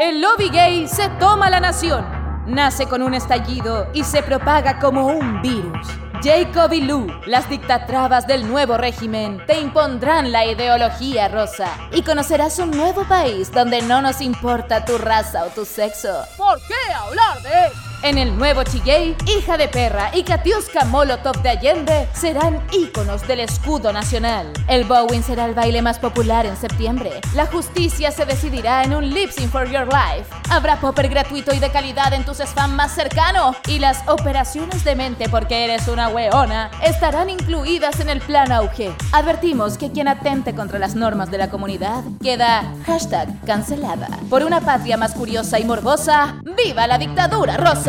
[0.00, 2.06] El lobby gay se toma la nación.
[2.46, 5.88] Nace con un estallido y se propaga como un virus.
[6.22, 12.60] Jacob y Lou, las dictatrabas del nuevo régimen, te impondrán la ideología rosa y conocerás
[12.60, 16.24] un nuevo país donde no nos importa tu raza o tu sexo.
[16.36, 17.87] ¿Por qué hablar de eso?
[18.02, 23.40] En el nuevo Chiguey, Hija de Perra y Katiuska Molotov de Allende serán íconos del
[23.40, 24.52] escudo nacional.
[24.68, 27.20] El Bowen será el baile más popular en septiembre.
[27.34, 30.30] La justicia se decidirá en un lip for your life.
[30.48, 33.56] Habrá popper gratuito y de calidad en tus spam más cercano.
[33.66, 38.94] Y las operaciones de mente porque eres una weona estarán incluidas en el plan auge.
[39.10, 44.08] Advertimos que quien atente contra las normas de la comunidad queda hashtag cancelada.
[44.30, 47.87] Por una patria más curiosa y morbosa, ¡viva la dictadura rosa!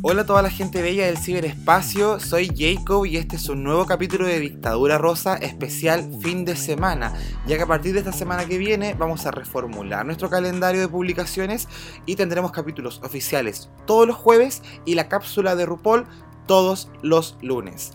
[0.00, 3.84] Hola a toda la gente bella del ciberespacio, soy Jacob y este es un nuevo
[3.84, 7.12] capítulo de Dictadura Rosa especial fin de semana,
[7.46, 10.88] ya que a partir de esta semana que viene vamos a reformular nuestro calendario de
[10.88, 11.68] publicaciones
[12.06, 16.06] y tendremos capítulos oficiales todos los jueves y la cápsula de RuPaul
[16.46, 17.92] todos los lunes.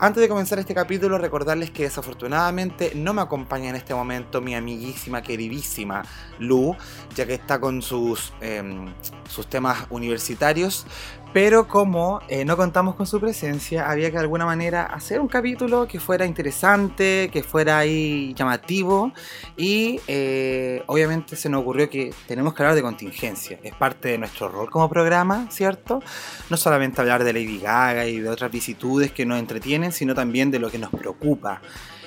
[0.00, 4.56] Antes de comenzar este capítulo, recordarles que desafortunadamente no me acompaña en este momento mi
[4.56, 6.02] amiguísima, queridísima
[6.40, 6.76] Lu,
[7.14, 8.92] ya que está con sus, em,
[9.28, 10.84] sus temas universitarios,
[11.34, 15.26] pero como eh, no contamos con su presencia, había que de alguna manera hacer un
[15.26, 19.12] capítulo que fuera interesante, que fuera ahí llamativo.
[19.56, 23.58] Y eh, obviamente se nos ocurrió que tenemos que hablar de contingencia.
[23.64, 26.00] Es parte de nuestro rol como programa, ¿cierto?
[26.50, 30.52] No solamente hablar de Lady Gaga y de otras vicitudes que nos entretienen, sino también
[30.52, 31.60] de lo que nos preocupa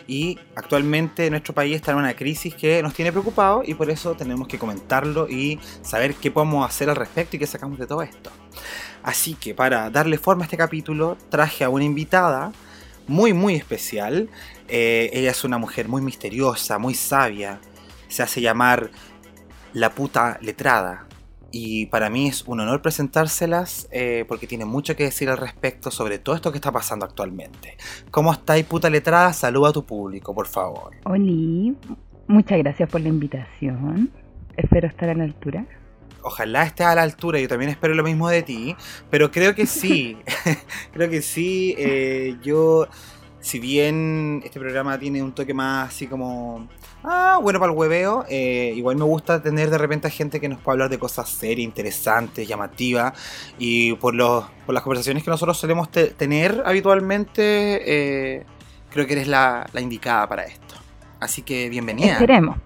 [0.08, 4.16] y actualmente nuestro país está en una crisis que nos tiene preocupado y por eso
[4.16, 8.02] tenemos que comentarlo y saber qué podemos hacer al respecto y qué sacamos de todo
[8.02, 8.32] esto.
[9.04, 12.52] Así que para darle forma a este capítulo traje a una invitada
[13.08, 14.30] muy muy especial.
[14.68, 17.60] Eh, ella es una mujer muy misteriosa, muy sabia.
[18.08, 18.92] Se hace llamar
[19.74, 21.07] la puta letrada.
[21.52, 25.92] Y para mí es un honor presentárselas eh, porque tiene mucho que decir al respecto
[25.92, 27.78] sobre todo esto que está pasando actualmente.
[28.12, 29.32] ¿Cómo estáis, puta letrada?
[29.34, 30.92] Saluda a tu público, por favor.
[31.06, 31.74] Hola,
[32.28, 34.12] muchas gracias por la invitación.
[34.58, 35.66] Espero estar a la altura.
[36.22, 38.76] Ojalá estés a la altura, yo también espero lo mismo de ti,
[39.10, 40.18] pero creo que sí,
[40.92, 41.76] creo que sí.
[41.78, 42.88] Eh, yo,
[43.40, 46.68] si bien este programa tiene un toque más así como
[47.04, 48.26] ah, bueno para el hueveo.
[48.30, 51.30] Eh, igual me gusta tener de repente a gente que nos pueda hablar de cosas
[51.30, 53.14] serias, interesantes, llamativas.
[53.58, 58.46] Y por, los, por las conversaciones que nosotros solemos tener habitualmente, eh,
[58.90, 60.76] creo que eres la, la, indicada para esto.
[61.20, 62.14] Así que bienvenida.
[62.14, 62.58] Esperemos.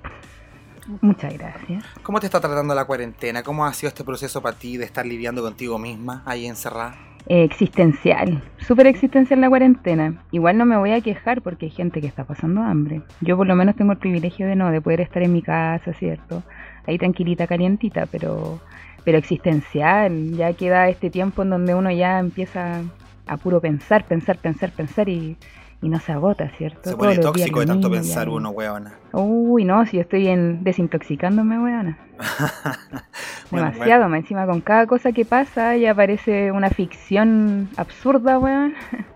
[1.02, 1.86] Muchas gracias.
[2.04, 3.44] ¿Cómo te está tratando la cuarentena?
[3.44, 7.11] ¿Cómo ha sido este proceso para ti de estar lidiando contigo misma ahí encerrada?
[7.28, 10.24] Existencial, súper existencial la cuarentena.
[10.32, 13.02] Igual no me voy a quejar porque hay gente que está pasando hambre.
[13.22, 15.94] Yo por lo menos tengo el privilegio de no, de poder estar en mi casa,
[15.94, 16.44] ¿cierto?
[16.88, 18.60] Ahí tranquilita, calientita, pero,
[19.04, 20.32] pero existencial.
[20.32, 22.82] Ya queda este tiempo en donde uno ya empieza
[23.28, 25.38] a puro pensar, pensar, pensar, pensar y
[25.82, 26.90] y no se agota, ¿cierto?
[26.90, 28.94] Se pone tóxico de tanto pensar uno, weona.
[29.14, 31.98] Uy, no, si yo estoy en desintoxicándome, weona.
[33.52, 38.74] Demasiado, encima con cada cosa que pasa ya aparece una ficción absurda, weón.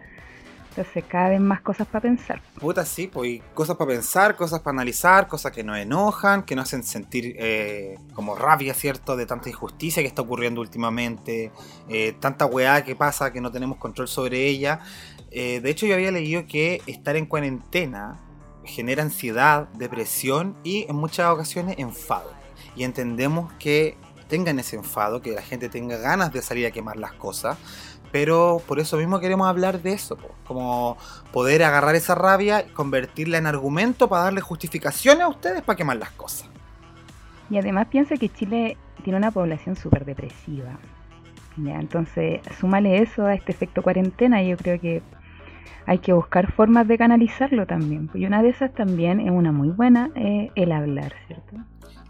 [0.78, 2.42] Entonces cada vez más cosas para pensar.
[2.59, 6.66] Puta, sí, pues cosas para pensar, cosas para analizar, cosas que nos enojan, que nos
[6.66, 9.16] hacen sentir eh, como rabia, ¿cierto?
[9.16, 11.53] De tanta injusticia que está ocurriendo últimamente,
[11.88, 14.82] eh, tanta weá que pasa que no tenemos control sobre ella.
[15.38, 18.22] Eh, de hecho, yo había leído que estar en cuarentena
[18.63, 22.31] genera ansiedad, depresión y en muchas ocasiones enfado.
[22.78, 23.97] Y entendemos que
[24.29, 27.57] tengan ese enfado, que la gente tenga ganas de salir a quemar las cosas.
[28.13, 30.96] Pero por eso mismo queremos hablar de eso, como
[31.34, 35.97] poder agarrar esa rabia y convertirla en argumento para darle justificaciones a ustedes para quemar
[35.97, 36.47] las cosas.
[37.50, 40.79] Y además piensa que Chile tiene una población súper depresiva.
[41.57, 45.03] entonces, súmale eso a este efecto cuarentena y yo creo que
[45.86, 48.09] hay que buscar formas de canalizarlo también.
[48.14, 51.58] Y una de esas también es una muy buena, eh, el hablar, ¿cierto?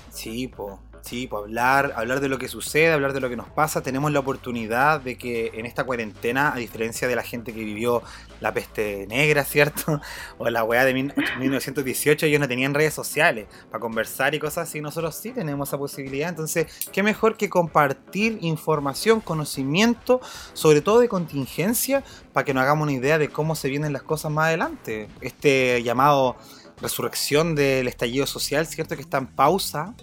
[0.10, 0.74] Sí, pues.
[1.06, 3.84] Sí, pues hablar, hablar de lo que sucede, hablar de lo que nos pasa.
[3.84, 8.02] Tenemos la oportunidad de que en esta cuarentena, a diferencia de la gente que vivió
[8.42, 10.02] la peste negra, ¿cierto?
[10.40, 14.82] O la weá de 1918, ellos no tenían redes sociales para conversar y cosas así.
[14.82, 16.28] Nosotros sí tenemos esa posibilidad.
[16.28, 20.22] Entonces, qué mejor que compartir información, conocimiento,
[20.54, 22.04] sobre todo de contingencia,
[22.34, 25.08] para que nos hagamos una idea de cómo se vienen las cosas más adelante.
[25.22, 26.36] Este llamado
[26.82, 28.96] resurrección del estallido social, ¿cierto?
[28.96, 29.94] Que está en pausa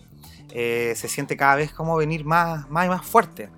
[0.54, 3.48] eh, se siente cada vez como venir más, más y más fuerte.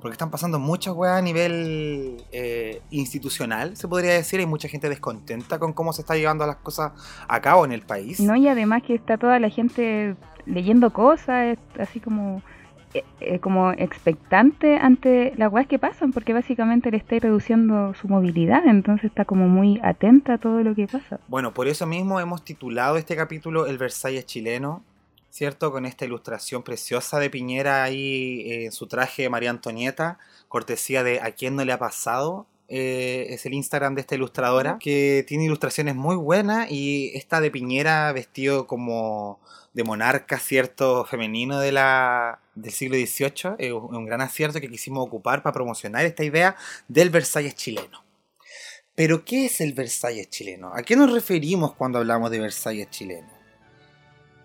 [0.00, 4.40] porque están pasando muchas weas a nivel eh, institucional, se podría decir.
[4.40, 6.92] Hay mucha gente descontenta con cómo se está llevando las cosas
[7.28, 8.18] a cabo en el país.
[8.18, 12.42] No, y además que está toda la gente leyendo cosas, así como
[13.20, 18.66] eh, como expectante ante las weas que pasan, porque básicamente le está reduciendo su movilidad,
[18.66, 21.18] entonces está como muy atenta a todo lo que pasa.
[21.26, 24.82] Bueno, por eso mismo hemos titulado este capítulo El Versalles chileno,
[25.32, 25.72] ¿cierto?
[25.72, 30.18] Con esta ilustración preciosa de Piñera ahí en su traje de María Antonieta,
[30.48, 32.46] cortesía de ¿A quién no le ha pasado?
[32.68, 37.50] Eh, es el Instagram de esta ilustradora, que tiene ilustraciones muy buenas y esta de
[37.50, 39.40] Piñera vestido como
[39.72, 41.06] de monarca, ¿cierto?
[41.06, 46.04] Femenino de la, del siglo XVIII, es un gran acierto que quisimos ocupar para promocionar
[46.04, 46.56] esta idea
[46.88, 48.04] del Versalles chileno.
[48.94, 50.72] Pero, ¿qué es el Versalles chileno?
[50.74, 53.41] ¿A qué nos referimos cuando hablamos de Versalles chileno?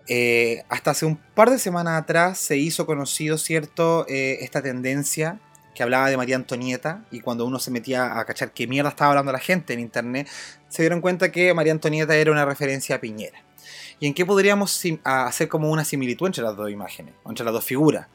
[0.08, 5.38] Eh, hasta hace un par de semanas atrás se hizo conocido, ¿cierto?, eh, esta tendencia
[5.74, 9.10] que hablaba de María Antonieta y cuando uno se metía a cachar qué mierda estaba
[9.10, 10.26] hablando la gente en internet,
[10.68, 13.38] se dieron cuenta que María Antonieta era una referencia a Piñera.
[14.00, 17.64] ¿Y en qué podríamos hacer como una similitud entre las dos imágenes, entre las dos
[17.64, 18.06] figuras?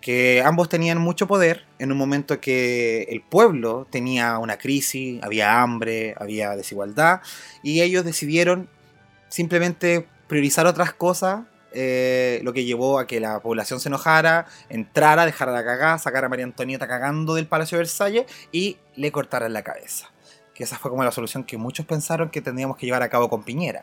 [0.00, 5.60] Que ambos tenían mucho poder en un momento que el pueblo tenía una crisis, había
[5.60, 7.20] hambre, había desigualdad,
[7.62, 8.68] y ellos decidieron
[9.28, 11.40] simplemente priorizar otras cosas,
[11.72, 16.28] eh, lo que llevó a que la población se enojara, entrara, dejara la cagada, sacara
[16.28, 20.12] a María Antonieta cagando del Palacio de Versalles y le cortaran la cabeza.
[20.54, 23.28] Que esa fue como la solución que muchos pensaron que tendríamos que llevar a cabo
[23.28, 23.82] con Piñera.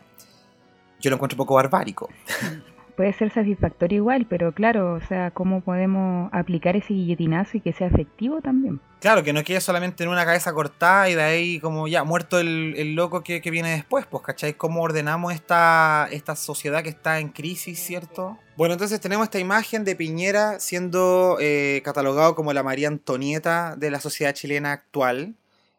[1.01, 2.07] Yo lo encuentro un poco barbárico.
[2.97, 7.71] puede ser satisfactorio igual, pero claro, o sea, ¿cómo podemos aplicar ese guillotinazo y que
[7.71, 8.81] sea efectivo también?
[8.99, 12.39] Claro, que no quede solamente en una cabeza cortada y de ahí como ya muerto
[12.39, 14.55] el, loco que, viene después, pues, ¿cacháis?
[14.55, 18.39] ¿Cómo ordenamos esta, esta sociedad que está en crisis, ¿cierto?
[18.57, 23.91] Bueno, entonces tenemos esta imagen de Piñera siendo eh, catalogado como la María Antonieta de
[23.91, 25.35] la sociedad chilena actual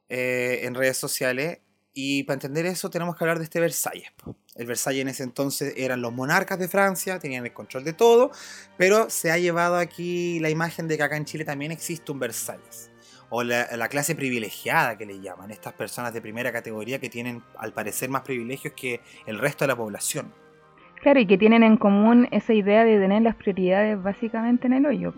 [0.09, 1.59] eh, en redes sociales.
[1.93, 4.13] Y para entender eso tenemos que hablar de este Versalles.
[4.59, 8.33] El Versalles en ese entonces eran los monarcas de Francia, tenían el control de todo,
[8.77, 12.19] pero se ha llevado aquí la imagen de que acá en Chile también existe un
[12.19, 12.91] Versalles.
[13.31, 17.73] O la, clase privilegiada que le llaman, estas personas de primera categoría que tienen al
[17.73, 20.33] parecer más privilegios que el resto de la población.
[21.03, 24.87] Claro, y que tienen en común esa idea de tener las prioridades básicamente en el
[24.87, 25.15] hoyo,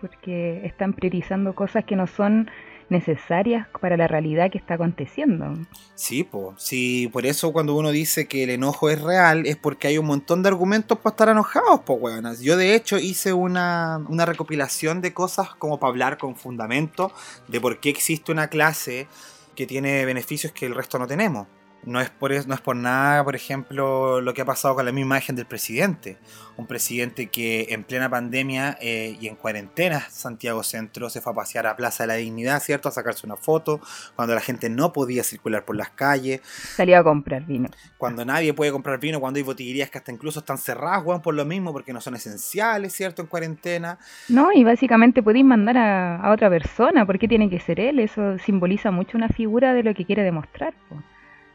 [0.00, 2.48] porque están priorizando cosas que no son
[2.88, 5.54] necesarias para la realidad que está aconteciendo.
[5.94, 9.88] Sí, pues, sí, por eso cuando uno dice que el enojo es real es porque
[9.88, 12.40] hay un montón de argumentos para estar enojados, pues, weonas.
[12.40, 17.12] Yo de hecho hice una, una recopilación de cosas como para hablar con fundamento
[17.48, 19.08] de por qué existe una clase
[19.54, 21.46] que tiene beneficios que el resto no tenemos.
[21.86, 24.92] No es, por no es por nada, por ejemplo, lo que ha pasado con la
[24.92, 26.16] misma imagen del presidente.
[26.56, 31.36] Un presidente que en plena pandemia eh, y en cuarentena, Santiago Centro, se fue a
[31.36, 32.88] pasear a Plaza de la Dignidad, ¿cierto?
[32.88, 33.80] A sacarse una foto,
[34.16, 36.40] cuando la gente no podía circular por las calles.
[36.44, 37.68] Salió a comprar vino.
[37.98, 41.34] Cuando nadie puede comprar vino, cuando hay botillerías que hasta incluso están cerradas, weón, por
[41.34, 43.20] lo mismo, porque no son esenciales, ¿cierto?
[43.20, 43.98] En cuarentena.
[44.28, 47.98] No, y básicamente podéis mandar a, otra persona, ¿por qué tiene que ser él?
[47.98, 50.72] Eso simboliza mucho una figura de lo que quiere demostrar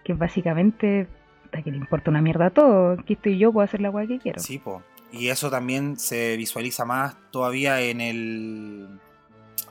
[0.10, 1.08] que básicamente
[1.52, 2.94] a que le importa una mierda a todo.
[2.94, 4.40] Aquí estoy yo, puedo hacer la weá que quiero.
[4.40, 4.82] Sí, po.
[5.12, 8.88] Y eso también se visualiza más todavía en el.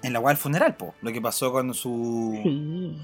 [0.04, 0.94] En la weá del funeral, po.
[1.02, 2.38] Lo que pasó con su.
[2.44, 2.98] Sí,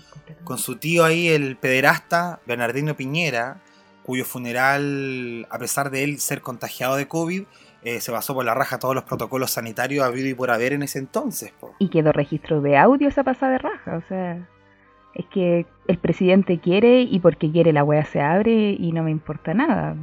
[0.44, 3.60] con su tío ahí, el pederasta, Bernardino Piñera,
[4.04, 7.44] cuyo funeral, a pesar de él ser contagiado de COVID,
[7.82, 10.84] eh, se basó por la raja todos los protocolos sanitarios habido y por haber en
[10.84, 11.52] ese entonces.
[11.58, 11.74] Po.
[11.80, 14.48] Y quedó registro de audio esa pasada de raja, o sea
[15.14, 19.10] es que el presidente quiere y porque quiere la wea se abre y no me
[19.10, 19.96] importa nada.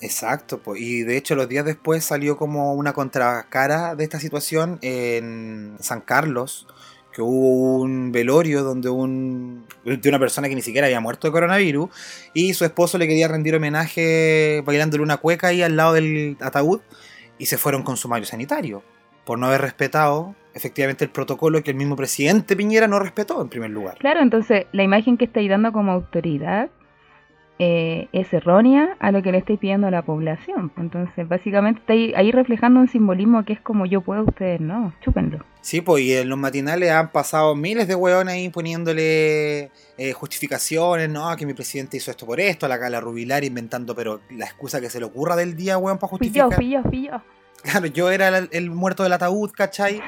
[0.00, 4.80] Exacto, pues, y de hecho los días después salió como una contracara de esta situación
[4.82, 6.66] en San Carlos,
[7.12, 11.32] que hubo un velorio donde un de una persona que ni siquiera había muerto de
[11.32, 11.90] coronavirus
[12.34, 16.80] y su esposo le quería rendir homenaje bailándole una cueca ahí al lado del ataúd
[17.38, 18.82] y se fueron con sumario sanitario
[19.24, 23.48] por no haber respetado efectivamente el protocolo que el mismo presidente Piñera no respetó en
[23.48, 23.98] primer lugar.
[23.98, 26.70] Claro, entonces la imagen que estáis dando como autoridad
[27.58, 30.72] eh, es errónea a lo que le estáis pidiendo a la población.
[30.76, 35.44] Entonces, básicamente estáis ahí reflejando un simbolismo que es como yo puedo, ustedes no, chúpenlo.
[35.60, 41.08] Sí, pues y en los matinales han pasado miles de hueones ahí poniéndole eh, justificaciones,
[41.08, 44.80] no, que mi presidente hizo esto por esto, la Cala Rubilar inventando, pero la excusa
[44.80, 46.50] que se le ocurra del día, hueón, para justificar.
[46.50, 47.22] Yo, fui yo,
[47.62, 50.00] Claro, yo era el, el muerto del ataúd, ¿cachai?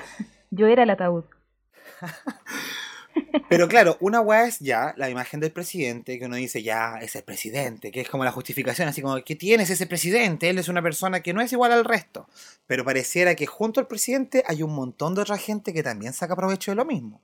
[0.55, 1.25] Yo era el ataúd.
[3.49, 7.15] Pero claro, una weá es ya la imagen del presidente, que uno dice ya es
[7.17, 10.51] el presidente, que es como la justificación, así como, ¿qué tienes ese presidente?
[10.51, 12.29] Él es una persona que no es igual al resto.
[12.67, 16.37] Pero pareciera que junto al presidente hay un montón de otra gente que también saca
[16.37, 17.21] provecho de lo mismo.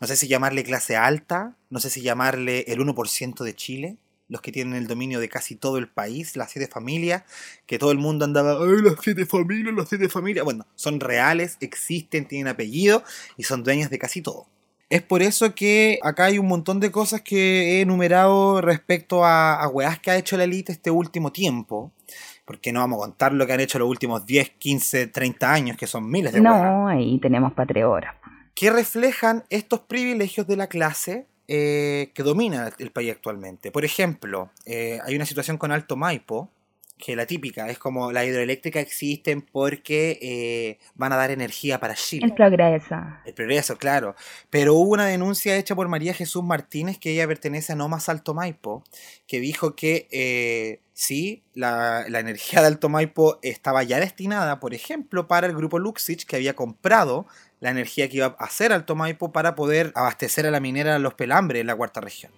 [0.00, 3.96] No sé si llamarle clase alta, no sé si llamarle el 1% de Chile,
[4.28, 7.24] los que tienen el dominio de casi todo el país, las siete familias,
[7.66, 10.44] que todo el mundo andaba, ¡ay, las siete familias, las siete familias!
[10.44, 13.02] Bueno, son reales, existen, tienen apellido
[13.36, 14.46] y son dueños de casi todo.
[14.90, 19.62] Es por eso que acá hay un montón de cosas que he enumerado respecto a,
[19.62, 21.92] a que ha hecho la élite este último tiempo.
[22.46, 25.76] Porque no vamos a contar lo que han hecho los últimos 10, 15, 30 años,
[25.76, 27.86] que son miles de No, ahí tenemos patria
[28.54, 33.70] Que reflejan estos privilegios de la clase eh, que domina el país actualmente.
[33.72, 36.50] Por ejemplo, eh, hay una situación con Alto Maipo,
[36.98, 41.94] que la típica, es como la hidroeléctrica existen porque eh, van a dar energía para
[41.94, 42.26] Chile.
[42.26, 42.96] El progreso.
[43.24, 44.14] El progreso, claro.
[44.50, 48.08] Pero hubo una denuncia hecha por María Jesús Martínez, que ella pertenece a No Más
[48.08, 48.82] Alto Maipo,
[49.26, 54.74] que dijo que eh, sí, la, la, energía de Alto Maipo estaba ya destinada, por
[54.74, 57.26] ejemplo, para el grupo Luxich, que había comprado
[57.60, 61.14] la energía que iba a hacer Alto Maipo para poder abastecer a la minera Los
[61.14, 62.32] Pelambres en la cuarta región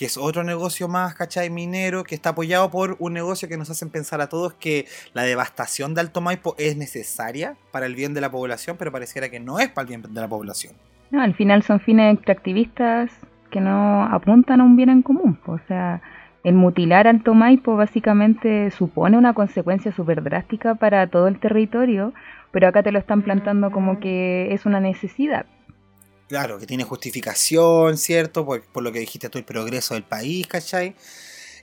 [0.00, 1.50] que es otro negocio más, ¿cachai?
[1.50, 5.24] Minero, que está apoyado por un negocio que nos hacen pensar a todos que la
[5.24, 6.22] devastación de Alto
[6.56, 9.88] es necesaria para el bien de la población, pero pareciera que no es para el
[9.88, 10.72] bien de la población.
[11.10, 13.10] No, al final son fines extractivistas
[13.50, 15.38] que no apuntan a un bien en común.
[15.44, 16.00] O sea,
[16.44, 22.14] el mutilar Alto Maipo básicamente supone una consecuencia súper drástica para todo el territorio,
[22.52, 25.46] pero acá te lo están plantando como que es una necesidad.
[26.28, 28.46] Claro, que tiene justificación, ¿cierto?
[28.46, 30.94] Por, lo que dijiste tú, el progreso del país, ¿cachai?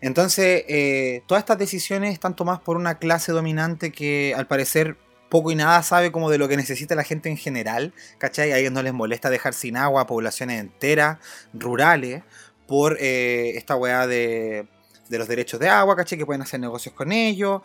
[0.02, 4.98] Entonces, eh, todas estas decisiones están tomadas por una clase dominante que al parecer
[5.30, 8.52] poco y nada sabe como de lo que necesita la gente en general, ¿cachai?
[8.52, 11.18] A ellos no les molesta dejar sin agua a poblaciones enteras,
[11.54, 12.24] rurales,
[12.68, 14.68] por eh, esta weá de,
[15.10, 16.18] de los derechos de agua, ¿cachai?
[16.18, 17.62] Que pueden hacer negocios con ellos.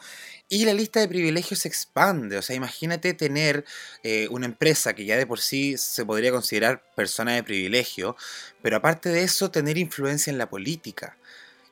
[0.55, 2.37] Y la lista de privilegios se expande.
[2.37, 3.65] O sea, imagínate tener
[4.03, 8.17] eh, una empresa que ya de por sí se podría considerar persona de privilegio,
[8.61, 11.17] pero aparte de eso, tener influencia en la política.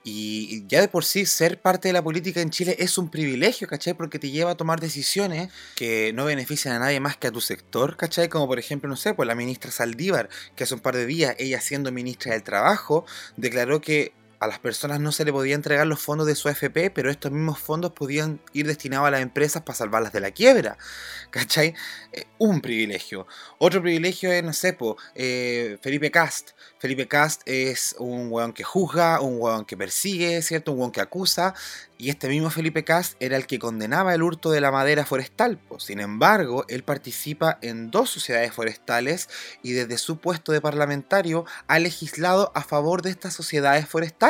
[0.03, 3.69] Y ya de por sí ser parte de la política en Chile es un privilegio,
[3.69, 3.93] ¿cachai?
[3.93, 7.43] Porque te lleva a tomar decisiones que no benefician a nadie más que a tu
[7.43, 8.31] sector, ¿cachai?
[8.31, 11.37] Como por ejemplo, no sé, pues la ministra Saldívar, que hace un par de días,
[11.39, 13.05] ella siendo ministra del Trabajo,
[13.37, 16.91] declaró que a las personas no se le podía entregar los fondos de su AFP,
[16.91, 20.79] pero estos mismos fondos podían ir destinados a las empresas para salvarlas de la quiebra.
[21.31, 21.75] ¿Cachai?
[22.13, 23.27] Eh, un privilegio.
[23.59, 24.79] Otro privilegio es, no sé,
[25.15, 26.53] eh, Felipe Cast.
[26.79, 30.73] Felipe Cast es un weón que juzga, un weón que persigue, ¿cierto?
[30.73, 31.55] Un weón que acusa.
[31.99, 35.61] Y este mismo Felipe Cast era el que condenaba el hurto de la madera forestal.
[35.79, 39.29] Sin embargo, él participa en dos sociedades forestales
[39.63, 44.30] y desde su puesto de parlamentario ha legislado a favor de estas sociedades forestales.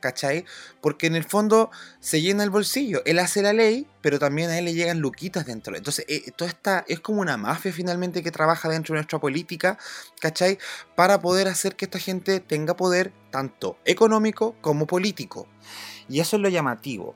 [0.00, 0.44] ¿Cachai?
[0.80, 3.02] Porque en el fondo se llena el bolsillo.
[3.04, 5.76] Él hace la ley, pero también a él le llegan luquitas dentro.
[5.76, 9.78] Entonces, eh, todo esta es como una mafia finalmente que trabaja dentro de nuestra política,
[10.20, 10.58] ¿cachai?
[10.96, 15.46] Para poder hacer que esta gente tenga poder tanto económico como político.
[16.08, 17.14] Y eso es lo llamativo.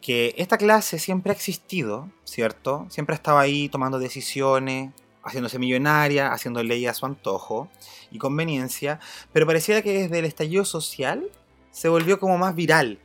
[0.00, 2.86] Que esta clase siempre ha existido, ¿cierto?
[2.88, 4.92] Siempre ha estado ahí tomando decisiones,
[5.28, 7.68] haciéndose millonaria, haciendo leyes a su antojo
[8.10, 8.98] y conveniencia,
[9.32, 11.30] pero pareciera que desde el estallido social
[11.70, 12.98] se volvió como más viral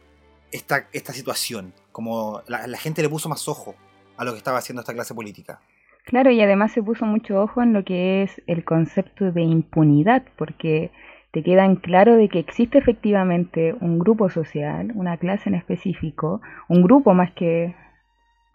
[0.52, 3.76] esta, esta situación, como la, gente le puso más ojo
[4.18, 5.60] a lo que estaba haciendo esta clase política.
[6.06, 10.24] Claro, y además se puso mucho ojo en lo que es el concepto de impunidad,
[10.38, 10.92] porque
[11.32, 16.42] te queda en claro de que existe efectivamente un grupo social, una clase en específico,
[16.68, 17.76] un grupo más que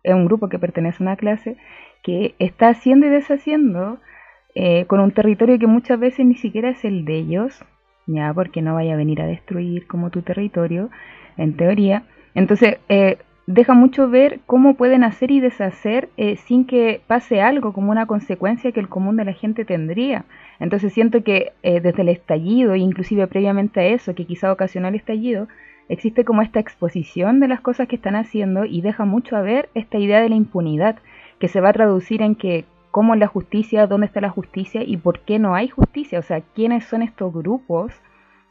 [0.05, 1.57] es un grupo que pertenece a una clase,
[2.03, 3.99] que está haciendo y deshaciendo
[4.55, 7.65] eh, con un territorio que muchas veces ni siquiera es el de ellos,
[8.09, 10.91] ya porque no vaya a venir a destruir como tu territorio,
[11.37, 12.03] en teoría.
[12.35, 17.73] Entonces, eh, deja mucho ver cómo pueden hacer y deshacer eh, sin que pase algo
[17.73, 20.25] como una consecuencia que el común de la gente tendría.
[20.61, 24.97] Entonces siento que eh, desde el estallido, inclusive previamente a eso, que quizá ocasionó el
[24.97, 25.49] estallido,
[25.88, 29.71] existe como esta exposición de las cosas que están haciendo y deja mucho a ver
[29.75, 30.97] esta idea de la impunidad,
[31.38, 34.83] que se va a traducir en que cómo es la justicia, dónde está la justicia
[34.83, 36.18] y por qué no hay justicia.
[36.18, 37.92] O sea, quiénes son estos grupos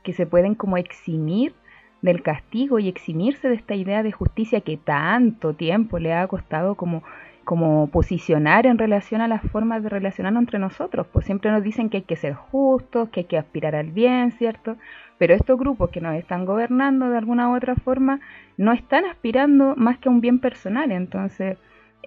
[0.03, 1.53] que se pueden como eximir
[2.01, 6.75] del castigo y eximirse de esta idea de justicia que tanto tiempo le ha costado
[6.75, 7.03] como,
[7.44, 11.08] como posicionar en relación a las formas de relacionarnos entre nosotros.
[11.12, 14.32] Pues siempre nos dicen que hay que ser justos, que hay que aspirar al bien,
[14.32, 14.77] ¿cierto?
[15.17, 18.20] Pero estos grupos que nos están gobernando de alguna u otra forma
[18.58, 20.91] no están aspirando más que a un bien personal.
[20.91, 21.58] Entonces,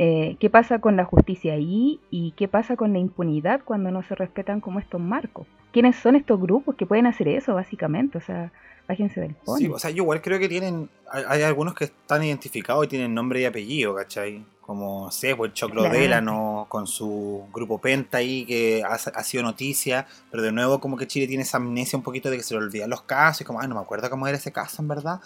[0.02, 4.02] eh, ¿qué pasa con la justicia ahí y qué pasa con la impunidad cuando no
[4.02, 5.46] se respetan como estos marcos?
[5.72, 8.18] quiénes son estos grupos que pueden hacer eso, básicamente.
[8.18, 8.52] O sea,
[8.88, 9.58] bájense del pony.
[9.58, 10.88] Sí, o sea, yo igual creo que tienen.
[11.10, 14.44] Hay, hay algunos que están identificados y tienen nombre y apellido, ¿cachai?
[14.60, 15.98] Como sé, pues el Choclo Claro.
[15.98, 20.96] Delano con su grupo Penta ahí que ha, ha sido noticia, pero de nuevo como
[20.96, 23.44] que Chile tiene esa amnesia un poquito de que se le olvidan los casos y
[23.44, 25.20] como, ah, no me acuerdo cómo era ese caso en verdad.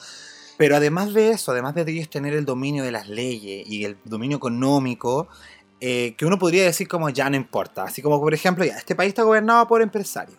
[0.56, 3.96] Pero además de eso, además de ellos tener el dominio de las leyes y el
[4.04, 5.28] dominio económico,
[5.80, 7.84] eh, que uno podría decir como ya no importa.
[7.84, 10.38] Así como, por ejemplo, ya, este país está gobernado por empresarios.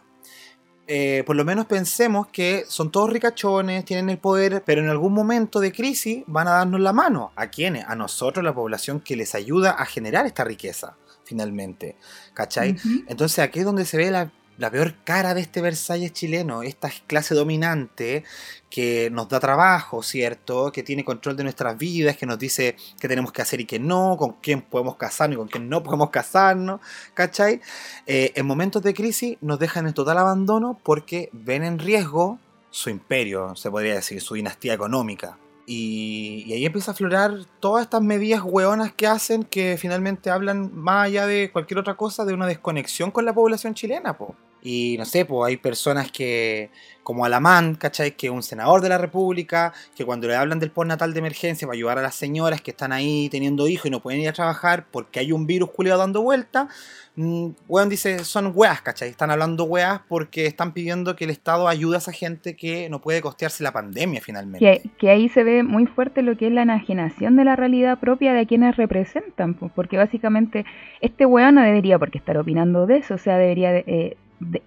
[0.88, 5.14] Eh, por lo menos pensemos que son todos ricachones, tienen el poder, pero en algún
[5.14, 7.32] momento de crisis van a darnos la mano.
[7.36, 7.86] ¿A quiénes?
[7.88, 11.98] A nosotros, la población que les ayuda a generar esta riqueza, finalmente.
[12.34, 12.76] ¿Cachai?
[13.08, 16.90] Entonces aquí es donde se ve la, la peor cara de este Versalles chileno, esta
[17.08, 18.24] clase dominante
[18.70, 20.72] que nos da trabajo, ¿cierto?
[20.72, 23.80] Que tiene control de nuestras vidas, que nos dice qué tenemos que hacer y qué
[23.80, 26.82] no, con quién podemos casarnos y con quién no podemos casarnos,
[27.14, 27.62] ¿cachai?
[28.06, 32.90] Eh, en momentos de crisis nos dejan en total abandono porque ven en riesgo su
[32.90, 35.38] imperio, se podría decir, su dinastía económica.
[35.68, 41.06] Y, ahí empieza a aflorar todas estas medidas hueonas que hacen que finalmente hablan más
[41.06, 44.36] allá de cualquier otra cosa de una desconexión con la población chilena, po.
[44.66, 46.72] Y no sé, pues hay personas que,
[47.04, 48.14] como Alamán, ¿cachai?
[48.14, 51.68] Que es un senador de la República, que cuando le hablan del postnatal de emergencia
[51.68, 54.34] para ayudar a las señoras que están ahí teniendo hijos y no pueden ir a
[54.34, 56.68] trabajar porque hay un virus culiado dando vuelta,
[57.16, 59.10] mm, weón dice, son weas, ¿cachai?
[59.10, 63.02] Están hablando weas porque están pidiendo que el Estado ayude a esa gente que no
[63.02, 64.66] puede costearse la pandemia finalmente.
[64.66, 68.00] Que, que ahí se ve muy fuerte lo que es la enajenación de la realidad
[68.00, 70.66] propia de quienes representan, porque básicamente
[71.02, 74.18] este weón no debería porque estar opinando de eso, o sea, debería de, eh,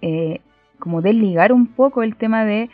[0.01, 0.41] eh,
[0.79, 2.69] como desligar un poco el tema de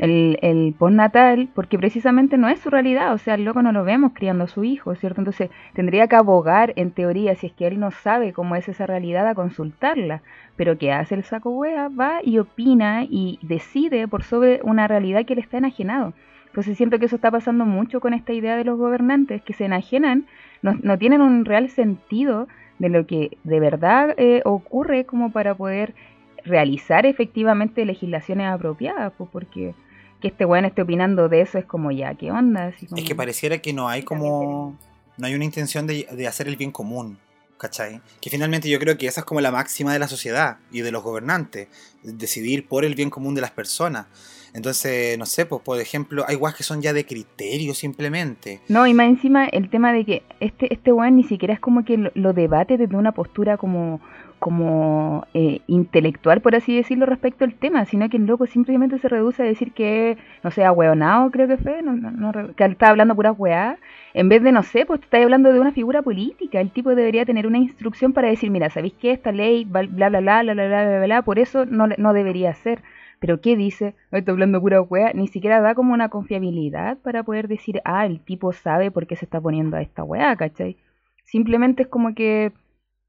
[0.00, 4.12] el, postnatal, porque precisamente no es su realidad, o sea, el loco no lo vemos
[4.14, 5.20] criando a su hijo, ¿cierto?
[5.20, 8.86] Entonces tendría que abogar, en teoría, si es que él no sabe cómo es esa
[8.86, 10.22] realidad, a consultarla,
[10.56, 11.88] pero ¿qué hace el saco wea?
[11.88, 16.14] Va y opina y decide por sobre una realidad que le está enajenado.
[16.46, 19.66] Entonces siento que eso está pasando mucho con esta idea de los gobernantes, que se
[19.66, 20.26] enajenan,
[20.62, 25.54] no, no tienen un real sentido de lo que de verdad eh, ocurre como para
[25.54, 25.94] poder
[26.44, 29.74] realizar efectivamente legislaciones apropiadas, pues porque
[30.20, 32.66] que este weón esté opinando de eso es como ya, ¿qué onda?
[32.66, 34.76] Así como- Es que pareciera que no hay como.
[35.16, 37.18] No hay una intención de, de hacer el bien común.
[37.58, 38.00] ¿Cachai?
[38.22, 40.90] Que finalmente yo creo que esa es como la máxima de la sociedad y de
[40.92, 41.68] los gobernantes.
[42.02, 44.06] Decidir por el bien común de las personas.
[44.54, 48.60] Entonces, no sé, pues por ejemplo, hay guas que son ya de criterio simplemente.
[48.68, 51.84] No, y más encima el tema de que este, este weón ni siquiera es como
[51.84, 54.00] que lo, lo debate desde una postura como,
[54.40, 59.08] como eh, intelectual, por así decirlo, respecto al tema, sino que el loco simplemente se
[59.08, 62.90] reduce a decir que, no sé, ahueonado creo que fue, no, no, no que estaba
[62.90, 63.78] hablando pura weá,
[64.14, 67.24] en vez de, no sé, pues estás hablando de una figura política, el tipo debería
[67.26, 69.12] tener una instrucción para decir, mira, ¿sabéis qué?
[69.12, 72.54] Esta ley, bla, bla, bla, bla, bla, bla, bla, bla, por eso no, no debería
[72.54, 72.82] ser.
[73.20, 73.94] Pero ¿qué dice?
[74.10, 75.12] "Ay, Está hablando pura weá.
[75.12, 79.14] Ni siquiera da como una confiabilidad para poder decir, ah, el tipo sabe por qué
[79.16, 80.76] se está poniendo a esta weá, ¿cachai?
[81.24, 82.52] Simplemente es como que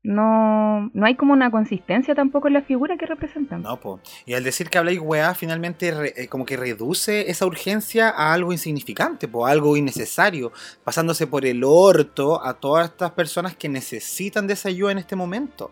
[0.03, 3.61] no, no hay como una consistencia tampoco en la figura que representan.
[3.61, 3.99] No, po.
[4.25, 8.51] Y al decir que habláis weá, finalmente eh, como que reduce esa urgencia a algo
[8.51, 10.51] insignificante, po, algo innecesario,
[10.83, 15.15] pasándose por el orto a todas estas personas que necesitan de esa ayuda en este
[15.15, 15.71] momento.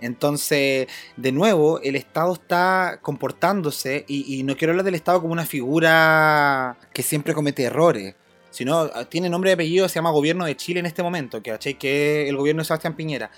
[0.00, 5.32] Entonces, de nuevo, el Estado está comportándose, y, y no quiero hablar del Estado como
[5.32, 8.16] una figura que siempre comete errores,
[8.52, 11.74] sino ah, tiene nombre y apellido, se llama Gobierno de Chile en este momento, ¿cachai?
[11.74, 13.32] que es el gobierno de Sebastián Piñera.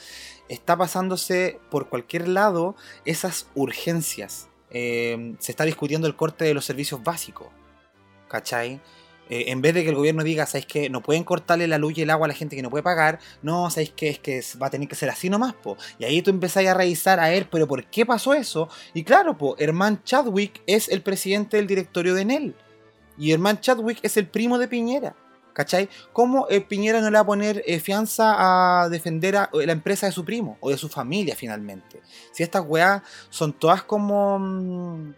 [0.48, 4.48] Está pasándose por cualquier lado esas urgencias.
[4.70, 7.46] Eh, se está discutiendo el corte de los servicios básicos,
[8.28, 8.80] ¿cachai?
[9.30, 11.96] Eh, en vez de que el gobierno diga, ¿sabéis que no pueden cortarle la luz
[11.96, 13.20] y el agua a la gente que no puede pagar?
[13.42, 15.76] No, ¿sabéis que es que va a tener que ser así nomás, po?
[15.98, 18.68] Y ahí tú empezáis a revisar a ver, pero ¿por qué pasó eso?
[18.92, 22.54] Y claro, po, Herman Chadwick es el presidente del directorio de Enel.
[23.18, 25.14] Y Herman Chadwick es el primo de Piñera.
[25.52, 25.88] ¿Cachai?
[26.12, 28.34] ¿Cómo eh, Piñera no le va a poner eh, fianza
[28.82, 32.02] a defender a la empresa de su primo o de su familia finalmente?
[32.32, 35.14] Si estas weas son todas como mm,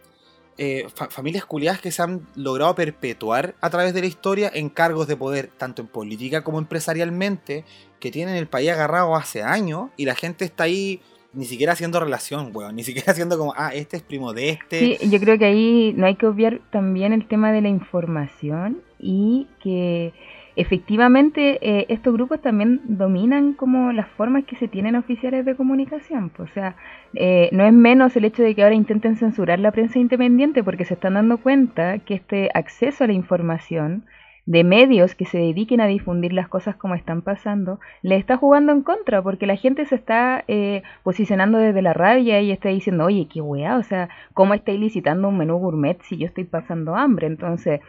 [0.59, 4.69] eh, fa- familias culiadas que se han logrado perpetuar a través de la historia en
[4.69, 7.65] cargos de poder, tanto en política como empresarialmente,
[7.99, 11.01] que tienen el país agarrado hace años y la gente está ahí
[11.37, 14.79] ni siquiera haciendo relación, weón, ni siquiera haciendo como, ah, este es primo de este.
[14.79, 18.79] Sí, yo creo que ahí no hay que obviar también el tema de la información
[18.99, 20.13] y que
[20.55, 26.31] efectivamente eh, estos grupos también dominan como las formas que se tienen oficiales de comunicación.
[26.39, 26.75] o sea,
[27.13, 30.85] eh, no es menos el hecho de que ahora intenten censurar la prensa independiente porque
[30.85, 34.05] se están dando cuenta que este acceso a la información
[34.47, 38.71] de medios que se dediquen a difundir las cosas como están pasando, le está jugando
[38.71, 43.05] en contra, porque la gente se está eh, posicionando desde la rabia y está diciendo,
[43.05, 46.95] oye, qué weá, o sea, ¿cómo estáis licitando un menú gourmet si yo estoy pasando
[46.95, 47.27] hambre?
[47.27, 47.81] Entonces,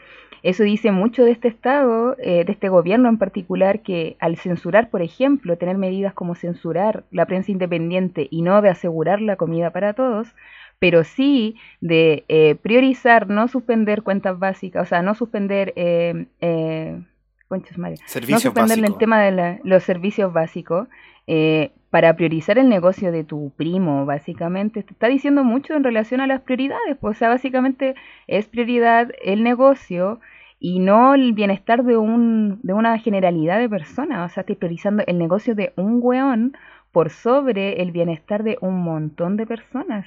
[0.42, 4.90] eso dice mucho de este Estado, eh, de este gobierno en particular, que al censurar,
[4.90, 9.70] por ejemplo, tener medidas como censurar la prensa independiente y no de asegurar la comida
[9.70, 10.34] para todos,
[10.78, 17.00] pero sí de eh, priorizar, no suspender cuentas básicas, o sea, no suspender, eh, eh,
[17.50, 20.88] no suspender el tema de los servicios básicos,
[21.26, 26.20] eh, para priorizar el negocio de tu primo, básicamente, te está diciendo mucho en relación
[26.20, 27.94] a las prioridades, pues, o sea, básicamente
[28.26, 30.20] es prioridad el negocio
[30.60, 35.02] y no el bienestar de, un, de una generalidad de personas, o sea, estoy priorizando
[35.06, 36.56] el negocio de un weón
[36.92, 40.06] por sobre el bienestar de un montón de personas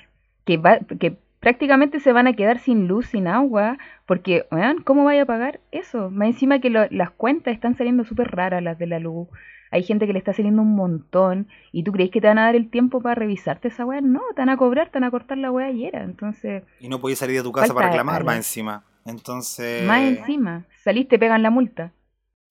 [0.52, 5.06] que, va, que prácticamente se van a quedar sin luz, sin agua, porque, vean, ¿cómo
[5.06, 6.10] vaya a pagar eso?
[6.10, 9.30] Más encima que las cuentas están saliendo súper raras las de la luz.
[9.72, 12.44] Hay gente que le está saliendo un montón y tú crees que te van a
[12.44, 14.02] dar el tiempo para revisarte esa weá.
[14.02, 15.96] No, te van a cobrar, te van a cortar la weá ayer.
[15.96, 16.64] Entonces.
[16.82, 18.84] Y no podías salir de tu casa para reclamar más encima.
[19.06, 19.86] Entonces.
[19.88, 20.66] Más encima.
[20.84, 21.94] Saliste, pegan la multa.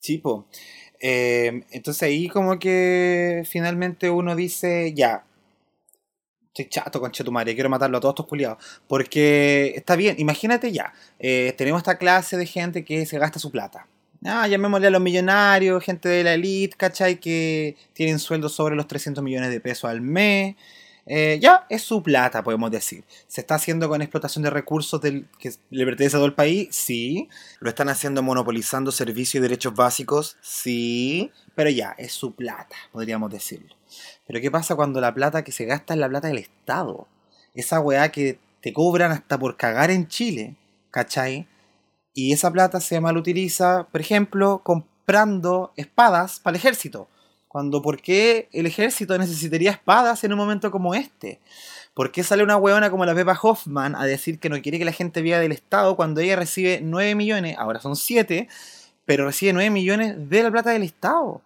[0.00, 0.48] Chipo.
[0.98, 5.24] Eh, entonces ahí como que finalmente uno dice, ya,
[6.68, 8.58] chato con Chetumare, quiero matarlo a todos estos culiados.
[8.86, 13.50] Porque está bien, imagínate ya, eh, tenemos esta clase de gente que se gasta su
[13.50, 13.86] plata.
[14.24, 17.18] Ah, llamémosle a los millonarios, gente de la elite, ¿cachai?
[17.18, 20.56] Que tienen sueldos sobre los 300 millones de pesos al mes.
[21.12, 23.02] Eh, ya, es su plata, podemos decir.
[23.26, 26.68] ¿Se está haciendo con explotación de recursos del, que le pertenece a todo el país?
[26.70, 27.28] Sí.
[27.58, 30.36] ¿Lo están haciendo monopolizando servicios y derechos básicos?
[30.40, 31.32] Sí.
[31.56, 33.74] Pero ya, es su plata, podríamos decirlo.
[34.24, 37.08] Pero ¿qué pasa cuando la plata que se gasta es la plata del Estado?
[37.54, 40.54] Esa weá que te cobran hasta por cagar en Chile,
[40.92, 41.48] ¿cachai?
[42.14, 47.08] Y esa plata se mal utiliza, por ejemplo, comprando espadas para el ejército.
[47.50, 51.40] Cuando, ¿por qué el ejército necesitaría espadas en un momento como este?
[51.94, 54.84] ¿Por qué sale una weona como la Pepa Hoffman a decir que no quiere que
[54.84, 58.46] la gente viva del Estado cuando ella recibe 9 millones, ahora son 7,
[59.04, 61.40] pero recibe 9 millones de la plata del Estado?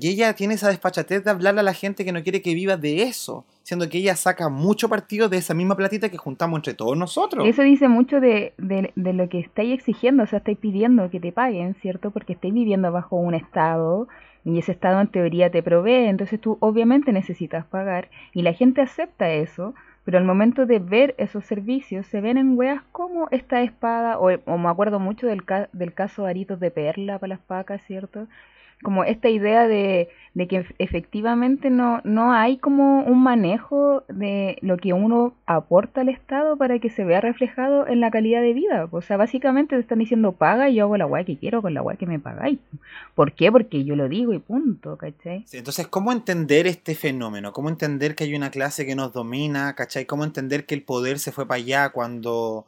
[0.00, 2.76] Y ella tiene esa despachatez de hablarle a la gente que no quiere que viva
[2.76, 6.74] de eso, siendo que ella saca mucho partido de esa misma platita que juntamos entre
[6.74, 7.46] todos nosotros.
[7.46, 11.30] Eso dice mucho de, de, lo que estáis exigiendo, o sea, estáis pidiendo que te
[11.30, 12.10] paguen, ¿cierto?
[12.10, 14.08] Porque estáis viviendo bajo un estado
[14.44, 18.80] y ese estado en teoría te provee, entonces tú obviamente necesitas pagar y la gente
[18.80, 19.74] acepta eso,
[20.04, 24.30] pero al momento de ver esos servicios se ven en weas como esta espada, o,
[24.46, 28.26] o me acuerdo mucho del, del caso Aritos de Perla para las pacas, ¿cierto?
[28.82, 30.08] Como esta idea de,
[30.48, 36.56] que efectivamente no, no hay como un manejo de lo que uno aporta al Estado
[36.56, 38.88] para que se vea reflejado en la calidad de vida.
[38.90, 41.74] O sea, básicamente te están diciendo paga y yo hago la guay que quiero con
[41.74, 42.60] la guay que me pagáis.
[43.14, 43.50] ¿Por qué?
[43.50, 45.44] Porque yo lo digo y punto, ¿cachai?
[45.52, 47.52] entonces, ¿cómo entender este fenómeno?
[47.52, 50.06] ¿Cómo entender que hay una clase que nos domina, ¿cachai?
[50.06, 52.64] ¿Cómo entender que el poder se fue para allá cuando...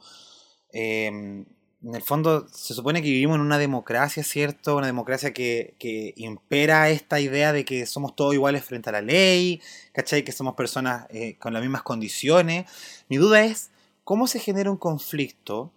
[0.73, 1.45] Eh,
[1.83, 4.77] en el fondo se supone que vivimos en una democracia, ¿cierto?
[4.77, 9.01] Una democracia que, que, impera esta idea de que somos todos iguales frente a la
[9.01, 9.63] ley,
[9.93, 10.23] ¿cachai?
[10.25, 12.67] Que somos personas eh, con las mismas condiciones.
[13.09, 13.71] Mi duda es,
[14.05, 15.73] ¿cómo se genera un conflicto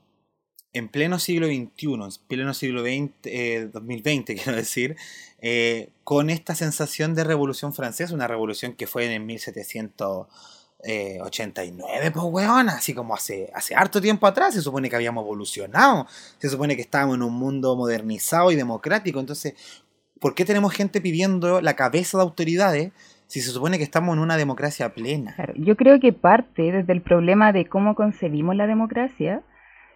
[0.73, 4.97] en pleno siglo XXI, en pleno siglo XX, 2020, eh, quiero decir,
[5.39, 10.27] eh, con esta sensación de revolución francesa, una revolución que fue en el 1700
[10.83, 15.23] eh, 89, pues weón, así como hace, hace harto tiempo atrás, se supone que habíamos
[15.23, 19.53] evolucionado, se supone que estábamos en un mundo modernizado y democrático, entonces,
[20.19, 22.91] ¿por qué tenemos gente pidiendo la cabeza de autoridades
[23.27, 25.35] si se supone que estamos en una democracia plena?
[25.55, 29.41] yo creo que parte desde el problema de cómo concebimos la democracia,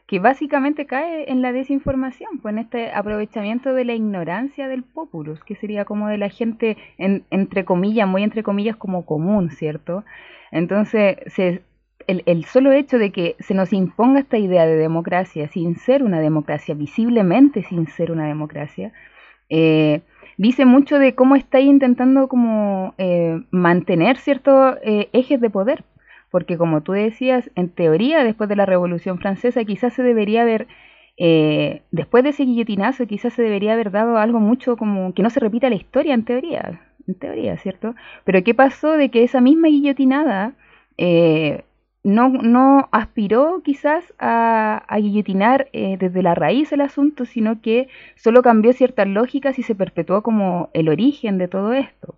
[0.07, 5.43] que básicamente cae en la desinformación, pues en este aprovechamiento de la ignorancia del populus,
[5.43, 10.05] que sería como de la gente, entre comillas, muy entre comillas, como común, ¿cierto?
[10.51, 11.17] Entonces,
[12.07, 16.21] el, solo hecho de que se nos imponga esta idea de democracia sin ser una
[16.21, 18.93] democracia, visiblemente sin ser una democracia,
[19.49, 20.01] eh,
[20.37, 25.83] dice mucho de cómo está intentando como eh, mantener ciertos eh, ejes de poder.
[26.31, 30.67] Porque como tú decías, en teoría, después de la Revolución Francesa, quizás se debería haber,
[31.89, 35.39] después de ese guillotinazo, quizás se debería haber dado algo mucho como que no se
[35.39, 37.95] repita la historia en teoría en teoría, ¿cierto?
[38.23, 40.53] Pero ¿qué pasó de que esa misma guillotinada
[40.97, 41.63] eh,
[42.03, 48.41] no, no, aspiró quizás a, guillotinar eh, desde la raíz el asunto, sino que solo
[48.41, 52.15] cambió ciertas lógicas y se perpetuó como el origen de todo esto?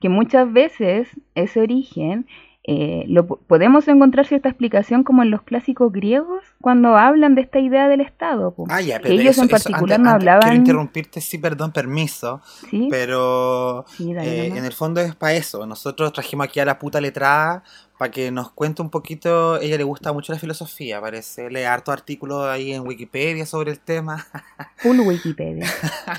[0.00, 2.26] Que muchas veces ese origen
[2.64, 7.58] eh, lo, podemos encontrar cierta explicación como en los clásicos griegos cuando hablan de esta
[7.58, 8.54] idea del Estado.
[8.68, 10.42] Ah, ya, pero ellos en particular no hablaban.
[10.42, 12.40] Quiero interrumpirte, sí, perdón, permiso.
[12.70, 12.86] ¿Sí?
[12.88, 15.66] Pero eh, en el fondo es para eso.
[15.66, 17.64] Nosotros trajimos aquí a la puta letrada
[18.02, 21.92] para que nos cuente un poquito, ella le gusta mucho la filosofía, parece, lee harto
[21.92, 24.26] artículos ahí en Wikipedia sobre el tema.
[24.78, 25.70] Full Wikipedia.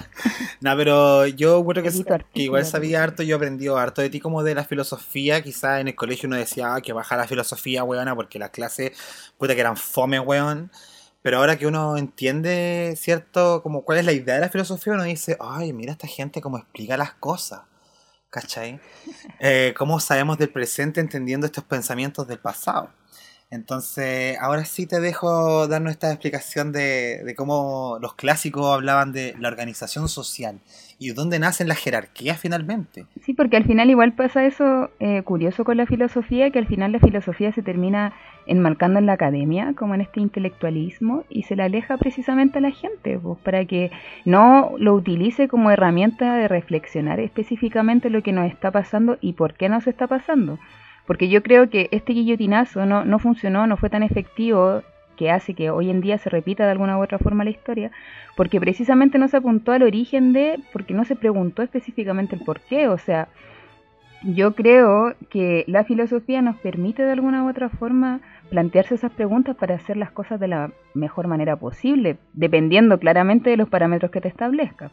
[0.61, 1.91] no, pero yo creo que,
[2.33, 5.89] que, igual sabía harto, yo aprendí harto de ti como de la filosofía, quizás en
[5.89, 8.93] el colegio uno decía ah, que baja la filosofía, weona, porque las clases,
[9.37, 10.71] puta que eran fome, weón.
[11.21, 13.61] Pero ahora que uno entiende, ¿cierto?
[13.61, 16.57] Como cuál es la idea de la filosofía, uno dice, ay, mira esta gente cómo
[16.57, 17.63] explica las cosas.
[18.33, 18.79] ¿Cachai?
[19.39, 22.89] Eh, ¿Cómo sabemos del presente entendiendo estos pensamientos del pasado?
[23.51, 29.49] Entonces, ahora sí te dejo dar nuestra explicación de, cómo los clásicos hablaban de la
[29.49, 30.59] organización social
[30.97, 33.05] y dónde nacen las jerarquías finalmente.
[33.23, 36.93] Sí, porque al final igual pasa eso eh, curioso con la filosofía, que al final
[36.93, 38.13] la filosofía se termina
[38.45, 42.71] enmarcando en la academia, como en este intelectualismo, y se la aleja precisamente a la
[42.71, 43.91] gente, pues, para que
[44.25, 49.53] no lo utilice como herramienta de reflexionar específicamente lo que nos está pasando y por
[49.53, 50.59] qué nos está pasando.
[51.05, 54.81] Porque yo creo que este guillotinazo no, no funcionó, no fue tan efectivo
[55.17, 57.91] que hace que hoy en día se repita de alguna u otra forma la historia,
[58.35, 62.61] porque precisamente no se apuntó al origen de, porque no se preguntó específicamente el por
[62.61, 63.27] qué, o sea,
[64.23, 69.55] yo creo que la filosofía nos permite de alguna u otra forma plantearse esas preguntas
[69.55, 74.21] para hacer las cosas de la mejor manera posible, dependiendo claramente de los parámetros que
[74.21, 74.91] te establezca.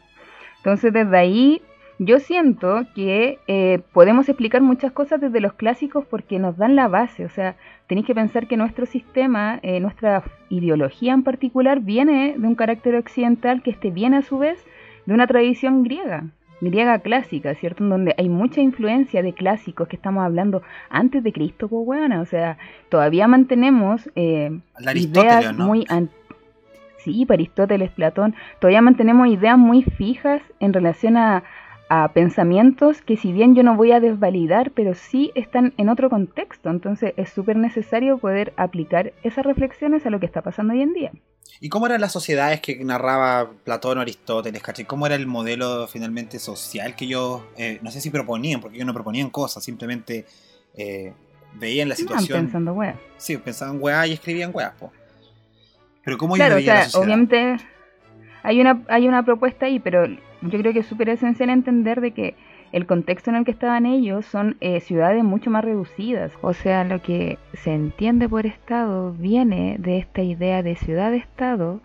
[0.57, 1.61] Entonces desde ahí
[1.97, 6.87] yo siento que eh, podemos explicar muchas cosas desde los clásicos porque nos dan la
[6.87, 7.55] base, o sea,
[7.87, 12.95] tenéis que pensar que nuestro sistema, eh, nuestra ideología en particular, viene de un carácter
[12.95, 14.65] occidental que esté bien a su vez
[15.05, 16.25] de una tradición griega,
[16.61, 17.83] griega clásica, ¿cierto?
[17.83, 22.21] En donde hay mucha influencia de clásicos que estamos hablando antes de Cristo, pues bueno,
[22.21, 22.57] o sea,
[22.89, 24.51] todavía mantenemos eh,
[24.95, 25.85] ideas muy
[27.03, 31.43] Sí, para Aristóteles, Platón, todavía mantenemos ideas muy fijas en relación a,
[31.93, 36.09] a pensamientos que si bien yo no voy a desvalidar, pero sí están en otro
[36.09, 36.69] contexto.
[36.69, 40.93] Entonces es súper necesario poder aplicar esas reflexiones a lo que está pasando hoy en
[40.93, 41.11] día.
[41.59, 44.63] ¿Y cómo eran las sociedades que narraba Platón o Aristóteles?
[44.87, 48.87] ¿Cómo era el modelo finalmente social que ellos, eh, no sé si proponían, porque ellos
[48.87, 50.25] no proponían cosas, simplemente
[50.75, 51.11] eh,
[51.55, 52.43] veían la situación.
[52.43, 52.95] pensando weas.
[53.17, 54.71] Sí, pensaban weas y escribían weas.
[56.05, 57.57] Pero ¿cómo claro, o sea, obviamente
[58.43, 62.11] hay una, hay una propuesta ahí, pero yo creo que es súper esencial entender de
[62.11, 62.35] que
[62.71, 66.31] el contexto en el que estaban ellos son eh, ciudades mucho más reducidas.
[66.41, 71.81] O sea, lo que se entiende por Estado viene de esta idea de ciudad-estado,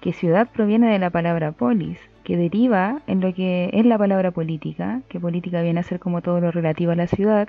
[0.00, 4.30] que ciudad proviene de la palabra polis, que deriva en lo que es la palabra
[4.30, 7.48] política, que política viene a ser como todo lo relativo a la ciudad,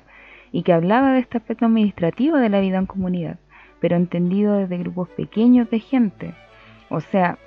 [0.50, 3.38] y que hablaba de este aspecto administrativo de la vida en comunidad,
[3.80, 6.34] pero entendido desde grupos pequeños de gente.
[6.88, 7.38] O sea,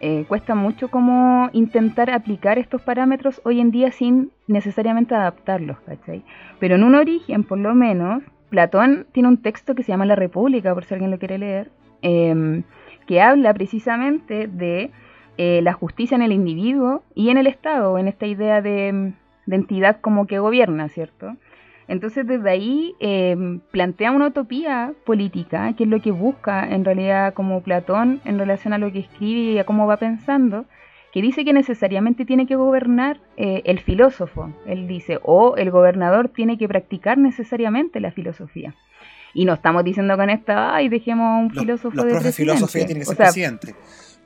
[0.00, 6.24] eh, cuesta mucho como intentar aplicar estos parámetros hoy en día sin necesariamente adaptarlos, ¿cachai?
[6.58, 10.16] Pero en un origen, por lo menos, Platón tiene un texto que se llama La
[10.16, 11.70] República, por si alguien lo quiere leer,
[12.02, 12.64] em,
[13.06, 14.90] que habla precisamente de
[15.36, 19.12] eh, la justicia en el individuo y en el Estado, en esta idea de,
[19.46, 21.36] de entidad como que gobierna, ¿cierto?
[21.88, 27.34] Entonces desde ahí em, plantea una utopía política, que es lo que busca en realidad
[27.34, 30.64] como Platón en relación a lo que escribe y a cómo va pensando,
[31.12, 36.28] que dice que necesariamente tiene que gobernar eh, el filósofo, él dice, o el gobernador
[36.28, 38.74] tiene que practicar necesariamente la filosofía.
[39.32, 42.86] Y no estamos diciendo con esta, ay, dejemos a un filósofo los de profes filosofía
[42.86, 43.74] tiene que ser presidente.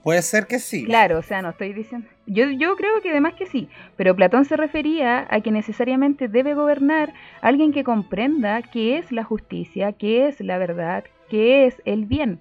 [0.08, 0.86] Puede ser que sí.
[0.86, 2.08] Claro, o sea, no estoy diciendo.
[2.24, 6.54] Yo, yo creo que además que sí, pero Platón se refería a que necesariamente debe
[6.54, 12.06] gobernar alguien que comprenda qué es la justicia, qué es la verdad, qué es el
[12.06, 12.40] bien.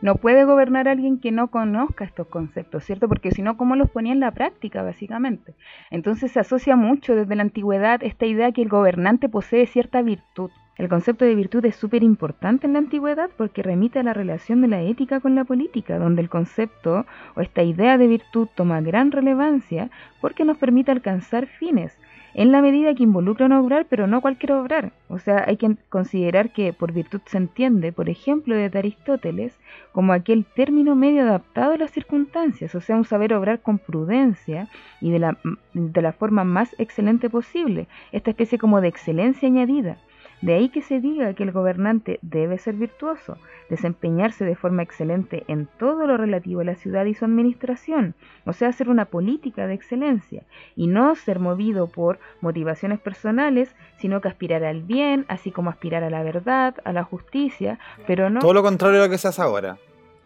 [0.00, 3.08] No puede gobernar alguien que no conozca estos conceptos, ¿cierto?
[3.08, 5.54] Porque si no, ¿cómo los ponía en la práctica, básicamente?
[5.90, 10.52] Entonces se asocia mucho desde la antigüedad esta idea que el gobernante posee cierta virtud.
[10.80, 14.62] El concepto de virtud es súper importante en la antigüedad porque remite a la relación
[14.62, 17.04] de la ética con la política, donde el concepto
[17.36, 19.90] o esta idea de virtud toma gran relevancia
[20.22, 21.98] porque nos permite alcanzar fines,
[22.32, 24.92] en la medida que involucran obrar, pero no cualquier obrar.
[25.10, 29.60] O sea, hay que considerar que por virtud se entiende, por ejemplo, de Aristóteles,
[29.92, 34.70] como aquel término medio adaptado a las circunstancias, o sea, un saber obrar con prudencia
[35.02, 35.36] y de la,
[35.74, 39.98] de la forma más excelente posible, esta especie como de excelencia añadida
[40.42, 43.36] De ahí que se diga que el gobernante debe ser virtuoso,
[43.68, 48.14] desempeñarse de forma excelente en todo lo relativo a la ciudad y su administración,
[48.46, 50.42] o sea, hacer una política de excelencia,
[50.76, 56.04] y no ser movido por motivaciones personales, sino que aspirar al bien, así como aspirar
[56.04, 58.40] a la verdad, a la justicia, pero no...
[58.40, 59.76] Todo lo contrario a lo que se hace ahora.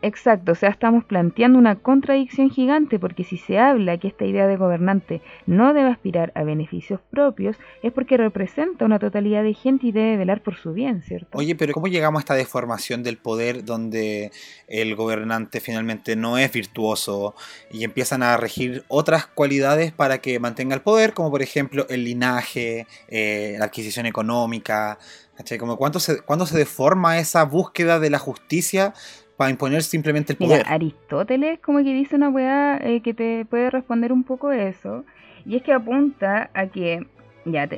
[0.07, 4.47] Exacto, o sea, estamos planteando una contradicción gigante porque si se habla que esta idea
[4.47, 9.87] de gobernante no debe aspirar a beneficios propios, es porque representa una totalidad de gente
[9.87, 11.39] y debe velar por su bien, ¿cierto?
[11.39, 14.31] Oye, pero ¿cómo llegamos a esta deformación del poder donde
[14.69, 17.35] el gobernante finalmente no es virtuoso
[17.71, 22.05] y empiezan a regir otras cualidades para que mantenga el poder, como por ejemplo el
[22.05, 24.99] linaje, eh, la adquisición económica?
[25.59, 28.95] Como ¿cuándo se, ¿Cuándo se deforma esa búsqueda de la justicia
[29.37, 30.65] para imponer simplemente el poder.
[30.67, 35.05] Aristóteles como que dice una weá eh, que te puede responder un poco eso,
[35.45, 37.07] y es que apunta a que,
[37.45, 37.69] ya,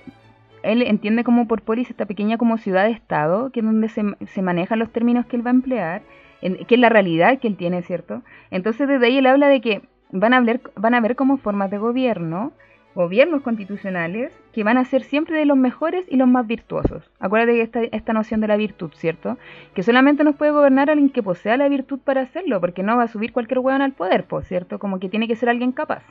[0.63, 4.79] él entiende como por polis esta pequeña como ciudad-estado, que es donde se, se, manejan
[4.79, 6.03] los términos que él va a emplear,
[6.41, 8.23] que es la realidad que él tiene, ¿cierto?
[8.51, 11.71] Entonces desde ahí él habla de que van a, hablar, van a ver como formas
[11.71, 12.53] de gobierno,
[12.97, 17.05] gobiernos constitucionales que van a ser siempre de los mejores y los más virtuosos.
[17.21, 19.37] Acuérdate de esta, esta noción de la virtud, ¿cierto?
[19.75, 23.03] Que solamente nos puede gobernar alguien que posea la virtud para hacerlo, porque no va
[23.03, 24.79] a subir cualquier hueón al poder, ¿cierto?
[24.79, 26.05] Como que tiene que ser alguien capaz.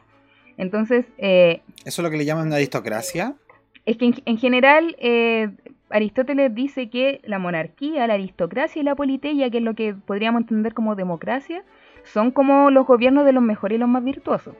[0.57, 1.07] Entonces...
[1.17, 3.33] Eh, ¿Eso es lo que le llaman aristocracia?
[3.87, 5.49] Es que en, general eh,
[5.89, 10.41] Aristóteles dice que la monarquía, la aristocracia y la politeia, que es lo que podríamos
[10.41, 11.63] entender como democracia,
[12.03, 14.55] son como los gobiernos de los mejores y los más virtuosos.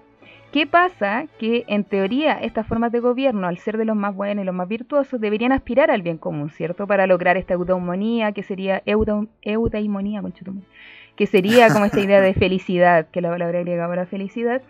[0.56, 1.26] ¿Qué pasa?
[1.38, 4.56] Que en teoría estas formas de gobierno, al ser de los más buenos y los
[4.56, 6.88] más virtuosos, deberían aspirar al bien común, ¿cierto?
[6.88, 10.24] Para lograr esta eudamonía, que sería eudaimonía,
[11.18, 14.62] que sería como esta idea de felicidad, que la palabra griega para felicidad.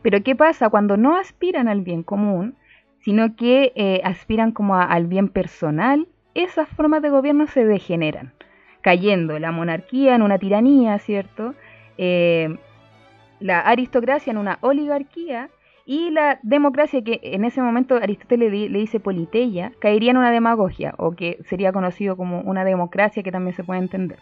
[0.00, 2.54] Pero ¿qué pasa cuando no aspiran al bien común,
[3.00, 6.08] sino que eh, aspiran como al bien personal?
[6.32, 8.32] Esas formas de gobierno se degeneran,
[8.80, 11.54] cayendo la monarquía en una tiranía, ¿cierto?
[11.98, 12.56] Eh,
[13.40, 15.50] la aristocracia en una oligarquía
[15.86, 20.94] y la democracia, que en ese momento Aristóteles le, dice politeia, caería en una demagogia,
[20.96, 24.18] o que sería conocido como una democracia que también se puede entender.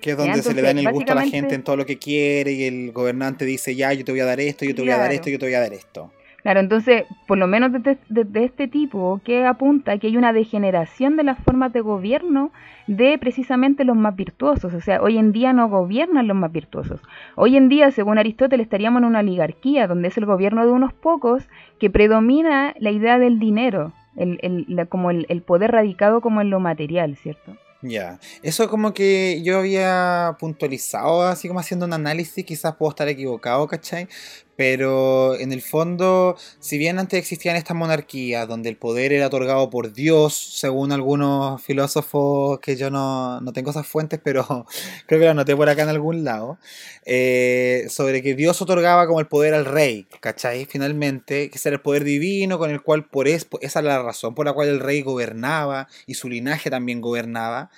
[0.00, 1.98] Que es donde se le da el gusto a la gente en todo lo que
[1.98, 4.90] quiere y el gobernante dice, ya, yo te voy a dar esto, yo te voy
[4.90, 6.12] a dar esto, yo te voy a dar esto.
[6.46, 11.24] Claro, entonces, por lo menos de, este tipo, que apunta que hay una degeneración de
[11.24, 12.52] las formas de gobierno
[12.86, 14.72] de precisamente los más virtuosos.
[14.72, 17.00] O sea, hoy en día no gobiernan los más virtuosos.
[17.34, 20.92] Hoy en día, según Aristóteles, estaríamos en una oligarquía, donde es el gobierno de unos
[20.92, 21.42] pocos
[21.80, 26.60] que predomina la idea del dinero, el, como el, el poder radicado como en lo
[26.60, 27.56] material, ¿cierto?
[27.82, 33.08] Ya, eso como que yo había puntualizado, así como haciendo un análisis, quizás puedo estar
[33.08, 34.08] equivocado, ¿cachai?
[34.56, 39.68] Pero en el fondo, si bien antes existían estas monarquías donde el poder era otorgado
[39.68, 44.66] por Dios, según algunos filósofos que yo no, tengo esas fuentes, pero
[45.06, 46.58] creo que las noté por acá en algún lado,
[47.04, 50.64] eh, sobre que Dios otorgaba como el poder al rey, ¿cachai?
[50.64, 54.34] Finalmente, que ese era el poder divino con el cual, por esa es la razón
[54.34, 57.70] por la cual el rey gobernaba y su linaje también gobernaba.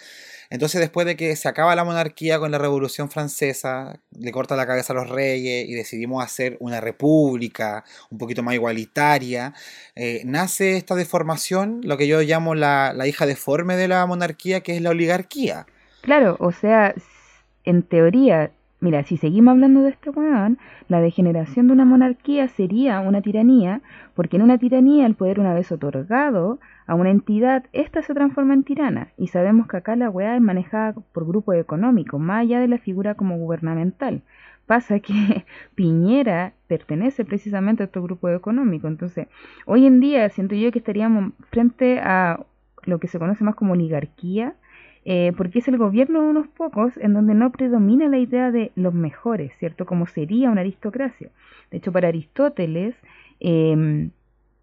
[0.50, 4.66] Entonces, después de que se acaba la monarquía con la Revolución Francesa, le corta la
[4.66, 9.52] cabeza a los reyes y decidimos hacer una república un poquito más igualitaria,
[9.94, 14.60] eh, nace esta deformación, lo que yo llamo la, la hija deforme de la monarquía,
[14.60, 15.66] que es la oligarquía.
[16.00, 16.94] Claro, o sea,
[17.64, 20.56] en teoría, Mira, si seguimos hablando de este weón,
[20.86, 23.80] la degeneración de una monarquía sería una tiranía,
[24.14, 28.54] porque en una tiranía el poder una vez otorgado a una entidad, ésta se transforma
[28.54, 32.60] en tirana, y sabemos que acá la weá es manejada por grupos económicos, más allá
[32.60, 34.22] de la figura como gubernamental.
[34.66, 35.12] Pasa que
[35.74, 39.28] Piñera pertenece precisamente a estos grupos económicos, entonces
[39.66, 42.40] hoy en día siento yo que estaríamos frente a
[42.84, 44.54] lo que se conoce más como oligarquía,
[45.04, 48.72] eh, porque es el gobierno de unos pocos en donde no predomina la idea de
[48.76, 49.84] los mejores, ¿cierto?
[49.84, 51.28] Como sería una aristocracia.
[51.70, 52.94] De hecho, para Aristóteles,
[53.40, 54.10] em,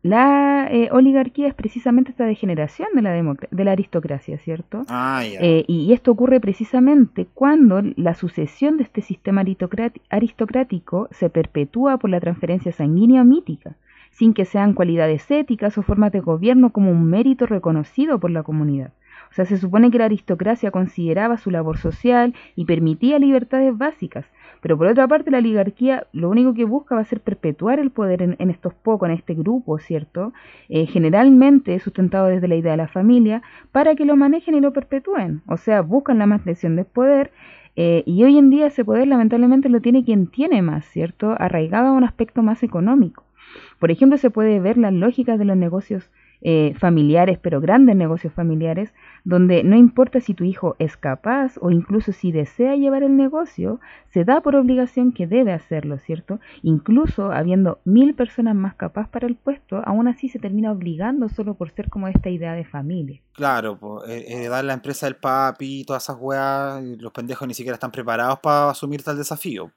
[0.05, 4.83] la eh, oligarquía es precisamente esta degeneración de la, de la aristocracia, ¿cierto?
[4.87, 9.43] Ah, eh, y, esto ocurre precisamente cuando la sucesión de este sistema
[10.09, 13.77] aristocrático se perpetúa por la transferencia sanguínea mítica,
[14.11, 18.43] sin que sean cualidades éticas o formas de gobierno como un mérito reconocido por la
[18.43, 18.91] comunidad.
[19.31, 24.27] O sea, se supone que la aristocracia consideraba su labor social y permitía libertades básicas,
[24.65, 27.91] pero por otra parte la oligarquía lo único que busca va a ser perpetuar el
[27.91, 30.33] poder en, estos pocos, en este grupo, ¿cierto?
[30.69, 34.73] Eh, generalmente sustentado desde la idea de la familia, para que lo manejen y lo
[34.73, 35.43] perpetúen.
[35.45, 37.31] O sea, buscan la mantención del poder
[37.75, 41.35] eh, y hoy en día ese poder lamentablemente lo tiene quien tiene más, ¿cierto?
[41.37, 43.23] Arraigado a un aspecto más económico.
[43.77, 46.09] Por ejemplo, se puede ver las lógicas de los negocios
[46.41, 48.93] eh, familiares, pero grandes negocios familiares,
[49.25, 53.79] donde no importa si tu hijo es capaz o incluso si desea llevar el negocio,
[54.13, 56.39] se da por obligación que debe hacerlo, ¿cierto?
[56.61, 61.55] Incluso habiendo mil personas más capaz para el puesto, aún así se termina obligando solo
[61.55, 63.19] por ser como esta idea de familia.
[63.33, 67.91] Claro, pues, heredar la empresa del papi, todas esas weas, los pendejos ni siquiera están
[67.91, 69.71] preparados para asumir tal desafío.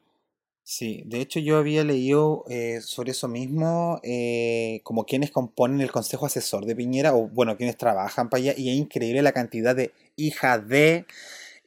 [0.70, 5.90] Sí, de hecho yo había leído eh, sobre eso mismo, eh, como quienes componen el
[5.90, 9.74] consejo asesor de Piñera, o bueno, quienes trabajan para allá, y es increíble la cantidad
[9.74, 11.06] de hija de,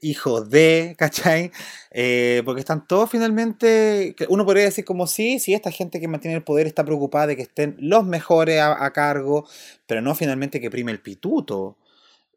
[0.01, 1.51] hijo de, ¿cachai?
[1.89, 6.37] Eh, porque están todos finalmente, uno podría decir como sí, sí, esta gente que mantiene
[6.37, 9.47] el poder está preocupada de que estén los mejores a, cargo,
[9.87, 11.75] pero no finalmente que prime el pituto.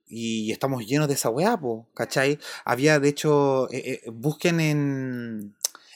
[0.09, 1.61] Y estamos llenos de esa weá,
[1.95, 2.39] ¿cachai?
[2.65, 3.69] Había, de hecho,
[4.07, 5.55] busquen en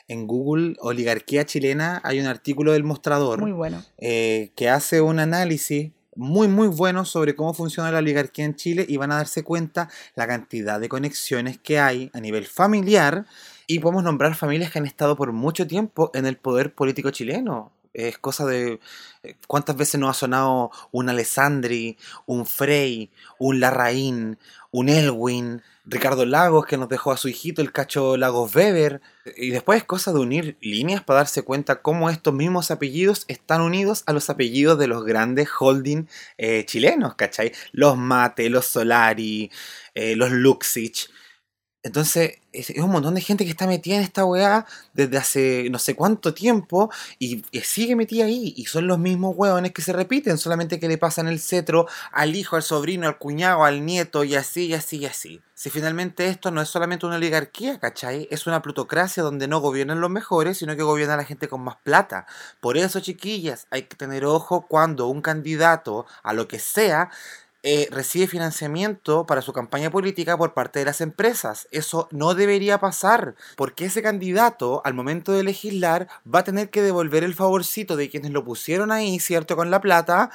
[0.09, 3.40] en Google, Oligarquía Chilena, hay un artículo del mostrador.
[3.40, 3.84] Muy bueno.
[3.98, 8.84] Eh, que hace un análisis muy, muy bueno sobre cómo funciona la oligarquía en Chile
[8.88, 13.24] y van a darse cuenta la cantidad de conexiones que hay a nivel familiar
[13.68, 17.70] y podemos nombrar familias que han estado por mucho tiempo en el poder político chileno.
[17.92, 18.80] Es cosa de
[19.22, 21.96] eh, cuántas veces nos ha sonado un Alessandri,
[22.26, 24.38] un Frey, un Larraín,
[24.70, 29.01] un Elwin, Ricardo Lagos que nos dejó a su hijito el cacho Lagos Weber.
[29.36, 33.62] Y después es cosa de unir líneas para darse cuenta cómo estos mismos apellidos están
[33.62, 37.53] unidos a los apellidos de los grandes holding eh, chilenos, ¿cachai?
[37.72, 39.51] Los Mate, los Solari,
[39.95, 41.11] eh, los Luxich.
[41.85, 45.79] Entonces, es, un montón de gente que está metida en esta weá desde hace no
[45.79, 48.53] sé cuánto tiempo y, sigue metida ahí.
[48.57, 52.35] Y son los mismos weones que se repiten, solamente que le pasan el cetro al
[52.35, 55.41] hijo, al sobrino, al cuñado, al nieto y así, y así, y así.
[55.55, 58.29] Si finalmente esto no es solamente una oligarquía, ¿cachai?
[58.31, 61.76] Es una plutocracia donde no gobiernan los mejores, sino que gobierna la gente con más
[61.83, 62.26] plata.
[62.61, 67.11] Por eso, chiquillas, hay que tener ojo cuando un candidato, a lo que sea,
[67.62, 71.66] eh, recibe financiamiento para su campaña política por parte de las empresas.
[71.72, 76.82] Eso no debería pasar, porque ese candidato, al momento de legislar, va a tener que
[76.82, 79.56] devolver el favorcito de quienes lo pusieron ahí, ¿cierto?
[79.56, 80.30] Con la plata,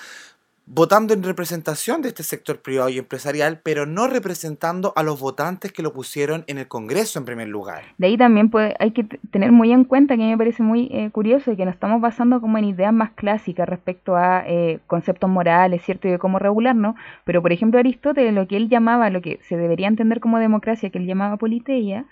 [0.65, 5.73] votando en representación de este sector privado y empresarial, pero no representando a los votantes
[5.73, 7.83] que lo pusieron en el Congreso en primer lugar.
[7.97, 10.63] De ahí también puede, hay que tener muy en cuenta que a mí me parece
[10.63, 14.79] muy eh, curioso que nos estamos basando como en ideas más clásicas respecto a eh,
[14.87, 16.07] conceptos morales, ¿cierto?
[16.07, 16.95] Y de cómo regularnos,
[17.25, 20.89] pero por ejemplo Aristóteles, lo que él llamaba, lo que se debería entender como democracia,
[20.89, 22.05] que él llamaba politeia,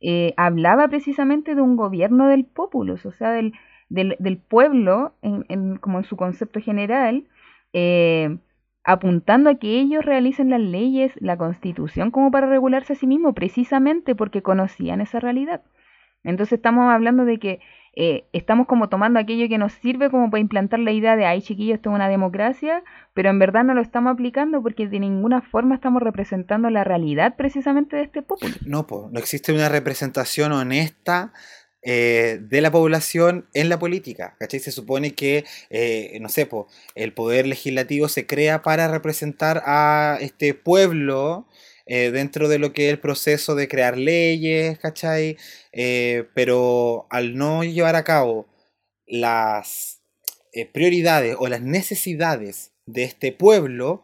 [0.00, 3.52] eh, hablaba precisamente de un gobierno del populus, o sea, del,
[3.90, 7.24] del, del pueblo, en, como en su concepto general,
[7.72, 8.38] eh,
[8.84, 13.34] apuntando a que ellos realicen las leyes, la constitución como para regularse a sí mismos,
[13.34, 15.62] precisamente porque conocían esa realidad.
[16.24, 17.60] Entonces estamos hablando de que
[18.00, 21.42] eh, estamos como tomando aquello que nos sirve como para implantar la idea de, ay
[21.42, 25.42] chiquillos, esto es una democracia, pero en verdad no lo estamos aplicando porque de ninguna
[25.42, 28.48] forma estamos representando la realidad precisamente de este pueblo.
[28.64, 31.32] No, no existe una representación honesta
[31.82, 34.36] eh, de la población en la política.
[34.38, 34.58] ¿cachai?
[34.58, 36.66] Se supone que, eh, no sé, po,
[36.96, 41.46] el poder legislativo se crea para representar a este pueblo
[41.86, 45.36] eh, dentro de lo que es el proceso de crear leyes, ¿cachai?
[46.34, 48.48] pero al no llevar a cabo
[49.06, 50.02] las
[50.72, 54.02] prioridades o las necesidades de este pueblo,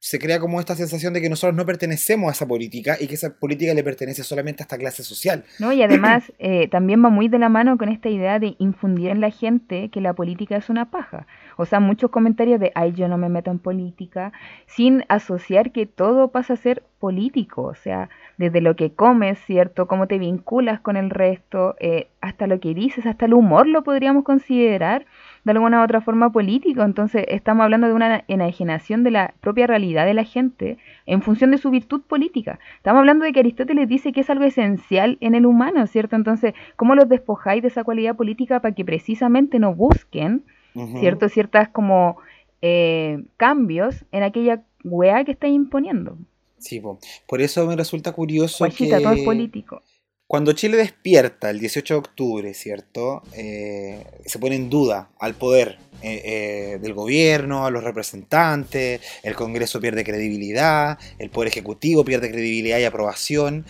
[0.00, 3.14] se crea como esta sensación de que nosotros no pertenecemos a esa política y que
[3.14, 5.44] esa política le pertenece solamente a esta clase social.
[5.58, 9.10] No, y además eh, también va muy de la mano con esta idea de infundir
[9.10, 11.26] en la gente que la política es una paja.
[11.56, 14.32] O sea, muchos comentarios de, ay, yo no me meto en política,
[14.66, 19.86] sin asociar que todo pasa a ser político, o sea, desde lo que comes, ¿cierto?
[19.86, 23.82] Cómo te vinculas con el resto, eh, hasta lo que dices, hasta el humor lo
[23.82, 25.06] podríamos considerar
[25.48, 26.82] de alguna u otra forma político.
[26.82, 31.50] Entonces estamos hablando de una enajenación de la propia realidad de la gente en función
[31.50, 32.58] de su virtud política.
[32.76, 36.16] Estamos hablando de que Aristóteles dice que es algo esencial en el humano, ¿cierto?
[36.16, 40.44] Entonces, ¿cómo los despojáis de esa cualidad política para que precisamente no busquen,
[41.00, 41.28] ¿cierto?
[41.28, 42.18] Ciertas como
[42.60, 46.18] eh, cambios en aquella weá que está imponiendo.
[46.58, 46.82] Sí,
[47.26, 48.88] por eso me resulta curioso que...
[48.88, 49.82] todo es político.
[50.28, 53.22] Cuando Chile despierta el 18 de octubre, ¿cierto?
[53.32, 59.34] Eh, se pone en duda al poder eh, eh, del gobierno, a los representantes, el
[59.34, 63.64] Congreso pierde credibilidad, el Poder Ejecutivo pierde credibilidad y aprobación.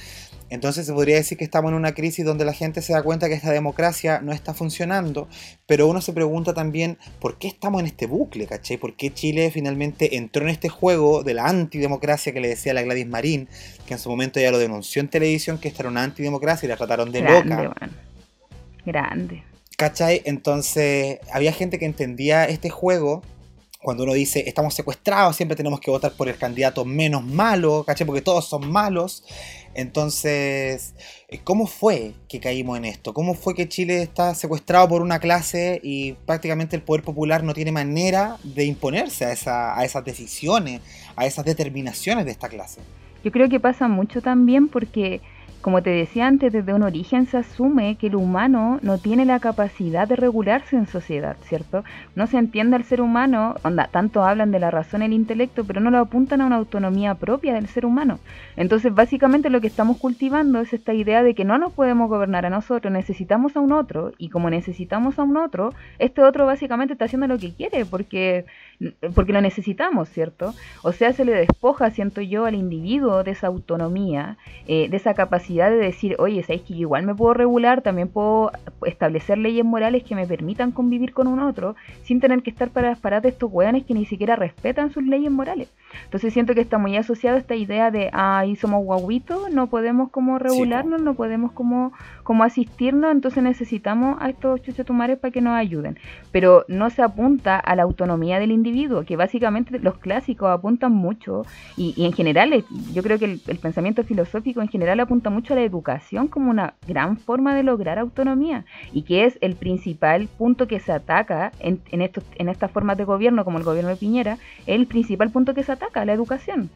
[0.51, 3.29] Entonces se podría decir que estamos en una crisis donde la gente se da cuenta
[3.29, 5.29] que esta democracia no está funcionando,
[5.67, 8.79] pero uno se pregunta también por qué estamos en este bucle, ¿cachai?
[8.79, 12.83] ¿Por qué Chile finalmente entró en este juego de la antidemocracia que le decía la
[12.83, 13.49] Gladys Marín,
[13.87, 16.71] que en su momento ya lo denunció en televisión, que esta era una antidemocracia y
[16.71, 17.75] la trataron de loca?
[18.87, 19.43] Grande.
[19.77, 20.23] ¿Cachai?
[20.25, 23.23] Entonces había gente que entendía este juego
[23.81, 28.05] cuando uno dice estamos secuestrados, siempre tenemos que votar por el candidato menos malo, ¿caché?
[28.05, 29.25] Porque todos son malos.
[29.79, 30.97] Entonces,
[31.29, 33.15] eh, ¿cómo fue que caímos en esto?
[33.15, 37.55] ¿Cómo fue que Chile está secuestrado por una clase y prácticamente el poder popular no
[37.55, 40.81] tiene manera de imponerse a, esa, a esas decisiones,
[41.15, 42.81] a esas determinaciones de esta clase?
[43.23, 45.21] Yo creo que pasa mucho también porque
[45.61, 49.41] como te decía antes, desde un origen se asume que el humano no tiene la
[49.41, 51.85] capacidad de regularse en sociedad, ¿cierto?
[52.15, 55.65] No se entiende al ser humano, onda, tanto hablan de la razón y el intelecto,
[55.65, 58.19] pero no lo apuntan a una autonomía propia del ser humano.
[58.57, 62.47] Entonces, básicamente lo que estamos cultivando es esta idea de que no nos podemos gobernar
[62.47, 66.93] a nosotros, necesitamos a un otro, y como necesitamos a un otro, este otro básicamente
[66.93, 68.47] está haciendo lo que quiere, porque
[69.15, 70.55] porque lo necesitamos, ¿cierto?
[70.83, 75.15] O sea, se le despoja, siento yo, al individuo de esa autonomía, eh, de esa
[75.15, 77.83] capacidad de decir, oye, ¿sabes que igual me puedo regular?
[77.83, 78.53] También puedo
[78.87, 81.75] establecer leyes morales que me permitan convivir con un otro
[82.05, 85.31] sin tener que estar para las de estos hueones que ni siquiera respetan sus leyes
[85.31, 85.69] morales.
[86.05, 90.11] Entonces siento que está muy asociado a esta idea de, ay, somos guaguitos, no podemos
[90.11, 91.93] como regularnos, no podemos como,
[92.29, 95.99] como asistirnos, entonces necesitamos a estos chuchetumares para que nos ayuden.
[96.31, 101.47] Pero no se apunta a la autonomía del individuo, que básicamente los clásicos apuntan mucho,
[101.75, 105.57] y, en general, eh, yo creo que el, pensamiento filosófico en general apunta mucho a
[105.57, 110.69] la educación como una gran forma de lograr autonomía, y que es el principal punto
[110.69, 113.97] que se ataca en, en, estos, en estas formas de gobierno, como el gobierno de
[113.97, 116.69] Piñera, el principal punto que se ataca, la educación.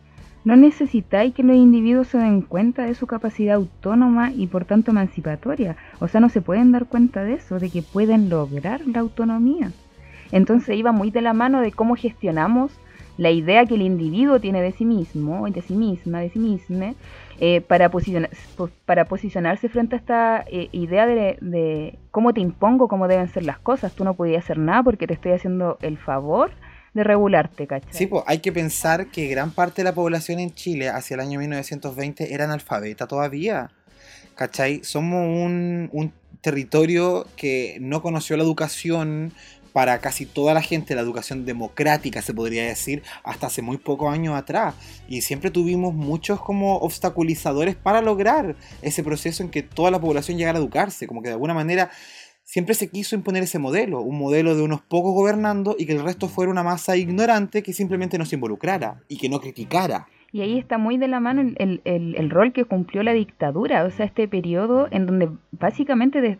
[0.44, 4.90] No necesitáis que los individuos se den cuenta de su capacidad autónoma y por tanto
[4.90, 5.76] emancipatoria.
[6.00, 9.70] O sea, no se pueden dar cuenta de eso, de que pueden lograr la autonomía.
[10.32, 12.72] Entonces iba muy de la mano de cómo gestionamos
[13.18, 16.94] la idea que el individuo tiene de sí mismo, de sí misma, de sí misma,
[17.38, 17.90] eh, para,
[18.84, 23.44] para posicionarse frente a esta eh, idea de, de, cómo te impongo cómo deben ser
[23.44, 23.94] las cosas.
[23.94, 26.50] Tú no podías hacer nada porque te estoy haciendo el favor
[26.94, 27.92] de regularte, ¿cachai?
[27.92, 31.20] Sí, pues hay que pensar que gran parte de la población en Chile hacia el
[31.20, 33.70] año 1920 era analfabeta todavía,
[34.34, 34.84] ¿cachai?
[34.84, 39.32] Somos un, un territorio que no conoció la educación,
[39.72, 44.12] para casi toda la gente la educación democrática, se podría decir, hasta hace muy pocos
[44.12, 44.74] años atrás.
[45.08, 50.36] Y siempre tuvimos muchos como obstaculizadores para lograr ese proceso en que toda la población
[50.36, 51.90] llegara a educarse, como que de alguna manera
[52.52, 56.04] siempre se quiso imponer ese modelo, un modelo de unos pocos gobernando y que el
[56.04, 60.06] resto fuera una masa ignorante que simplemente no se involucrara y que no criticara.
[60.32, 63.84] Y ahí está muy de la mano el, el, el, rol que cumplió la dictadura,
[63.84, 66.38] o sea, este periodo en donde básicamente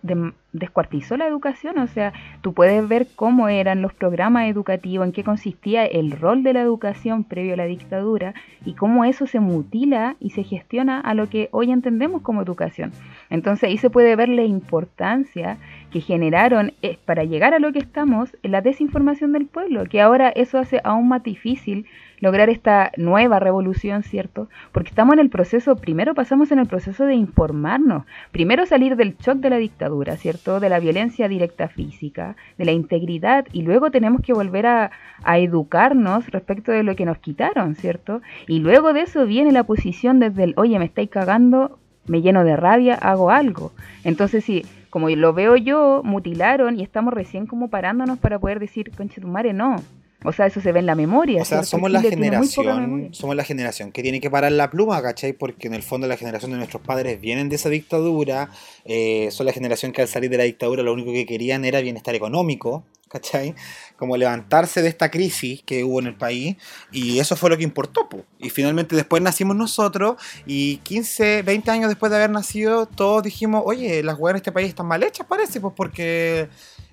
[0.53, 5.25] descuartizó la educación, o sea, tú puedes ver cómo eran los programas educativos, en qué
[5.25, 8.35] consistía el rol de la educación previo a la dictadura
[8.65, 12.93] y cómo eso se mutila y se gestiona a lo que hoy entendemos como educación.
[13.31, 15.59] Entonces ahí se puede ver la importancia
[15.91, 20.31] que generaron eh, para llegar a lo que estamos, la desinformación del pueblo, que ahora
[20.31, 21.87] eso hace aún más difícil
[22.23, 24.49] lograr esta nueva revolución, ¿cierto?
[24.71, 29.17] Porque estamos en el proceso, primero pasamos en el proceso de informarnos, primero salir del
[29.17, 30.42] shock de la dictadura, ¿cierto?
[30.45, 34.91] De la violencia directa física, de la integridad, y luego tenemos que volver a,
[35.25, 38.23] educarnos respecto de lo que nos quitaron, ¿cierto?
[38.49, 41.79] Y luego de eso viene la posición desde el, oye, me estáis cagando,
[42.09, 43.71] me lleno de rabia, hago algo.
[44.03, 48.91] Entonces, sí, como lo veo yo, mutilaron y estamos recién como parándonos para poder decir,
[48.97, 49.77] conche tu madre, no,
[50.25, 51.43] o sea, eso se ve en la memoria.
[51.43, 55.33] O sea, somos la generación, somos la generación que tiene que parar la pluma, ¿cachai?
[55.33, 58.51] Porque en el fondo la generación de nuestros padres vienen de esa dictadura,
[58.85, 61.81] eh, son la generación que al salir de la dictadura lo único que querían era
[61.81, 63.55] bienestar económico, ¿cachai?
[63.97, 66.57] Como levantarse de esta crisis que hubo en el país
[66.91, 68.09] y eso fue lo que importó.
[68.09, 68.25] Po.
[68.39, 70.17] Y finalmente después nacimos nosotros
[70.47, 74.53] y 15, 20 años después de haber nacido todos dijimos, oye, las weas en este
[74.53, 76.49] país están mal hechas parece, pues porque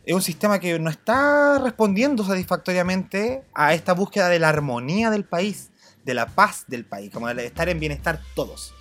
[0.09, 5.23] es un sistema que no está respondiendo satisfactoriamente a esta búsqueda de la armonía del
[5.23, 5.69] país,
[6.03, 8.73] de la paz del país, como de estar en bienestar todos.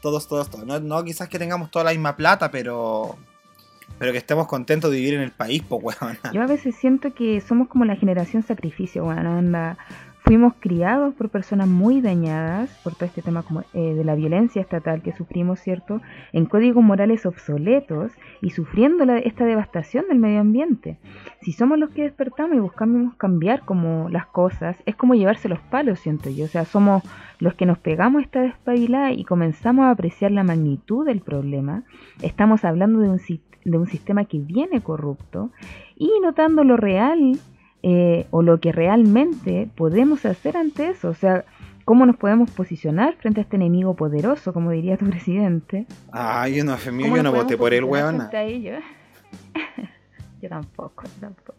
[0.00, 0.82] Todos, todos, todos.
[0.82, 3.18] No, quizás que tengamos toda la misma plata, pero
[3.98, 6.18] pero que estemos contentos de vivir en el país, pues, weón.
[6.32, 9.26] Yo a veces siento que somos como la generación sacrificio, weón.
[9.26, 9.78] Anda,
[10.26, 14.60] Fuimos criados por personas muy dañadas por todo este tema como, eh, de la violencia
[14.60, 16.00] estatal que sufrimos, ¿cierto?
[16.32, 18.10] En códigos morales obsoletos
[18.42, 20.98] y sufriendo esta devastación del medio ambiente.
[21.42, 25.60] Si somos los que despertamos y buscamos cambiar como las cosas, es como llevarse los
[25.60, 26.46] palos, siento yo.
[26.46, 27.04] O sea, somos
[27.38, 31.84] los que nos pegamos esta despabilada y comenzamos a apreciar la magnitud del problema.
[32.20, 33.20] Estamos hablando de un,
[33.64, 35.52] de un sistema que viene corrupto
[35.94, 37.38] y notando lo real
[37.88, 41.08] eh, o lo que realmente podemos hacer ante eso.
[41.08, 41.44] O sea,
[41.84, 45.86] cómo nos podemos posicionar frente a este enemigo poderoso, como diría tu presidente.
[46.10, 48.28] Ay, yo no, yo no voté por él, weón.
[50.42, 51.54] yo tampoco, tampoco.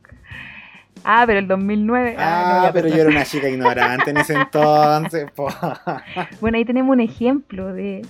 [1.06, 2.16] Ah, pero el 2009.
[2.18, 5.32] Ah, no, ya, pero yo era una chica ignorante en ese entonces.
[5.32, 5.48] po.
[6.42, 8.06] Bueno, ahí tenemos un ejemplo de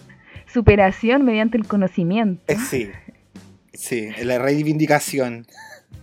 [0.47, 2.41] superación mediante el conocimiento.
[2.47, 2.89] Eh, Sí,
[3.73, 5.45] sí, la reivindicación.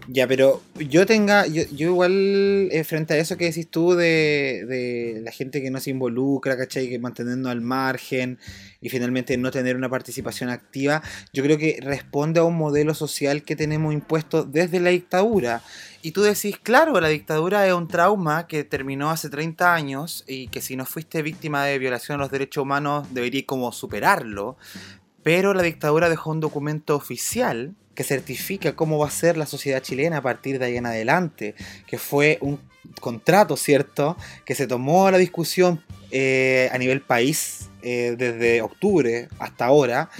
[0.09, 4.65] Ya, pero yo tenga, yo, yo igual eh, frente a eso que decís tú de,
[4.67, 6.89] de la gente que no se involucra, ¿cachai?
[6.89, 8.39] Que manteniendo al margen
[8.81, 11.03] y finalmente no tener una participación activa,
[11.33, 15.63] yo creo que responde a un modelo social que tenemos impuesto desde la dictadura.
[16.03, 20.49] Y tú decís, claro, la dictadura es un trauma que terminó hace 30 años y
[20.49, 24.59] que si no fuiste víctima de violación a los derechos humanos deberías como superarlo.
[25.25, 29.83] Pero la dictadura dejó un documento oficial que certifica cómo va a ser la sociedad
[29.83, 31.55] chilena a partir de ahí en adelante,
[31.87, 32.61] que fue un
[33.01, 39.65] contrato, ¿cierto?, que se tomó la discusión eh, a nivel país eh, desde octubre hasta
[39.65, 40.11] ahora,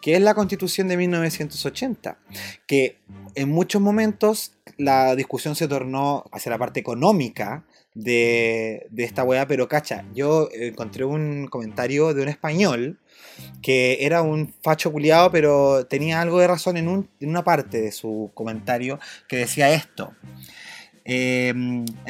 [0.00, 2.18] que es la constitución de 1980,
[2.66, 2.98] que
[3.34, 7.64] en muchos momentos la discusión se tornó hacia la parte económica
[7.94, 12.98] de, de esta weá, pero cacha, yo encontré un comentario de un español
[13.62, 17.80] que era un facho culiado, pero tenía algo de razón en, un- en una parte
[17.80, 20.12] de su comentario que decía esto.
[21.06, 21.52] Eh,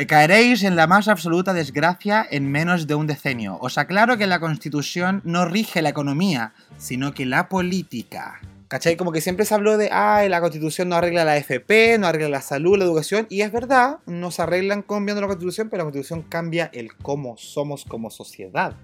[0.07, 3.59] caeréis en la más absoluta desgracia en menos de un decenio.
[3.61, 8.41] Os aclaro que la constitución no rige la economía, sino que la política.
[8.75, 8.97] ¿Cachai?
[8.97, 12.29] Como que siempre se habló de, ah, la constitución no arregla la FP, no arregla
[12.29, 15.85] la salud, la educación, y es verdad, no se arreglan cambiando la constitución, pero la
[15.85, 18.77] constitución cambia el cómo somos como sociedad.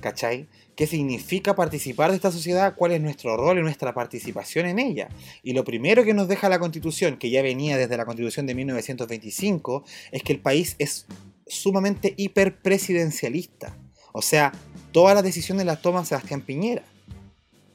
[0.00, 0.48] ¿Cachai?
[0.74, 2.74] ¿Qué significa participar de esta sociedad?
[2.74, 5.10] ¿Cuál es nuestro rol y nuestra participación en ella?
[5.42, 8.54] Y lo primero que nos deja la constitución, que ya venía desde la constitución de
[8.54, 11.04] 1925, es que el país es
[11.46, 13.76] sumamente hiperpresidencialista.
[14.14, 14.52] O sea,
[14.90, 16.84] todas las decisiones las toma Sebastián Piñera.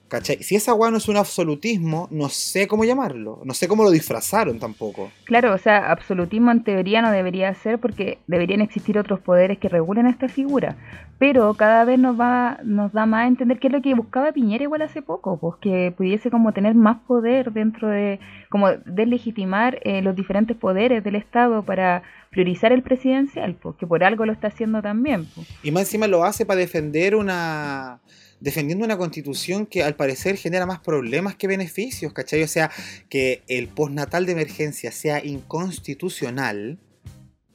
[0.08, 0.42] ¿Cachai?
[0.42, 3.42] Si esa weá no es un absolutismo, no sé cómo llamarlo.
[3.44, 5.12] No sé cómo lo disfrazaron tampoco.
[5.26, 9.68] Claro, o sea, absolutismo en teoría no debería ser porque deberían existir otros poderes que
[9.68, 10.78] regulen esta figura.
[11.20, 14.32] Pero cada vez nos va, nos da más a entender qué es lo que buscaba
[14.32, 19.80] Piñera igual hace poco, pues que pudiese como tener más poder dentro de, como deslegitimar
[19.84, 24.32] eh, los diferentes poderes del Estado para priorizar el presidencial, pues que por algo lo
[24.32, 25.26] está haciendo también.
[25.34, 25.48] Pues.
[25.64, 28.00] Y más encima lo hace para defender una.
[28.40, 32.44] Defendiendo una constitución que al parecer genera más problemas que beneficios, ¿cachai?
[32.44, 32.72] O sea,
[33.10, 36.78] que el postnatal de emergencia sea inconstitucional,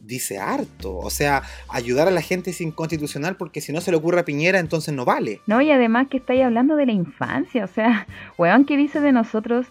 [0.00, 0.96] dice harto.
[0.98, 4.24] O sea, ayudar a la gente es inconstitucional porque si no se le ocurre a
[4.24, 5.40] Piñera, entonces no vale.
[5.46, 8.06] No, y además que estáis hablando de la infancia, o sea,
[8.38, 9.66] weón, ¿qué dice de nosotros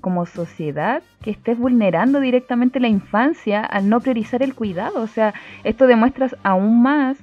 [0.00, 5.02] como sociedad que estés vulnerando directamente la infancia al no priorizar el cuidado?
[5.02, 5.34] O sea,
[5.64, 7.18] esto demuestra aún más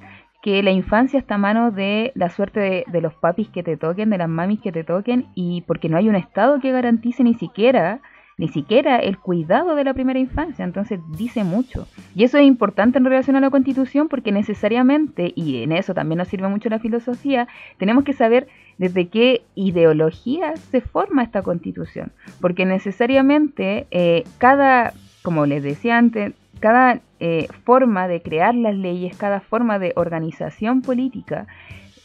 [0.50, 4.10] que la infancia está a mano de la suerte de, los papis que te toquen,
[4.10, 7.36] de las mamis que te toquen, y porque no hay un Estado que garantice ni
[7.36, 8.02] siquiera
[8.40, 11.88] ni siquiera el cuidado de la primera infancia, entonces dice mucho.
[12.16, 16.18] Y eso es importante en relación a la constitución porque necesariamente, y en eso también
[16.18, 17.48] nos sirve mucho la filosofía,
[17.78, 18.48] tenemos que saber
[18.80, 22.12] desde qué ideología se forma esta constitución.
[22.42, 29.16] Porque necesariamente eh, cada, como les decía antes, cada eh, forma de crear las leyes,
[29.18, 31.48] cada forma de organización política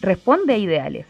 [0.00, 1.06] responde a ideales.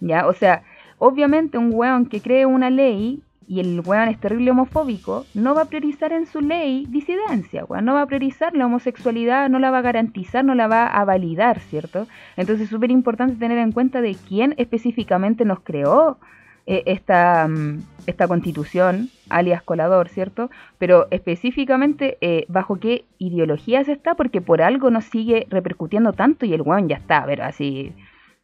[0.00, 0.26] ¿Ya?
[0.26, 0.62] O sea,
[0.98, 5.62] obviamente un weón que cree una ley y el weón es terrible homofóbico, no va
[5.62, 9.70] a priorizar en su ley disidencia, weón, no va a priorizar la homosexualidad, no la
[9.70, 12.06] va a garantizar, no la va a validar, ¿cierto?
[12.36, 16.18] Entonces es súper importante tener en cuenta de quién específicamente nos creó
[16.66, 20.50] esta, mm, esta constitución, alias colador, ¿cierto?
[20.78, 26.54] Pero específicamente eh, bajo qué ideologías está, porque por algo nos sigue repercutiendo tanto y
[26.54, 27.92] el weón ya está, pero así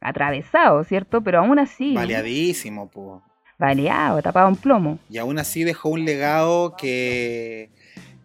[0.00, 1.20] atravesado, ¿cierto?
[1.22, 1.94] Pero aún así...
[1.94, 3.22] Baleadísimo, po.
[3.58, 4.98] Baleado, tapado en plomo.
[5.10, 7.70] Y aún así dejó un legado que,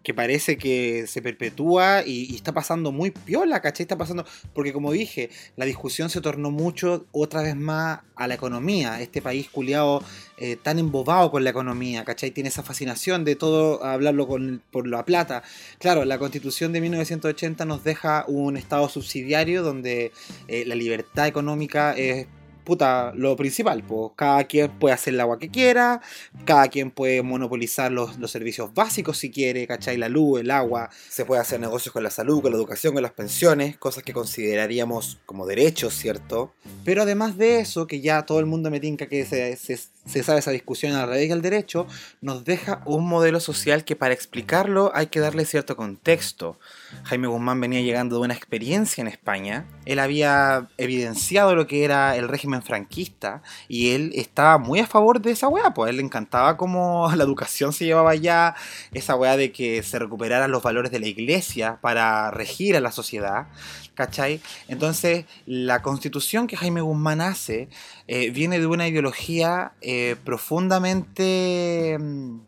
[0.05, 3.85] que parece que se perpetúa y, está pasando muy piola, ¿cachai?
[3.85, 8.35] Está pasando, porque como dije, la discusión se tornó mucho otra vez más a la
[8.35, 9.01] economía.
[9.01, 10.03] Este país culiado
[10.37, 12.29] eh, tan embobado con la economía, ¿cachai?
[12.29, 15.41] Tiene esa fascinación de todo hablarlo con, por la plata.
[15.79, 20.11] Claro, la constitución de 1980 nos deja un estado subsidiario donde
[20.47, 22.27] eh, la libertad económica es
[22.65, 26.01] puta, lo principal, pues cada quien puede hacer el agua que quiera,
[26.43, 29.95] cada quien puede monopolizar los, servicios básicos si quiere, ¿cachai?
[29.97, 33.03] La luz, el agua, se puede hacer negocios con la salud, con la educación, con
[33.03, 36.53] las pensiones, cosas que consideraríamos como derechos, ¿cierto?
[36.83, 40.23] Pero además de eso, que ya todo el mundo me tinca que se, se, se
[40.23, 41.87] sabe esa discusión a la ley y al derecho,
[42.21, 46.59] nos deja un modelo social que para explicarlo hay que darle cierto contexto.
[47.03, 52.15] Jaime Guzmán venía llegando de una experiencia en España, él había evidenciado lo que era
[52.15, 55.97] el régimen franquista y él estaba muy a favor de esa weá, pues a él
[55.97, 58.55] le encantaba cómo la educación se llevaba allá,
[58.93, 62.91] esa weá de que se recuperaran los valores de la iglesia para regir a la
[62.91, 63.47] sociedad.
[63.95, 64.41] ¿Cachai?
[64.67, 67.69] Entonces, la constitución que Jaime Guzmán hace
[68.07, 71.97] eh, viene de una ideología eh, profundamente...
[71.99, 72.39] Mm,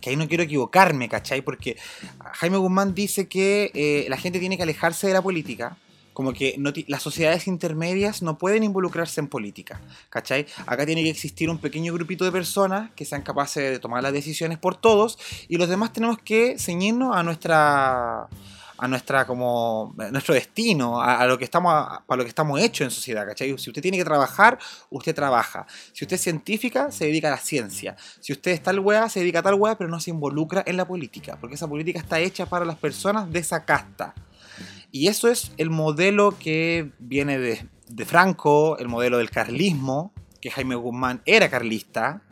[0.00, 1.42] que ahí no quiero equivocarme, ¿cachai?
[1.42, 1.76] Porque
[2.34, 5.78] Jaime Guzmán dice que eh, la gente tiene que alejarse de la política,
[6.12, 6.58] como que
[6.88, 10.46] las sociedades intermedias no pueden involucrarse en política, ¿cachai?
[10.66, 14.14] Acá tiene que existir un pequeño grupito de personas que sean capaces de tomar las
[14.14, 18.28] decisiones por todos y los demás tenemos que ceñirnos a nuestra
[18.78, 23.26] a nuestra como nuestro destino, a, lo que estamos lo que estamos hechos en sociedad,
[23.26, 23.56] ¿cachai?
[23.58, 24.58] Si usted tiene que trabajar,
[24.90, 25.66] usted trabaja.
[25.92, 27.96] Si usted es científica, se dedica a la ciencia.
[28.20, 30.76] Si usted es tal weá, se dedica a tal weá, pero no se involucra en
[30.76, 34.14] la política, porque esa política está hecha para las personas de esa casta.
[34.92, 40.50] Y eso es el modelo que viene de, de Franco, el modelo del carlismo, que
[40.50, 42.22] Jaime Guzmán era carlista,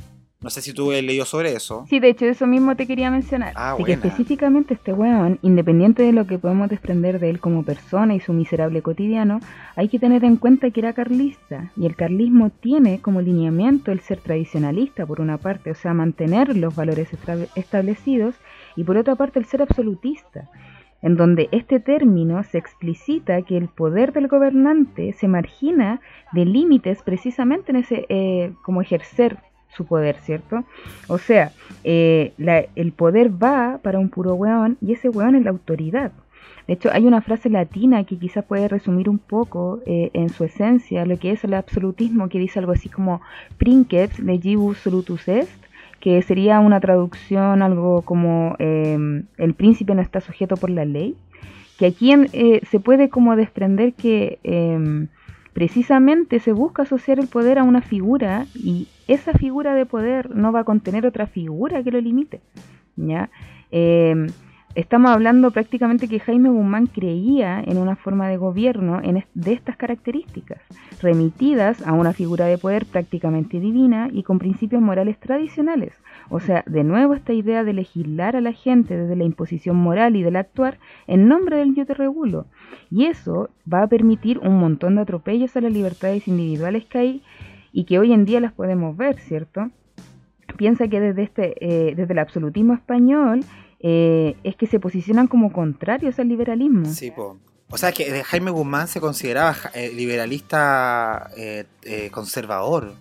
[0.45, 1.87] no sé si tú has leído sobre eso.
[1.89, 3.55] Sí, de hecho, eso mismo te quería mencionar.
[3.57, 7.63] Ah, de que específicamente este weón, independiente de lo que podemos desprender de él como
[7.63, 9.41] persona y su miserable cotidiano,
[9.75, 11.73] hay que tener en cuenta que era carlista.
[11.79, 16.55] Y el carlismo tiene como lineamiento el ser tradicionalista, por una parte, o sea, mantener
[16.55, 17.09] los valores
[17.55, 18.35] establecidos,
[18.77, 20.51] y por otra parte, el ser absolutista
[21.01, 26.01] en donde este término se explicita que el poder del gobernante se margina
[26.33, 29.39] de límites precisamente en ese eh, como ejercer
[29.77, 30.65] su poder, ¿cierto?
[31.09, 31.53] O sea,
[31.85, 32.33] eh,
[32.75, 36.13] el poder va para un puro weón y ese weón es la autoridad.
[36.67, 40.45] De hecho, hay una frase latina que quizás puede resumir un poco eh, en su
[40.45, 43.21] esencia lo que es el absolutismo, que dice algo así como
[43.59, 45.51] princeps legibus solutus est,
[46.01, 51.17] que sería una traducción algo como em, el príncipe no está sujeto por la ley,
[51.79, 55.09] que aquí eh, se puede como desprender que em,
[55.55, 60.53] precisamente se busca asociar el poder a una figura y esa figura de poder no
[60.53, 62.41] va a contener otra figura que lo limite.
[62.97, 63.31] ¿ya?
[63.71, 64.27] Em,
[64.75, 69.01] estamos hablando prácticamente que Jaime Guzmán creía en una forma de gobierno
[69.35, 70.61] de estas características,
[71.01, 75.93] remitidas a una figura de poder prácticamente divina y con principios morales tradicionales.
[76.29, 80.17] O sea, de nuevo esta idea de legislar a la gente desde la imposición moral
[80.17, 82.47] y del actuar en nombre del yo te regulo.
[82.91, 87.23] Y eso va a permitir un montón de atropellos a las libertades individuales que hay
[87.73, 89.71] y que hoy en día las podemos ver, ¿cierto?
[90.57, 93.41] Piensa que desde, este, eh, desde el absolutismo español
[93.87, 96.87] eh, es que se posicionan como contrarios al liberalismo.
[96.87, 97.13] Sí,
[97.69, 101.31] O sea, que Jaime Guzmán se consideraba eh, liberalista
[102.11, 102.95] conservador,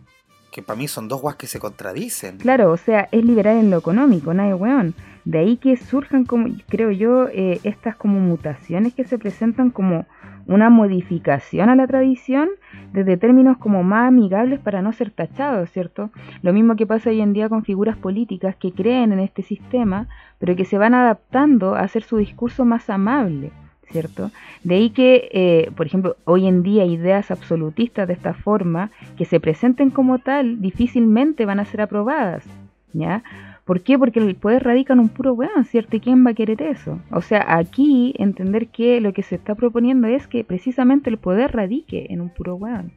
[0.52, 2.38] que para mí son dos guas que se contradicen.
[2.38, 4.94] Claro, o sea, es liberal en lo económico, nadie weón.
[5.24, 10.06] De ahí que surjan, como creo yo, estas como mutaciones que se presentan como
[10.48, 12.50] una modificación a la tradición
[12.92, 16.12] desde términos como más amigables para no ser tachados, ¿cierto?
[16.42, 20.08] Lo mismo que pasa hoy en día con figuras políticas que creen en este sistema,
[20.40, 23.52] pero que se van adaptando a hacer su discurso más amable,
[23.90, 24.32] ¿cierto?
[24.64, 29.26] De ahí que, eh, por ejemplo, hoy en día ideas absolutistas de esta forma que
[29.26, 32.46] se presenten como tal difícilmente van a ser aprobadas,
[32.94, 33.24] ¿ya?
[33.66, 33.98] ¿Por qué?
[33.98, 35.96] Porque el poder radica en un puro weón, ¿cierto?
[35.96, 37.00] ¿Y quién va a querer eso?
[37.12, 41.54] O sea, aquí entender que lo que se está proponiendo es que precisamente el poder
[41.54, 42.92] radique en un puro weón.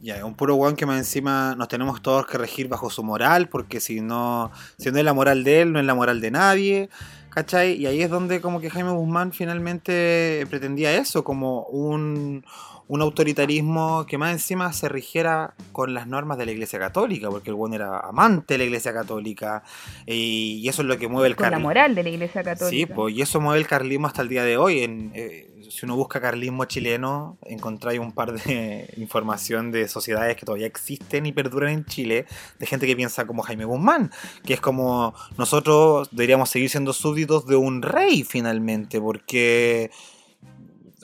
[0.00, 3.48] Ya, un puro weón que más encima nos tenemos todos que regir bajo su moral,
[3.48, 6.30] porque si no, si no es la moral de él, no es la moral de
[6.30, 6.88] nadie,
[7.30, 7.74] ¿cachai?
[7.74, 12.44] Y ahí es donde como que Jaime Guzmán finalmente pretendía eso, como un,
[12.88, 17.50] un autoritarismo que más encima se rigiera con las normas de la Iglesia Católica, porque
[17.50, 19.62] el buen era amante de la Iglesia Católica,
[20.06, 21.58] y, eso es lo que mueve el carlismo.
[21.58, 22.70] la moral de la Iglesia Católica.
[22.70, 24.82] Sí, pues, y eso mueve el carlismo hasta el día de hoy.
[24.82, 30.46] En, eh, si uno busca carlismo chileno, encontráis un par de información de sociedades que
[30.46, 32.26] todavía existen y perduran en Chile,
[32.58, 34.10] de gente que piensa como Jaime Guzmán,
[34.44, 39.90] que es como nosotros deberíamos seguir siendo súbditos de un rey finalmente, porque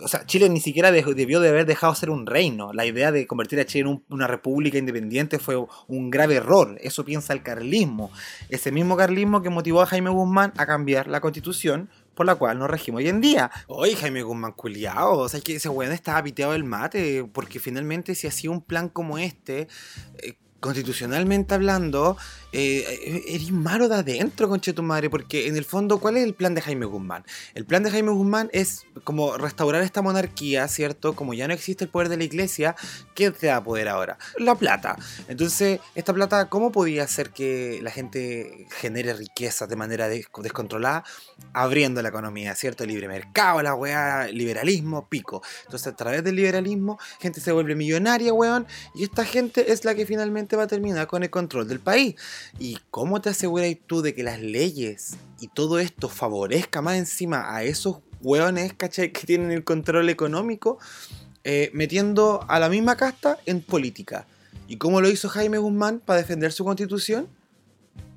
[0.03, 2.73] o sea, Chile ni siquiera debió de haber dejado ser un reino.
[2.73, 5.57] La idea de convertir a Chile en una república independiente fue
[5.87, 6.77] un grave error.
[6.81, 8.11] Eso piensa el carlismo.
[8.49, 12.59] Ese mismo carlismo que motivó a Jaime Guzmán a cambiar la constitución por la cual
[12.59, 13.51] nos regimos hoy en día.
[13.67, 18.15] Oye, Jaime Guzmán culiao, o sea, que ese weón estaba piteado del mate, porque finalmente
[18.15, 19.69] si hacía un plan como este,
[20.19, 22.17] eh, constitucionalmente hablando,
[22.57, 26.34] eh, eres malo de adentro, conche tu madre, porque en el fondo, ¿cuál es el
[26.34, 27.24] plan de Jaime Guzmán?
[27.55, 31.16] El plan de Jaime Guzmán es como restaurar esta monarquía, ¿cierto?
[31.16, 32.76] Como ya no existe el poder de la iglesia,
[33.16, 34.18] ¿qué te da poder ahora?
[34.38, 34.96] La plata.
[35.26, 41.02] Entonces, esta plata, ¿cómo podía hacer que la gente genere riqueza de manera descontrolada?
[41.55, 42.86] Abriendo la economía, ¿cierto?
[42.86, 45.42] Libre mercado, la weá, liberalismo, pico.
[45.64, 49.96] Entonces, a través del liberalismo, gente se vuelve millonaria, weón, y esta gente es la
[49.96, 52.14] que finalmente va a terminar con el control del país.
[52.59, 57.55] ¿Y cómo te aseguras tú de que las leyes y todo esto favorezca más encima
[57.55, 59.12] a esos hueones, ¿cachai?
[59.12, 60.78] Que tienen el control económico,
[61.45, 64.26] eh, metiendo a la misma casta en política.
[64.66, 67.28] ¿Y cómo lo hizo Jaime Guzmán para defender su constitución?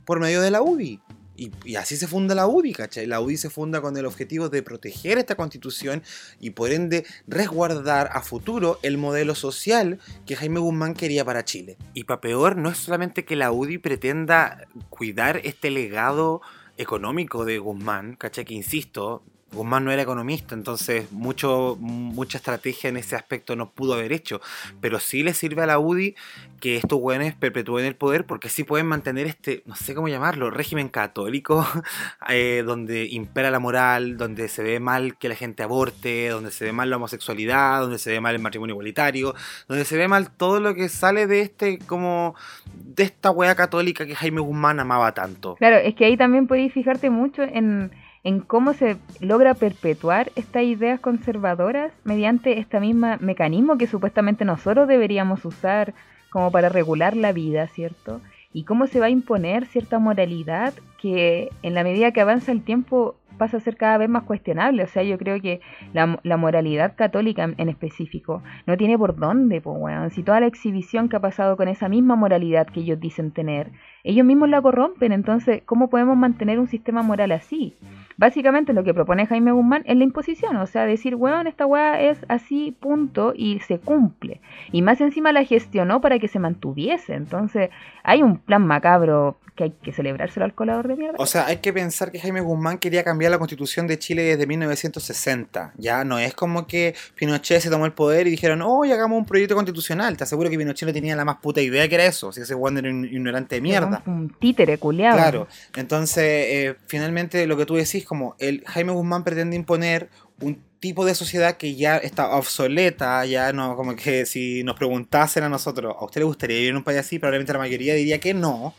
[0.06, 1.02] Por medio de la UBI.
[1.38, 3.06] Y, así se funda la UDI, ¿cachai?
[3.06, 6.02] La UDI se funda con el objetivo de proteger esta constitución
[6.40, 11.78] y por ende resguardar a futuro el modelo social que Jaime Guzmán quería para Chile.
[11.94, 16.42] Y para peor, no es solamente que la UDI pretenda cuidar este legado
[16.78, 18.46] económico de Guzmán, ¿cachai?
[18.46, 23.94] Que insisto, Guzmán no era economista, entonces mucho, mucha estrategia en ese aspecto no pudo
[23.94, 24.42] haber hecho.
[24.82, 26.16] Pero sí le sirve a la UDI
[26.60, 30.52] que estos güeyes perpetúen el poder porque sí pueden mantener este, no sé cómo llamarlo,
[30.52, 31.66] régimen católico,
[32.30, 36.66] eh, donde impera la moral, donde se ve mal que la gente aborte, donde se
[36.66, 39.34] ve mal la homosexualidad, donde se ve mal el matrimonio igualitario,
[39.68, 42.36] donde se ve mal todo lo que sale de este, como,
[42.74, 45.56] de esta wea católica que Jaime Guzmán amaba tanto.
[45.56, 47.92] Claro, es que ahí también podéis fijarte mucho en
[48.28, 54.86] en cómo se logra perpetuar estas ideas conservadoras mediante este mismo mecanismo que supuestamente nosotros
[54.86, 55.94] deberíamos usar
[56.30, 58.20] como para regular la vida, ¿cierto?
[58.52, 62.64] Y cómo se va a imponer cierta moralidad que en la medida que avanza el
[62.64, 64.84] tiempo pasa a ser cada vez más cuestionable.
[64.84, 65.62] O sea, yo creo que
[65.94, 70.10] la, la moralidad católica en específico no tiene por dónde, pues, bueno.
[70.10, 73.72] Si toda la exhibición que ha pasado con esa misma moralidad que ellos dicen tener,
[74.04, 75.12] ellos mismos la corrompen.
[75.12, 77.76] Entonces, ¿cómo podemos mantener un sistema moral así?
[78.18, 82.02] Básicamente lo que propone Jaime Guzmán es la imposición, o sea, decir, weón, esta weá
[82.02, 84.42] es así, punto, y se cumple.
[84.72, 87.14] Y más encima la gestionó para que se mantuviese.
[87.14, 87.70] Entonces,
[88.04, 91.16] hay un plan macabro que hay que celebrárselo al colador de mierda.
[91.18, 94.48] O sea, hay que pensar que Jaime Guzmán quería cambiar la constitución de Chile desde
[94.48, 95.74] 1960.
[95.78, 99.26] Ya no es como que Pinochet se tomó el poder y dijeron, oh, hagamos un
[99.26, 100.16] proyecto constitucional.
[100.16, 102.32] Te aseguro que Pinochet no tenía la más puta idea que era eso.
[102.32, 103.87] Si ese weón era un ignorante de mierda.
[104.06, 105.18] Un títere culiado.
[105.18, 105.48] Claro.
[105.76, 110.10] Entonces, eh, finalmente lo que tú decís, como el Jaime Guzmán pretende imponer
[110.42, 115.44] un tipo de sociedad que ya está obsoleta, ya no, como que si nos preguntasen
[115.44, 117.20] a nosotros, ¿a usted le gustaría vivir en un país así?
[117.20, 118.74] Probablemente la mayoría diría que no.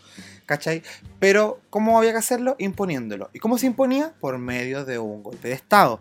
[0.49, 0.83] ¿Cachai?
[1.21, 2.57] Pero, ¿cómo había que hacerlo?
[2.59, 3.29] Imponiéndolo.
[3.35, 4.15] ¿Y cómo se imponía?
[4.19, 6.01] Por medio de un golpe de Estado,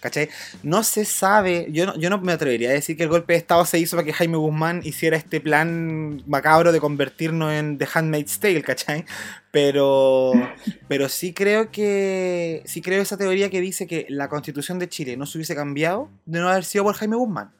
[0.00, 0.28] ¿cachai?
[0.62, 3.40] No se sabe, yo no, yo no me atrevería a decir que el golpe de
[3.40, 7.88] Estado se hizo para que Jaime Guzmán hiciera este plan macabro de convertirnos en The
[7.92, 9.04] Handmaid's Tale, ¿cachai?
[9.50, 10.32] Pero,
[10.86, 15.16] pero sí creo que, sí creo esa teoría que dice que la constitución de Chile
[15.16, 17.50] no se hubiese cambiado de no haber sido por Jaime Guzmán.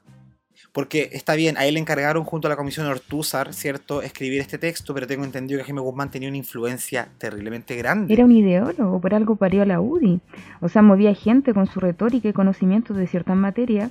[0.73, 4.59] Porque está bien, a él le encargaron junto a la comisión Ortúzar, ¿cierto?, escribir este
[4.59, 8.13] texto, pero tengo entendido que Jaime Guzmán tenía una influencia terriblemente grande.
[8.13, 10.21] Era un ideólogo, por algo parió a la UDI.
[10.61, 13.91] O sea, movía gente con su retórica y conocimientos de ciertas materias,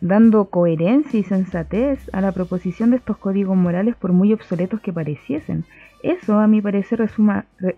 [0.00, 4.92] dando coherencia y sensatez a la proposición de estos códigos morales por muy obsoletos que
[4.92, 5.64] pareciesen.
[6.02, 7.08] Eso, a mi parecer,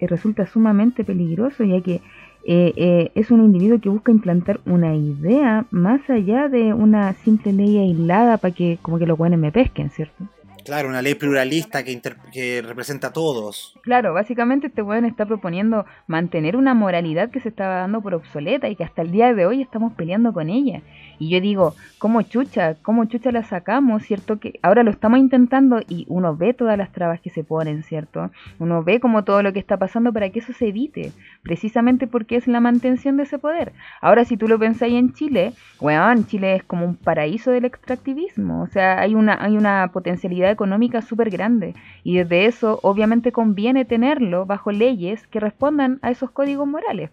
[0.00, 2.00] resulta sumamente peligroso, ya que
[2.44, 7.52] eh, eh, es un individuo que busca implantar una idea más allá de una simple
[7.52, 10.24] ley aislada para que como que los buenos me pesquen, ¿cierto?
[10.64, 11.98] Claro, una ley pluralista que,
[12.30, 13.74] que representa a todos.
[13.80, 18.68] Claro, básicamente este weón está proponiendo mantener una moralidad que se estaba dando por obsoleta
[18.68, 20.82] y que hasta el día de hoy estamos peleando con ella.
[21.18, 22.74] Y yo digo, ¿cómo chucha?
[22.82, 24.02] ¿Cómo chucha la sacamos?
[24.04, 24.38] ¿Cierto?
[24.38, 28.30] Que ahora lo estamos intentando y uno ve todas las trabas que se ponen, ¿cierto?
[28.58, 31.12] Uno ve como todo lo que está pasando para que eso se evite,
[31.42, 33.72] precisamente porque es la mantención de ese poder.
[34.00, 38.62] Ahora, si tú lo pensáis en Chile, weón, Chile es como un paraíso del extractivismo,
[38.62, 43.84] o sea, hay una, hay una potencialidad económica súper grande y desde eso obviamente conviene
[43.84, 47.10] tenerlo bajo leyes que respondan a esos códigos morales.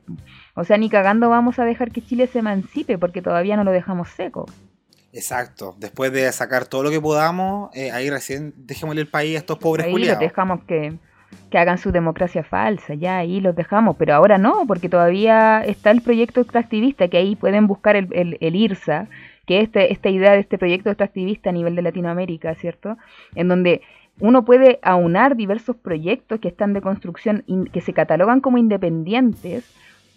[0.56, 3.72] O sea, ni cagando vamos a dejar que Chile se emancipe porque todavía no lo
[3.72, 4.46] dejamos seco.
[5.12, 5.76] Exacto.
[5.78, 9.58] Después de sacar todo lo que podamos, eh, ahí recién dejémosle el país a estos
[9.58, 10.94] pobres Ahí los dejamos que,
[11.50, 15.92] que hagan su democracia falsa, ya ahí los dejamos, pero ahora no, porque todavía está
[15.92, 19.08] el proyecto extractivista, que ahí pueden buscar el, el, IRSA,
[19.46, 22.98] que es este, esta idea de este proyecto extractivista a nivel de Latinoamérica, ¿cierto?
[23.36, 23.82] En donde
[24.20, 29.66] uno puede aunar diversos proyectos que están de construcción, que se catalogan como independientes,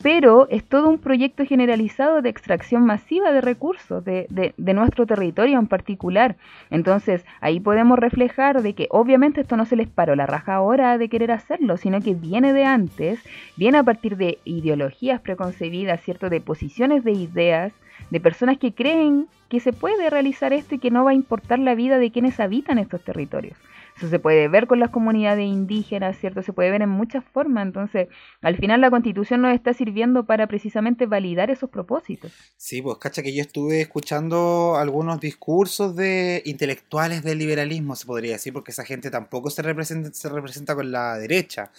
[0.02, 4.26] pero es todo un proyecto generalizado de extracción masiva de recursos de,
[4.56, 6.36] de, nuestro territorio en particular.
[6.70, 10.98] Entonces, ahí podemos reflejar de que obviamente esto no se les paró la raja ahora
[10.98, 13.18] de querer hacerlo, sino que viene de antes,
[13.56, 16.30] viene a partir de ideologías preconcebidas, ¿cierto?
[16.30, 17.72] De posiciones de ideas,
[18.10, 21.58] de personas que creen que se puede realizar esto y que no va a importar
[21.58, 23.56] la vida de quienes habitan estos territorios.
[23.98, 26.40] Eso se puede ver con las comunidades indígenas, ¿cierto?
[26.44, 27.66] Se puede ver en muchas formas.
[27.66, 28.06] Entonces,
[28.42, 32.30] al final la constitución nos está sirviendo para precisamente validar esos propósitos.
[32.56, 38.34] Sí, pues cacha que yo estuve escuchando algunos discursos de intelectuales del liberalismo, se podría
[38.34, 41.72] decir, porque esa gente tampoco se representa, se representa con la derecha.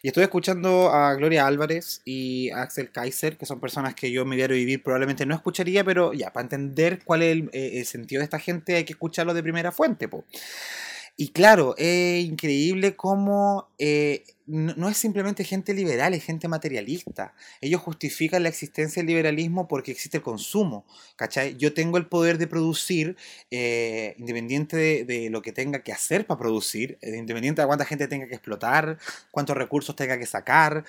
[0.00, 4.22] Y estuve escuchando a Gloria Álvarez y a Axel Kaiser, que son personas que yo
[4.22, 7.80] en mi diario vivir probablemente no escucharía, pero ya, para entender cuál es el, eh,
[7.80, 10.22] el sentido de esta gente hay que escucharlo de primera fuente, pues.
[11.16, 17.34] Y claro, es increíble cómo eh, no, no, es simplemente gente liberal, es gente materialista.
[17.60, 20.84] Ellos justifican la existencia del liberalismo porque existe el consumo.
[21.16, 21.56] ¿cachai?
[21.56, 23.16] Yo tengo el poder de producir,
[23.50, 27.84] eh, independiente de, de, lo que tenga que hacer para producir, eh, independiente de cuánta
[27.84, 28.98] gente tenga que explotar,
[29.30, 30.84] cuántos recursos tenga que sacar.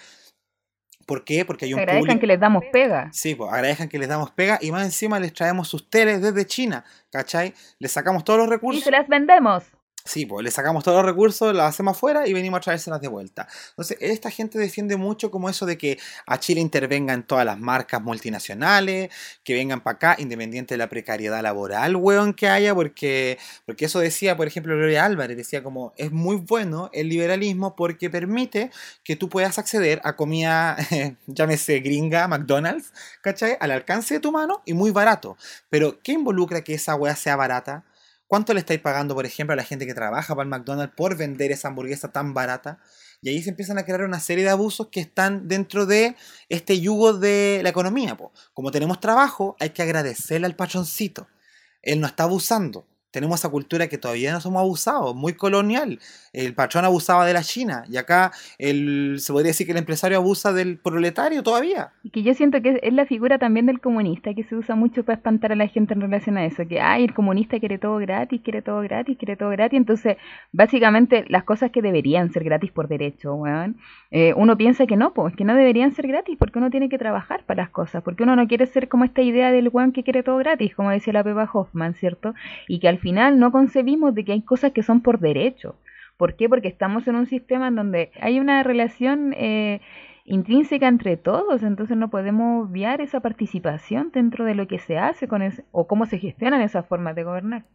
[1.05, 1.45] ¿Por qué?
[1.45, 2.19] Porque hay un agradezcan público...
[2.21, 3.09] que les damos pega.
[3.13, 6.45] Sí, pues agradezcan que les damos pega y más encima les traemos sus teles desde
[6.47, 7.53] China, ¿cachai?
[7.78, 8.82] Les sacamos todos los recursos.
[8.82, 9.74] Y se las vendemos.
[10.08, 13.08] Sí, pues le sacamos todos los recursos, las hacemos afuera y venimos a traérselas de
[13.08, 13.47] vuelta.
[13.70, 15.97] Entonces, esta gente defiende mucho como eso de que
[16.28, 19.10] a Chile intervenga en todas las marcas multinacionales,
[19.43, 23.99] que vengan para acá, independiente de la precariedad laboral, weón, que haya, porque, porque eso
[23.99, 28.70] decía, por ejemplo, Gloria Álvarez, decía como, es muy bueno el liberalismo porque permite
[29.03, 30.78] que tú puedas acceder a comida,
[31.26, 33.58] llámese gringa, McDonald's, ¿cachai?
[33.60, 35.36] Al alcance de tu mano y muy barato.
[35.70, 37.84] Pero, ¿qué involucra que esa weá sea barata?
[38.28, 41.15] ¿Cuánto le estáis pagando, por ejemplo, a la gente que trabaja para el McDonald's por
[41.15, 42.80] vender esa hamburguesa tan barata?
[43.21, 46.15] Y ahí se empiezan a crear una serie de abusos que están dentro de
[46.49, 48.17] este yugo de la economía.
[48.53, 51.28] Como tenemos trabajo, hay que agradecerle al pachoncito.
[51.82, 55.99] Él no está abusando tenemos esa cultura que todavía no somos abusados, muy colonial.
[56.34, 60.18] El patrón abusaba de la China y acá el, se podría decir que el empresario
[60.18, 61.93] abusa del proletario todavía.
[62.03, 65.05] Y que yo siento que es la figura también del comunista que se usa mucho
[65.05, 67.95] para espantar a la gente en relación a eso, que ay, el comunista quiere todo
[67.99, 69.78] gratis, quiere todo gratis, quiere todo gratis.
[69.78, 70.18] Entonces,
[70.51, 73.78] básicamente las cosas que deberían ser gratis por derecho, weón,
[74.11, 76.97] eh, uno piensa que no, pues que no deberían ser gratis porque uno tiene que
[76.97, 80.03] trabajar para las cosas, porque uno no quiere ser como esta idea del weón que
[80.03, 82.34] quiere todo gratis, como decía la Pepa Hoffman, ¿cierto?
[82.68, 85.76] Y que al final no concebimos de que hay cosas que son por derecho.
[86.18, 86.49] ¿Por qué?
[86.49, 89.80] Porque estamos en un sistema en donde hay una relación eh,
[90.24, 95.28] intrínseca entre todos, entonces no podemos obviar esa participación dentro de lo que se hace
[95.28, 97.66] con ese, o cómo se gestionan esas formas de gobernar.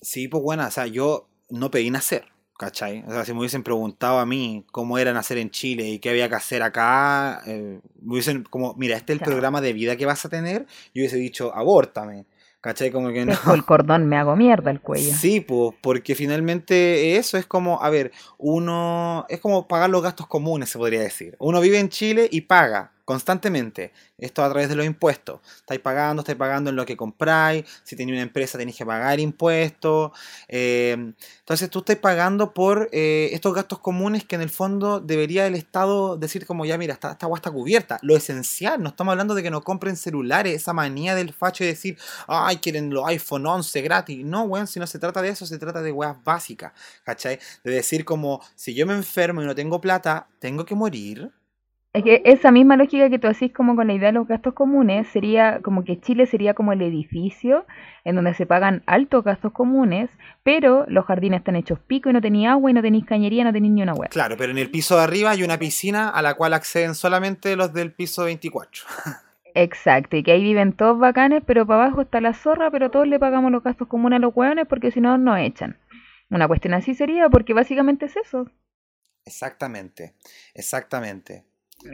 [0.00, 2.26] Sí, pues bueno, o sea, yo no pedí nacer,
[2.56, 3.02] ¿cachai?
[3.08, 6.10] O sea, si me hubiesen preguntado a mí cómo era nacer en Chile y qué
[6.10, 9.32] había que hacer acá, eh, me hubiesen como, mira, este es el claro.
[9.32, 12.26] programa de vida que vas a tener, yo hubiese dicho, abórtame.
[12.60, 12.90] ¿Cachai?
[12.90, 13.32] Como que no.
[13.32, 15.12] Dejo el cordón, me hago mierda el cuello.
[15.14, 19.26] Sí, pues, porque finalmente eso es como, a ver, uno.
[19.28, 21.36] Es como pagar los gastos comunes, se podría decir.
[21.38, 23.90] Uno vive en Chile y paga constantemente.
[24.18, 25.40] Esto a través de los impuestos.
[25.60, 27.64] Estáis pagando, estáis pagando en lo que compráis.
[27.82, 30.10] Si tenéis una empresa tenéis que pagar impuestos.
[30.46, 35.46] Eh, entonces tú estás pagando por eh, estos gastos comunes que en el fondo debería
[35.46, 37.98] el Estado decir como ya mira, esta, esta agua está cubierta.
[38.02, 41.70] Lo esencial, no estamos hablando de que no compren celulares, esa manía del facho de
[41.70, 41.96] decir,
[42.26, 44.22] ay, quieren los iPhone 11 gratis.
[44.22, 46.74] No, weón, si no se trata de eso, se trata de weas básicas.
[47.04, 47.38] ¿Cachai?
[47.64, 51.32] De decir como, si yo me enfermo y no tengo plata, tengo que morir.
[51.98, 54.54] Es que esa misma lógica que tú haces como con la idea de los gastos
[54.54, 57.66] comunes sería como que Chile sería como el edificio
[58.04, 60.08] en donde se pagan altos gastos comunes,
[60.44, 63.52] pero los jardines están hechos pico y no tenéis agua y no tenéis cañería, no
[63.52, 64.10] tenéis ni una hueá.
[64.10, 67.56] Claro, pero en el piso de arriba hay una piscina a la cual acceden solamente
[67.56, 68.84] los del piso 24.
[69.56, 73.08] Exacto, y que ahí viven todos bacanes, pero para abajo está la zorra, pero todos
[73.08, 75.76] le pagamos los gastos comunes a los hueones porque si no, nos echan.
[76.30, 78.46] Una cuestión así sería porque básicamente es eso.
[79.24, 80.14] Exactamente,
[80.54, 81.44] exactamente.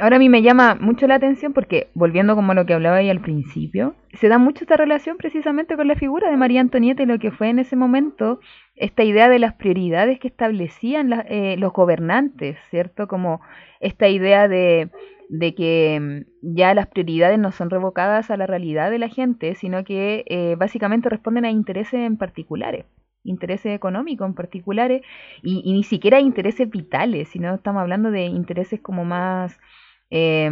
[0.00, 3.10] Ahora a mí me llama mucho la atención porque, volviendo como lo que hablaba ahí
[3.10, 7.06] al principio, se da mucho esta relación precisamente con la figura de María Antonieta y
[7.06, 8.40] lo que fue en ese momento
[8.76, 13.06] esta idea de las prioridades que establecían la, eh, los gobernantes, ¿cierto?
[13.08, 13.42] Como
[13.80, 14.90] esta idea de,
[15.54, 20.24] que ya las prioridades no son revocadas a la realidad de la gente, sino que
[20.28, 22.86] eh, básicamente responden a intereses en particulares
[23.24, 25.02] intereses económicos en particulares
[25.42, 29.58] y, ni siquiera intereses vitales, sino estamos hablando de intereses como más
[30.10, 30.50] eh,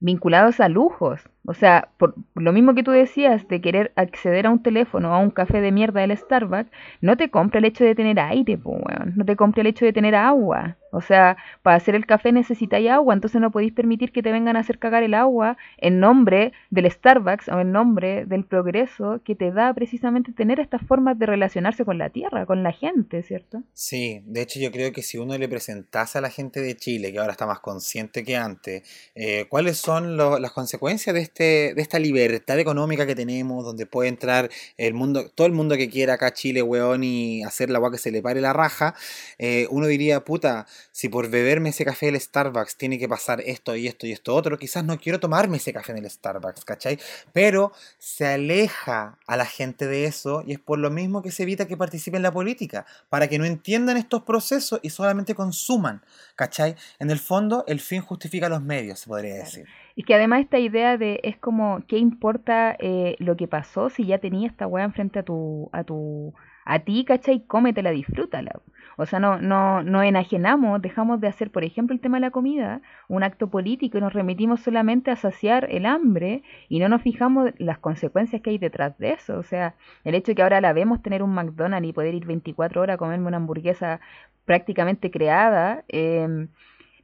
[0.00, 1.20] vinculados a lujos.
[1.48, 5.18] O sea, por lo mismo que tú decías de querer acceder a un teléfono a
[5.18, 6.70] un café de mierda del Starbucks,
[7.00, 9.14] no te compra el hecho de tener aire, po, weón.
[9.16, 10.76] No te compra el hecho de tener agua.
[10.90, 14.56] O sea, para hacer el café necesitáis agua, entonces no podéis permitir que te vengan
[14.56, 19.34] a hacer cagar el agua en nombre del Starbucks o en nombre del progreso que
[19.34, 23.62] te da precisamente tener estas formas de relacionarse con la tierra, con la gente, ¿cierto?
[23.74, 27.12] Sí, de hecho yo creo que si uno le presentase a la gente de Chile,
[27.12, 28.82] que ahora está más consciente que antes,
[29.14, 34.08] eh, cuáles son las consecuencias de, este, de esta libertad económica que tenemos, donde puede
[34.08, 37.78] entrar el mundo, todo el mundo que quiera acá a Chile, weón, y hacer la
[37.78, 38.94] agua que se le pare la raja,
[39.38, 43.76] eh, uno diría, puta, si por beberme ese café del Starbucks tiene que pasar esto
[43.76, 46.98] y esto y esto otro, quizás no quiero tomarme ese café en el Starbucks, ¿cachai?
[47.32, 51.44] Pero se aleja a la gente de eso y es por lo mismo que se
[51.44, 56.02] evita que participe en la política, para que no entiendan estos procesos y solamente consuman,
[56.38, 56.76] ¿cachai?
[57.00, 59.66] En el fondo, el fin justifica los medios, se podría decir.
[59.96, 64.06] Y que además esta idea de es como, ¿qué importa eh, lo que pasó si
[64.06, 66.32] ya tenía esta weá enfrente a tu, a tu,
[66.64, 67.44] a ti, ¿cachai?
[67.44, 68.52] Cómetela, disfrútala.
[69.00, 72.32] O sea, no, no, no enajenamos, dejamos de hacer, por ejemplo, el tema de la
[72.32, 77.02] comida, un acto político y nos remitimos solamente a saciar el hambre y no nos
[77.02, 79.38] fijamos las consecuencias que hay detrás de eso.
[79.38, 82.26] O sea, el hecho de que ahora la vemos tener un McDonald's y poder ir
[82.26, 84.00] 24 horas a comerme una hamburguesa
[84.44, 86.48] prácticamente creada, eh,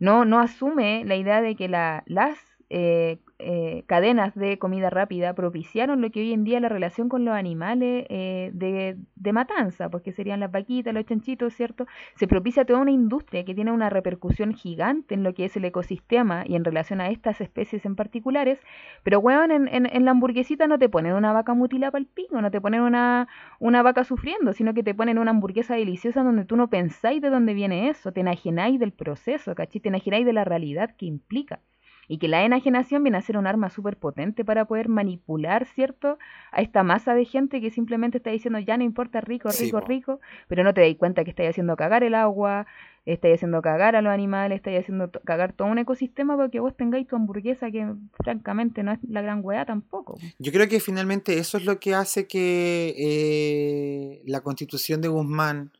[0.01, 2.36] no, no asume la idea de que la, las
[2.70, 7.24] eh, eh, cadenas de comida rápida propiciaron lo que hoy en día la relación con
[7.24, 11.87] los animales eh, de, de, matanza, porque serían las vaquitas, los chanchitos, ¿cierto?
[12.14, 15.64] Se propicia toda una industria que tiene una repercusión gigante en lo que es el
[15.64, 18.61] ecosistema y en relación a estas especies en particulares,
[19.03, 22.41] pero, weón, en, en, la hamburguesita no te ponen una vaca mutilada para el pico,
[22.41, 23.26] no te ponen una,
[23.59, 27.30] una vaca sufriendo, sino que te ponen una hamburguesa deliciosa donde tú no pensáis de
[27.30, 29.80] dónde viene eso, te enajenáis del proceso, ¿cachai?
[29.80, 31.61] Te enajenáis de la realidad que implica
[32.09, 36.18] y que la enajenación viene a ser un arma súper potente para poder manipular, ¿cierto?
[36.52, 40.20] A esta masa de gente que simplemente está diciendo ya no importa rico, rico, rico,
[40.48, 42.66] pero no te dais cuenta que estáis haciendo cagar el agua,
[43.07, 46.76] estáis haciendo cagar a los animales, estáis haciendo cagar todo un ecosistema para que vos
[46.76, 47.86] tengáis tu hamburguesa que
[48.22, 50.18] francamente no es la gran weá tampoco.
[50.38, 55.72] Yo creo que finalmente eso es lo que hace que eh, la constitución de Guzmán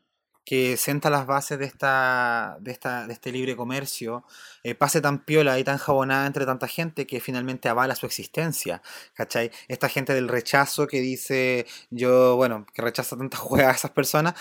[0.45, 4.25] que senta las bases de, esta, de, esta, de este libre comercio,
[4.63, 8.83] eh, pase tan piola y tan jabonada entre tanta gente que finalmente avala su existencia,
[9.15, 9.51] ¿cachai?
[9.69, 14.35] Esta gente del rechazo que dice, yo, bueno, que rechaza tantas juegas a esas personas,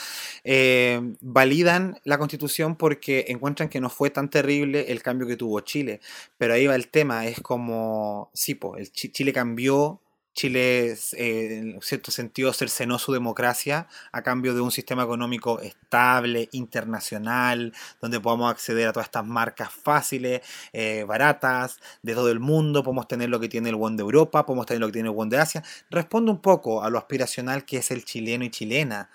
[0.43, 5.61] eh, validan la constitución porque encuentran que no fue tan terrible el cambio que tuvo
[5.61, 6.01] Chile.
[6.37, 10.02] Pero ahí va el tema, es como, sí, po, el Chile cambió
[10.33, 16.49] Chile, eh, en cierto sentido, cercenó su democracia a cambio de un sistema económico estable,
[16.51, 20.41] internacional, donde podamos acceder a todas estas marcas fáciles,
[20.73, 24.45] eh, baratas, de todo el mundo, podemos tener lo que tiene el One de Europa,
[24.45, 25.63] podemos tener lo que tiene el One de Asia.
[25.89, 29.09] Responde un poco a lo aspiracional que es el chileno y chilena,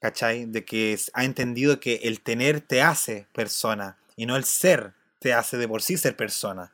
[0.00, 0.46] ¿cachai?
[0.46, 5.34] De que ha entendido que el tener te hace persona y no el ser te
[5.34, 6.72] hace de por sí ser persona.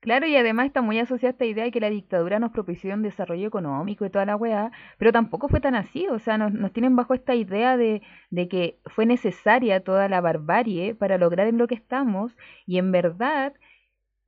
[0.00, 3.02] Claro, y además está muy asociada esta idea de que la dictadura nos propició un
[3.02, 6.72] desarrollo económico y toda la weá, pero tampoco fue tan así, o sea, nos, nos
[6.72, 11.58] tienen bajo esta idea de, de, que fue necesaria toda la barbarie para lograr en
[11.58, 12.34] lo que estamos,
[12.66, 13.52] y en verdad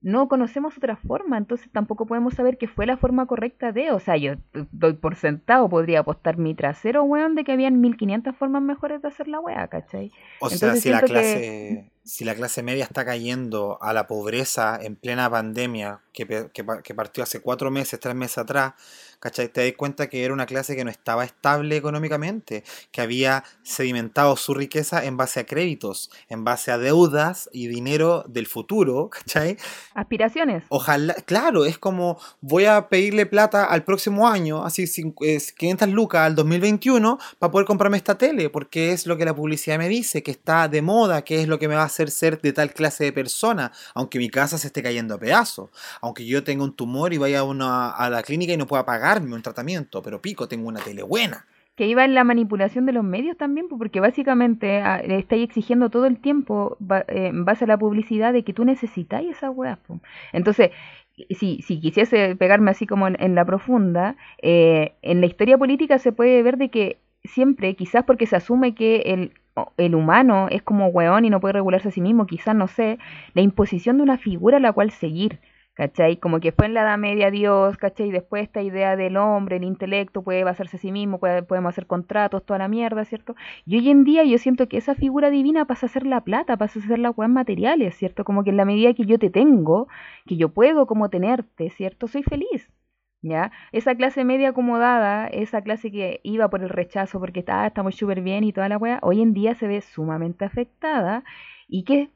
[0.02, 3.98] no conocemos otra forma, entonces tampoco podemos saber qué fue la forma correcta de, o
[3.98, 4.34] sea, yo
[4.72, 9.08] doy por sentado, podría apostar mi trasero, weón, de que habían 1500 formas mejores de
[9.08, 10.12] hacer la weá, ¿cachai?
[10.40, 11.91] O sea, si la clase...
[12.04, 16.94] Si la clase media está cayendo a la pobreza en plena pandemia, que, que, que
[16.94, 18.74] partió hace cuatro meses, tres meses atrás,
[19.22, 19.48] ¿cachai?
[19.48, 24.36] Te das cuenta que era una clase que no estaba estable económicamente, que había sedimentado
[24.36, 29.56] su riqueza en base a créditos, en base a deudas y dinero del futuro, ¿cachai?
[29.94, 30.64] Aspiraciones.
[30.70, 36.34] Ojalá, claro, es como voy a pedirle plata al próximo año, así 500 lucas al
[36.34, 40.32] 2021 para poder comprarme esta tele, porque es lo que la publicidad me dice, que
[40.32, 43.04] está de moda, que es lo que me va a hacer ser de tal clase
[43.04, 45.70] de persona, aunque mi casa se esté cayendo a pedazos,
[46.00, 49.42] aunque yo tenga un tumor y vaya a la clínica y no pueda pagar un
[49.42, 51.46] tratamiento, pero pico, tengo una tele buena.
[51.76, 55.88] Que iba en la manipulación de los medios también, porque básicamente ah, le estáis exigiendo
[55.88, 59.78] todo el tiempo, eh, en base a la publicidad, de que tú necesitáis esa weá.
[60.32, 60.70] Entonces,
[61.30, 66.12] si, si quisiese pegarme así como en, la profunda, eh, en la historia política se
[66.12, 69.32] puede ver de que siempre, quizás porque se asume que el,
[69.76, 72.98] el humano es como weón y no puede regularse a sí mismo, quizás no sé,
[73.34, 75.40] la imposición de una figura a la cual seguir
[75.74, 76.18] ¿Cachai?
[76.18, 78.10] Como que fue en la Edad Media Dios, ¿cachai?
[78.10, 81.86] Después esta idea del hombre, el intelecto, puede basarse a sí mismo, puede, podemos hacer
[81.86, 83.34] contratos, toda la mierda, ¿cierto?
[83.64, 86.58] Y hoy en día yo siento que esa figura divina pasa a ser la plata,
[86.58, 88.22] pasa a ser la weas materiales, ¿cierto?
[88.24, 89.88] Como que en la medida que yo te tengo,
[90.26, 92.06] que yo puedo como tenerte, ¿cierto?
[92.06, 92.70] Soy feliz.
[93.22, 93.52] ¿Ya?
[93.70, 98.20] Esa clase media acomodada, esa clase que iba por el rechazo porque está, estamos súper
[98.20, 101.22] bien y toda la wea, hoy en día se ve sumamente afectada
[101.68, 102.10] y que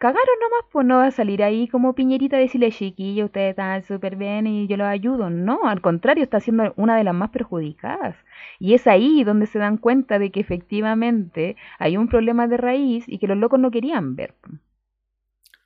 [0.00, 4.16] cagaron nomás, pues no a salir ahí como piñerita a decirle, chiquillo, ustedes están súper
[4.16, 5.28] bien y yo los ayudo.
[5.28, 8.16] No, al contrario, está siendo una de las más perjudicadas.
[8.58, 13.04] Y es ahí donde se dan cuenta de que efectivamente hay un problema de raíz
[13.08, 14.34] y que los locos no querían ver.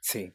[0.00, 0.32] Sí.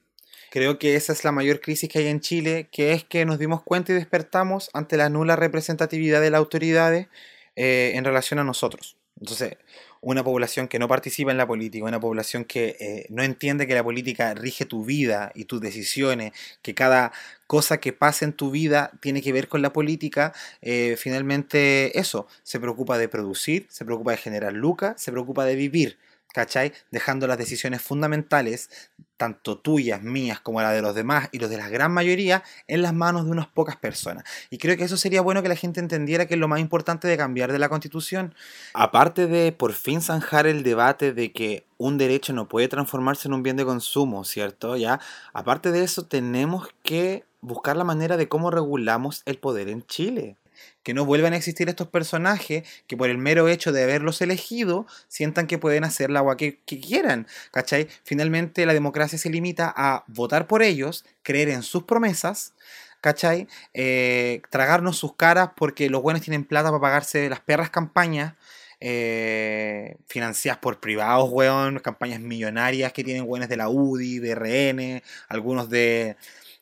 [0.51, 3.37] Creo que esa es la mayor crisis que hay en Chile, que es que nos
[3.39, 7.07] dimos cuenta y despertamos ante la nula representatividad de las autoridades
[7.55, 8.97] eh, en relación a nosotros.
[9.19, 9.57] Entonces,
[10.01, 13.75] una población que no participa en la política, una población que eh, no entiende que
[13.75, 16.31] la política rige tu vida y tus decisiones,
[16.61, 17.11] que cada
[17.45, 22.27] cosa que pasa en tu vida tiene que ver con la política, eh, finalmente eso,
[22.43, 25.97] se preocupa de producir, se preocupa de generar lucas, se preocupa de vivir.
[26.33, 26.73] ¿Cachai?
[26.91, 28.69] Dejando las decisiones fundamentales,
[29.17, 32.81] tanto tuyas, mías, como la de los demás y los de la gran mayoría, en
[32.81, 34.23] las manos de unas pocas personas.
[34.49, 37.07] Y creo que eso sería bueno que la gente entendiera que es lo más importante
[37.07, 38.33] de cambiar de la constitución.
[38.73, 43.33] Aparte de por fin zanjar el debate de que un derecho no puede transformarse en
[43.33, 44.77] un bien de consumo, ¿cierto?
[44.77, 44.99] Ya,
[45.33, 50.37] aparte de eso, tenemos que buscar la manera de cómo regulamos el poder en Chile
[50.83, 54.85] que no vuelvan a existir estos personajes que por el mero hecho de haberlos elegido
[55.07, 57.87] sientan que pueden hacer la agua que, quieran, ¿cachai?
[58.03, 62.53] Finalmente la democracia se limita a votar por ellos, creer en sus promesas,
[63.01, 63.47] ¿cachai?
[63.73, 68.33] Eh, tragarnos sus caras porque los buenos tienen plata para pagarse las perras campañas.
[68.81, 75.03] Eh, financiadas por privados, weón, campañas millonarias que tienen buenos de la UDI, de RN,
[75.27, 76.15] algunos de,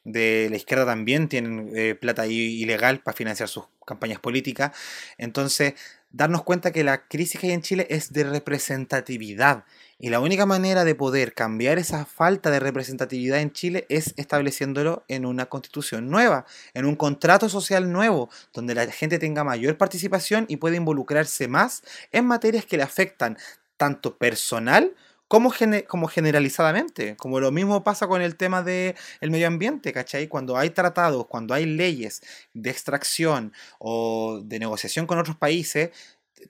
[0.07, 4.71] de la izquierda también tienen eh, plata ilegal para financiar sus campañas políticas.
[5.17, 5.73] Entonces,
[6.11, 9.65] darnos cuenta que la crisis que hay en Chile es de representatividad.
[9.99, 15.03] Y la única manera de poder cambiar esa falta de representatividad en Chile es estableciéndolo
[15.09, 20.45] en una constitución nueva, en un contrato social nuevo, donde la gente tenga mayor participación
[20.47, 23.37] y pueda involucrarse más en materias que le afectan
[23.75, 24.93] tanto personal
[25.27, 25.51] como,
[25.87, 30.27] como generalizadamente, como lo mismo pasa con el tema del el medio ambiente, ¿cachai?
[30.27, 32.21] Cuando hay tratados, cuando hay leyes
[32.53, 35.91] de extracción o de negociación con otros países,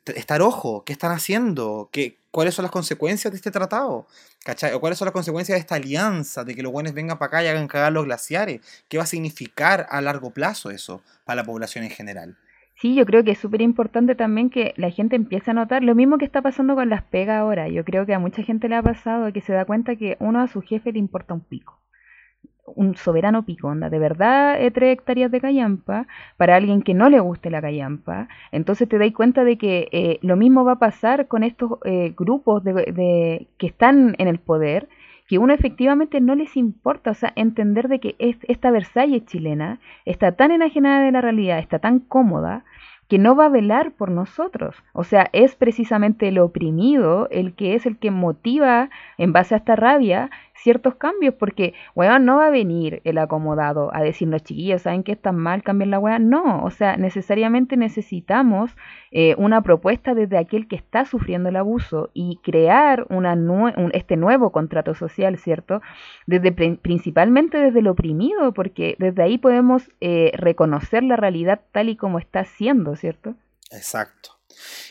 [0.05, 1.89] estar ojo, ¿qué están haciendo?
[1.91, 4.07] ¿Qué, ¿Cuáles son las consecuencias de este tratado?
[4.43, 4.73] ¿Cachai?
[4.73, 7.43] ¿O cuáles son las consecuencias de esta alianza, de que los buenos vengan para acá
[7.43, 8.61] y hagan cagar los glaciares?
[8.89, 12.37] ¿Qué va a significar a largo plazo eso para la población en general?
[12.79, 15.95] Sí, yo creo que es súper importante también que la gente empiece a notar lo
[15.95, 17.67] mismo que está pasando con las pegas ahora.
[17.69, 20.39] Yo creo que a mucha gente le ha pasado que se da cuenta que uno
[20.41, 21.79] a su jefe le importa un pico.
[22.75, 23.89] Un soberano pico, onda.
[23.89, 28.27] De verdad, eh, tres hectáreas de callampa para alguien que no le guste la callampa.
[28.51, 32.13] Entonces te das cuenta de que eh, lo mismo va a pasar con estos eh,
[32.17, 34.89] grupos de, de, que están en el poder
[35.27, 40.31] que uno efectivamente no les importa, o sea, entender de que esta Versalles chilena está
[40.31, 42.63] tan enajenada de la realidad, está tan cómoda,
[43.07, 44.75] que no va a velar por nosotros.
[44.93, 49.59] O sea, es precisamente el oprimido el que es el que motiva, en base a
[49.59, 54.81] esta rabia, ciertos cambios, porque, weón, no va a venir el acomodado a decirnos, chiquillos,
[54.81, 55.63] ¿saben que están mal?
[55.63, 56.19] Cambien la weá.
[56.19, 58.75] No, o sea, necesariamente necesitamos
[59.11, 63.38] eh, una propuesta desde aquel que está sufriendo el abuso y crear una
[63.93, 65.81] este nuevo contrato social, ¿cierto?
[66.25, 71.95] Desde, principalmente desde el oprimido, porque desde ahí podemos eh, reconocer la realidad tal y
[71.95, 73.35] como está siendo, ¿cierto?
[73.71, 74.36] Exacto.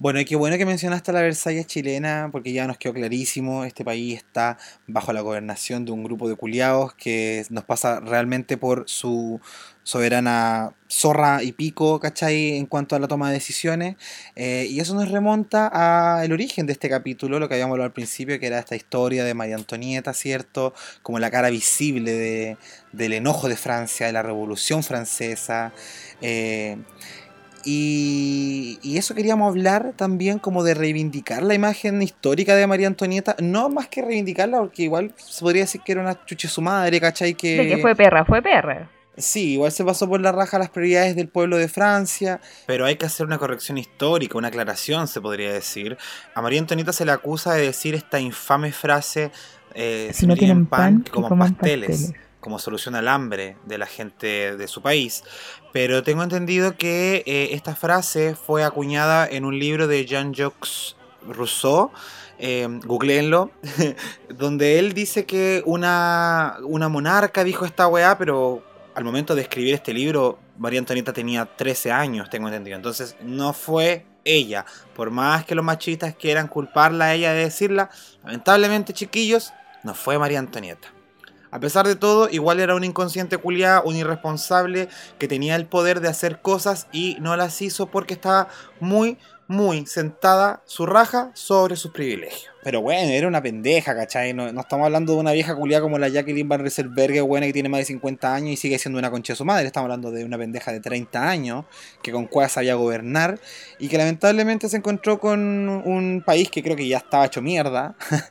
[0.01, 3.85] Bueno, y qué bueno que mencionaste la Versalles chilena, porque ya nos quedó clarísimo, este
[3.85, 8.85] país está bajo la gobernación de un grupo de culiados que nos pasa realmente por
[8.89, 9.41] su
[9.87, 12.57] soberana zorra y pico, ¿cachai?
[12.57, 13.95] En cuanto a la toma de decisiones.
[14.35, 17.93] Eh, y eso nos remonta al origen de este capítulo, lo que habíamos hablado al
[17.93, 20.75] principio, que era esta historia de María Antonieta, ¿cierto?
[21.03, 22.57] Como la cara visible de,
[22.91, 25.73] del enojo de Francia, de la Revolución Francesa.
[26.21, 26.79] Eh,
[27.69, 33.69] y, eso queríamos hablar también como de reivindicar la imagen histórica de María Antonieta, no
[33.69, 37.35] más que reivindicarla, porque igual se podría decir que era una chuche su madre, ¿cachai?
[37.35, 37.57] Que...
[37.57, 38.89] De que fue perra, fue perra.
[39.17, 42.97] Sí, igual se pasó por la raja las prioridades del pueblo de Francia, pero hay
[42.97, 45.99] que hacer una corrección histórica, una aclaración se podría decir.
[46.35, 49.33] A María Antonieta se le acusa de decir esta infame frase,
[49.75, 52.15] eh, si, no tienen pan, como pasteles
[52.47, 55.25] como solución al hambre de la gente de su país.
[55.73, 60.95] Pero tengo entendido que eh, esta frase fue acuñada en un libro de Jean-Jacques
[61.27, 61.91] Rousseau,
[62.39, 63.51] eh, googleenlo,
[64.29, 68.63] donde él dice que una, una monarca dijo esta weá, pero
[68.95, 72.77] al momento de escribir este libro, María Antonieta tenía 13 años, tengo entendido.
[72.77, 74.67] Entonces no fue ella.
[74.95, 77.91] Por más que los machistas quieran culparla a ella de decirla,
[78.23, 79.53] lamentablemente, chiquillos,
[79.83, 80.96] no fue María Antonieta.
[81.57, 86.01] A pesar de todo, igual era un inconsciente culiado, un irresponsable que tenía el poder
[86.01, 89.17] de hacer cosas y no las hizo porque estaba muy,
[89.49, 92.56] muy sentada su raja sobre sus privilegios.
[92.67, 94.35] Pero bueno, era una pendeja, ¿cachai?
[94.35, 97.69] No, estamos hablando de una vieja culiada como la Jacqueline Van Rieselberg, buena que tiene
[97.69, 99.69] más de 50 años y sigue siendo una concha de su madre.
[99.69, 101.65] Estamos hablando de una pendeja de 30 años
[102.03, 103.39] que con cuál sabía gobernar
[103.79, 107.95] y que lamentablemente se encontró con un país que creo que ya estaba hecho mierda.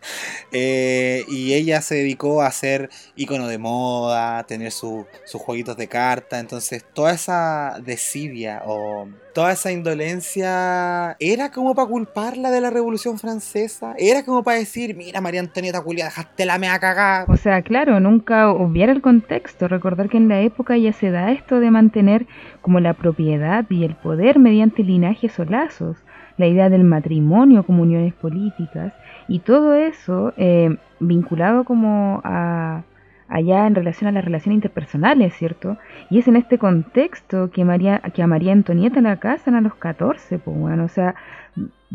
[0.57, 5.90] Eh, y ella se dedicó a ser icono de moda, a tener sus jueguitos de
[5.90, 6.40] carta.
[6.40, 9.06] Entonces, toda esa desidia o
[9.36, 13.94] toda esa indolencia era como para culparla de la Revolución Francesa.
[13.98, 17.26] Era como para decir, mira María Antonieta Julia, dejaste la mea cagada.
[17.28, 19.68] O sea, claro, nunca hubiera el contexto.
[19.68, 22.26] Recordar que en la época ya se da esto de mantener
[22.62, 25.98] como la propiedad y el poder mediante linajes o lazos.
[26.38, 28.94] La idea del matrimonio como uniones políticas.
[29.28, 32.84] Y todo eso eh, vinculado como a
[33.28, 35.78] allá en relación a las relaciones interpersonales, ¿cierto?
[36.10, 39.76] Y es en este contexto que, María, que a María Antonieta la casan a los
[39.76, 41.16] 14, pues bueno, o sea,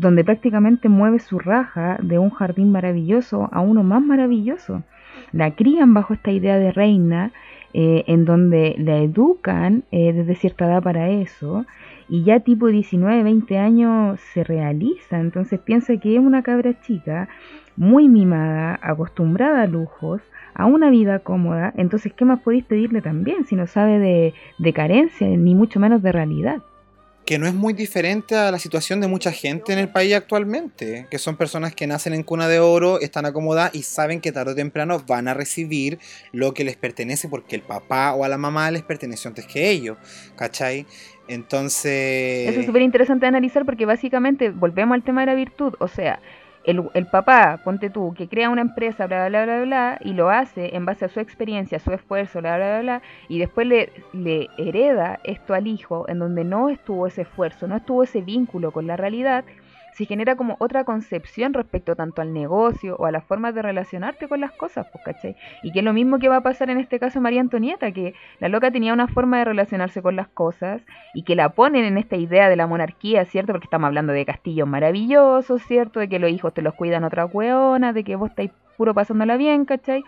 [0.01, 4.81] donde prácticamente mueve su raja de un jardín maravilloso a uno más maravilloso.
[5.31, 7.31] La crían bajo esta idea de reina,
[7.73, 11.67] eh, en donde la educan eh, desde cierta edad para eso,
[12.09, 17.29] y ya tipo 19, 20 años se realiza, entonces piensa que es una cabra chica
[17.77, 20.21] muy mimada, acostumbrada a lujos,
[20.55, 24.73] a una vida cómoda, entonces ¿qué más podéis pedirle también si no sabe de, de
[24.73, 26.61] carencia, ni mucho menos de realidad?
[27.31, 31.07] Que no es muy diferente a la situación de mucha gente en el país actualmente,
[31.09, 34.51] que son personas que nacen en cuna de oro, están acomodadas y saben que tarde
[34.51, 35.97] o temprano van a recibir
[36.33, 39.69] lo que les pertenece porque el papá o a la mamá les perteneció antes que
[39.69, 39.97] ellos,
[40.35, 40.85] ¿cachai?
[41.29, 42.49] Entonces...
[42.49, 46.19] Eso es súper interesante analizar porque básicamente volvemos al tema de la virtud, o sea,
[46.63, 50.75] el, papá, ponte tú, que crea una empresa, bla, bla, bla, bla, y lo hace
[50.75, 55.19] en base a su experiencia, su esfuerzo, bla, bla, bla, bla, y después le hereda
[55.23, 58.97] esto al hijo, en donde no estuvo ese esfuerzo, no estuvo ese vínculo con la
[58.97, 59.43] realidad,
[59.93, 64.27] se genera como otra concepción respecto tanto al negocio o a las formas de relacionarte
[64.27, 65.35] con las cosas, pues, ¿cachai?
[65.63, 68.13] Y que es lo mismo que va a pasar en este caso María Antonieta, que
[68.39, 70.81] la loca tenía una forma de relacionarse con las cosas
[71.13, 73.53] y que la ponen en esta idea de la monarquía, ¿cierto?
[73.53, 75.99] Porque estamos hablando de castillos maravillosos, ¿cierto?
[75.99, 79.37] De que los hijos te los cuidan otra hueona, de que vos estáis puro pasándola
[79.37, 80.03] bien, ¿cachai?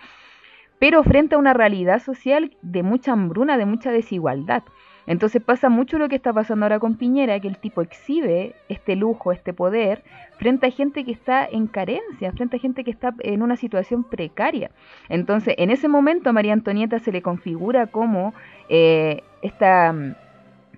[0.80, 4.64] Pero frente a una realidad social de mucha hambruna, de mucha desigualdad.
[5.06, 8.96] Entonces pasa mucho lo que está pasando ahora con Piñera, que el tipo exhibe este
[8.96, 10.04] lujo, este poder,
[10.38, 14.04] frente a gente que está en carencia, frente a gente que está en una situación
[14.04, 14.72] precaria.
[15.10, 18.34] Entonces, en ese momento a María Antonieta se le configura como
[18.70, 19.94] eh, esta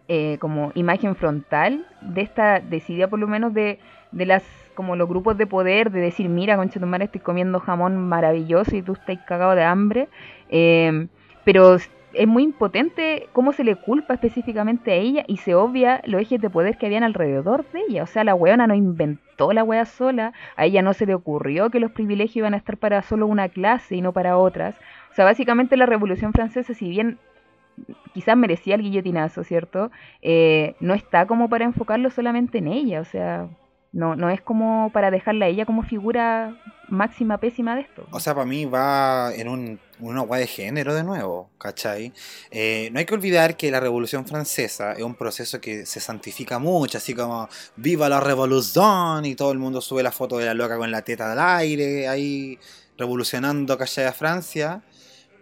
[0.08, 3.80] eh, como imagen frontal de esta decidida por lo menos de,
[4.12, 4.44] las
[4.76, 8.76] como los grupos de poder de decir mira concha tu madre estoy comiendo jamón maravilloso
[8.76, 10.08] y tú estás cagado de hambre
[10.50, 11.08] eh,
[11.44, 11.78] pero
[12.18, 16.42] es muy impotente cómo se le culpa específicamente a ella y se obvia los ejes
[16.42, 18.04] de poder que habían alrededor de ella.
[18.04, 21.70] O sea, la weona no inventó la wea sola, a ella no se le ocurrió
[21.70, 24.76] que los privilegios iban a estar para solo una clase y no para otras.
[25.12, 27.20] O sea, básicamente la Revolución Francesa, si bien
[28.14, 29.92] quizás merecía el guillotinazo, ¿cierto?
[30.22, 33.48] Eh, no está como para enfocarlo solamente en ella, o sea,
[33.96, 36.54] no, no es como para dejarla a ella como figura
[36.90, 38.06] máxima pésima de esto.
[38.12, 42.12] O sea, para mí va en un, una guay de género de nuevo, ¿cachai?
[42.52, 46.60] Eh, no hay que olvidar que la Revolución Francesa es un proceso que se santifica
[46.60, 47.48] mucho, así como
[47.78, 49.26] ¡Viva la Revolución!
[49.26, 52.10] y todo el mundo sube la foto de la loca con la teta del aire,
[52.10, 52.60] ahí
[52.98, 54.06] revolucionando, ¿cachai?
[54.06, 54.82] A Francia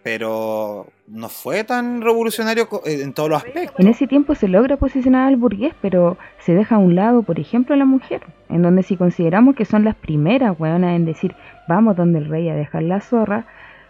[0.03, 3.79] pero no fue tan revolucionario eh, en todos los aspectos.
[3.79, 7.39] En ese tiempo se logra posicionar al burgués, pero se deja a un lado, por
[7.39, 11.35] ejemplo, a la mujer, en donde si consideramos que son las primeras, weonas, en decir,
[11.67, 13.45] vamos donde el rey a dejar la zorra,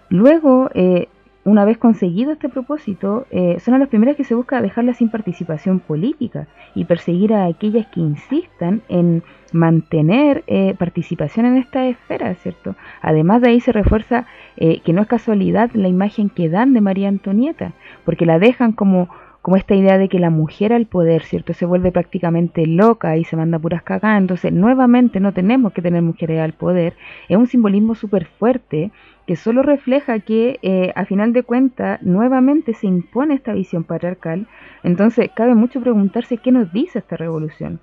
[0.10, 1.07] luego eh,
[1.45, 5.79] una vez conseguido este propósito, eh, son las primeras que se busca dejarla sin participación
[5.79, 12.75] política y perseguir a aquellas que insistan en mantener eh, participación en esta esfera, ¿cierto?
[13.01, 14.25] Además de ahí se refuerza
[14.55, 17.73] eh, que no es casualidad la imagen que dan de María Antonieta,
[18.05, 19.09] porque la dejan como
[19.43, 21.53] como esta idea de que la mujer al poder, ¿cierto?
[21.53, 24.21] Se vuelve prácticamente loca y se manda puras cagadas.
[24.21, 26.93] Entonces, nuevamente no tenemos que tener mujeres al poder.
[27.27, 28.93] Es un simbolismo súper fuerte
[29.25, 34.47] que solo refleja que, eh, a final de cuentas, nuevamente se impone esta visión patriarcal.
[34.83, 37.79] Entonces, cabe mucho preguntarse qué nos dice esta revolución.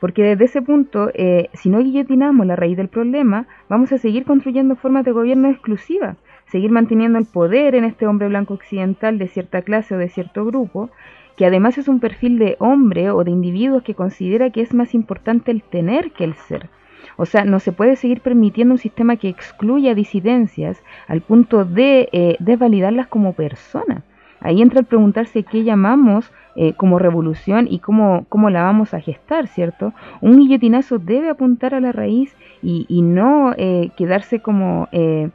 [0.00, 4.24] Porque desde ese punto, eh, si no guillotinamos la raíz del problema, vamos a seguir
[4.24, 6.16] construyendo formas de gobierno exclusivas
[6.46, 10.44] seguir manteniendo el poder en este hombre blanco occidental de cierta clase o de cierto
[10.44, 10.90] grupo,
[11.36, 14.94] que además es un perfil de hombre o de individuos que considera que es más
[14.94, 16.68] importante el tener que el ser.
[17.16, 22.08] O sea, no se puede seguir permitiendo un sistema que excluya disidencias al punto de
[22.12, 24.02] eh, desvalidarlas como personas.
[24.40, 29.00] Ahí entra el preguntarse qué llamamos eh, como revolución y cómo, cómo, la vamos a
[29.00, 29.92] gestar, ¿cierto?
[30.20, 35.30] Un guillotinazo debe apuntar a la raíz y, y no eh, quedarse como eh,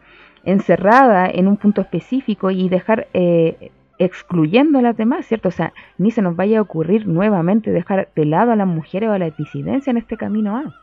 [0.45, 3.07] encerrada en un punto específico y dejar
[3.99, 5.49] excluyendo a las demás, ¿cierto?
[5.49, 9.09] O sea, ni se nos vaya a ocurrir nuevamente dejar de lado a las mujeres
[9.09, 10.73] o a la disidencia en este camino A.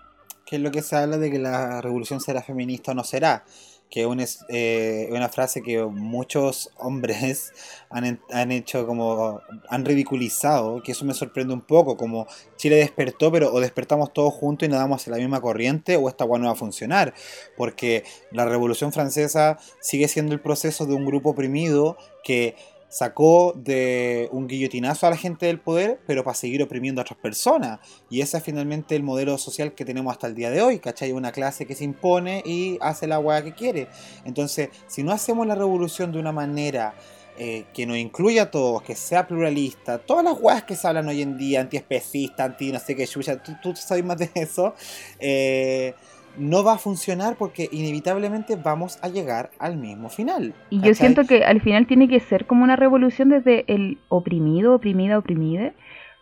[0.49, 3.45] ¿Qué es lo que se habla de que la revolución será feminista o no será?
[3.91, 7.53] que es eh, una frase que muchos hombres
[7.91, 12.27] han, han, hecho como, han ridiculizado, que eso me sorprende un poco, como
[12.57, 16.25] Chile despertó, pero o despertamos todos juntos y nadamos en la misma corriente, o esta
[16.25, 17.15] agua no va a funcionar,
[17.57, 22.57] porque la Revolución Francesa sigue siendo el proceso de un grupo oprimido que
[22.89, 27.19] sacó de un guillotinazo a la gente del poder, pero para seguir oprimiendo a otras
[27.19, 27.81] personas.
[28.11, 31.13] Y ese es finalmente el modelo social que tenemos hasta el día de hoy, ¿cachai?
[31.13, 33.89] Una clase que se impone y hace la hueá que quiere.
[34.25, 36.95] Entonces, si no hacemos la revolución de una manera
[37.41, 41.07] eh, que nos incluya a todos, que sea pluralista, todas las hueás que se hablan
[41.07, 44.75] hoy en día, antiespecista, anti no sé qué, chucha, tú, sabes más de eso,
[45.21, 45.95] eh,
[46.39, 50.55] no va a funcionar porque inevitablemente vamos a llegar al mismo final.
[50.71, 54.75] Y yo siento que al final tiene que ser como una revolución desde el oprimido,
[54.75, 55.75] oprimida, oprimide,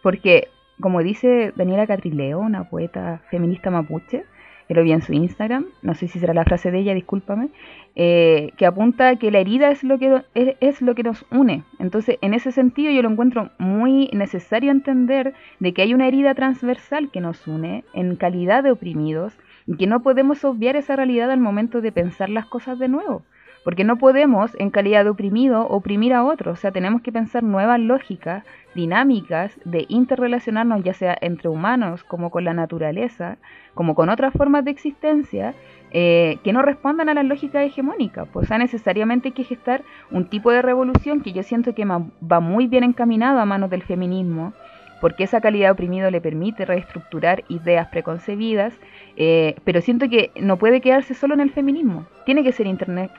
[0.03, 0.49] porque
[0.81, 4.25] como dice Daniela Catrileo, una poeta feminista mapuche,
[4.69, 7.51] que lo vi en su Instagram, no sé si será la frase de ella, discúlpame,
[7.95, 11.63] eh, que apunta que la herida es lo que, es, es, lo que nos une.
[11.79, 16.35] Entonces, en ese sentido yo lo encuentro muy necesario entender de que hay una herida
[16.35, 21.31] transversal que nos une en calidad de oprimidos, y que no podemos obviar esa realidad
[21.31, 23.23] al momento de pensar las cosas de nuevo,
[23.65, 27.43] porque no podemos, en calidad de oprimido, oprimir a otros, o sea, tenemos que pensar
[27.43, 28.45] nuevas lógicas,
[28.77, 33.39] dinámicas de interrelacionarnos ya sea entre humanos como con la naturaleza,
[33.75, 35.55] como con otras formas de existencia,
[35.91, 38.27] eh, que no respondan a la lógica hegemónica.
[38.27, 41.85] Pues, o sea, necesariamente hay que gestar un tipo de revolución que yo siento que
[41.85, 44.53] va muy bien encaminado a manos del feminismo,
[45.01, 48.75] porque esa calidad oprimido le permite reestructurar ideas preconcebidas,
[49.17, 52.07] eh, pero siento que no puede quedarse solo en el feminismo.
[52.25, 53.11] Tiene que ser internet,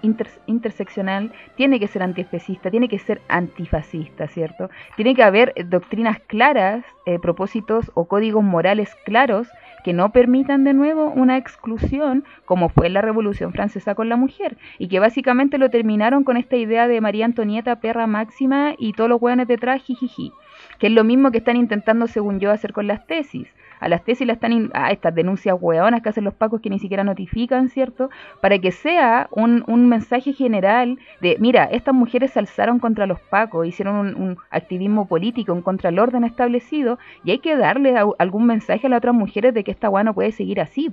[0.47, 4.69] interseccional, tiene que ser antiespecista, tiene que ser antifascista, ¿cierto?
[4.95, 9.47] Tiene que haber doctrinas claras, eh, propósitos o códigos morales claros
[9.83, 14.57] que no permitan de nuevo una exclusión como fue la Revolución Francesa con la mujer
[14.77, 19.09] y que básicamente lo terminaron con esta idea de María Antonieta perra máxima y todos
[19.09, 20.33] los hueones detrás jijiji
[20.79, 23.47] que es lo mismo que están intentando, según yo, hacer con las tesis.
[23.79, 26.79] A las tesis las están, a estas denuncias hueonas que hacen los pacos que ni
[26.79, 28.09] siquiera notifican, ¿cierto?
[28.41, 33.19] Para que sea un, un mensaje general de, mira, estas mujeres se alzaron contra los
[33.19, 38.45] pacos, hicieron un, activismo político en contra del orden establecido y hay que darle algún
[38.45, 40.91] mensaje a las otras mujeres de que esta hueá no puede seguir así.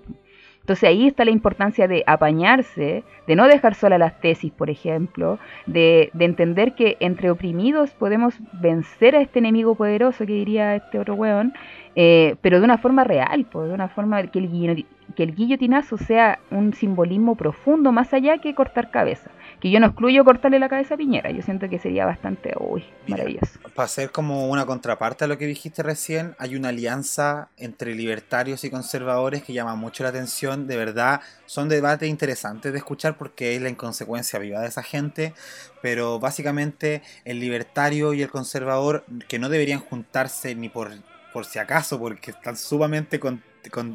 [0.64, 5.38] Entonces ahí está la importancia de apañarse, de no dejar sola las tesis, por ejemplo,
[5.66, 11.16] de, entender que entre oprimidos podemos vencer a este enemigo poderoso que diría este otro
[11.16, 11.52] weón,
[11.96, 15.98] eh, pero de una forma real, pues, de una forma que el, que el guillotinazo
[15.98, 19.30] sea un simbolismo profundo más allá que cortar cabeza
[19.64, 22.84] que yo no excluyo cortarle la cabeza a Piñera, yo siento que sería bastante, uy,
[23.08, 23.58] maravilloso.
[23.74, 28.62] Para ser como una contraparte a lo que dijiste recién, hay una alianza entre libertarios
[28.64, 33.56] y conservadores que llama mucho la atención, de verdad, son debates interesantes de escuchar porque
[33.56, 35.32] es la inconsecuencia viva de esa gente,
[35.80, 40.90] pero básicamente el libertario y el conservador que no deberían juntarse ni por,
[41.32, 43.42] por si acaso, porque están sumamente con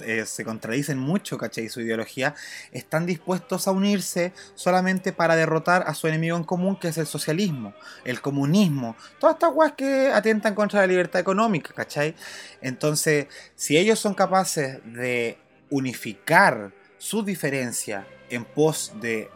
[0.06, 1.70] eh, se contradicen mucho, ¿cachai?
[1.70, 2.36] Su ideología,
[2.72, 7.08] están dispuestos a unirse solamente para derrotar a su enemigo en común, que es el
[7.08, 7.74] socialismo,
[8.06, 12.16] el comunismo, todas estas cosas que atentan contra la libertad económica, ¿cachai?
[12.62, 15.38] Entonces, si ellos son capaces de
[15.70, 19.30] unificar su diferencia en pos de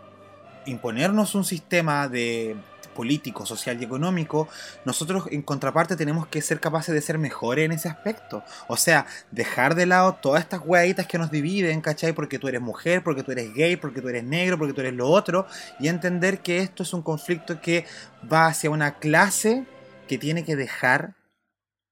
[0.65, 2.56] imponernos un sistema de
[2.94, 4.48] político, social y económico,
[4.85, 8.44] nosotros en contraparte tenemos que ser capaces de ser mejores en ese aspecto.
[8.68, 12.14] O sea, dejar de lado todas estas hueaditas que nos dividen, ¿cachai?
[12.14, 14.94] Porque tú eres mujer, porque tú eres gay, porque tú eres negro, porque tú eres
[14.94, 15.45] lo otro,
[15.80, 17.85] y entender que esto es un conflicto que
[18.31, 19.65] va hacia una clase
[20.07, 21.15] que tiene que dejar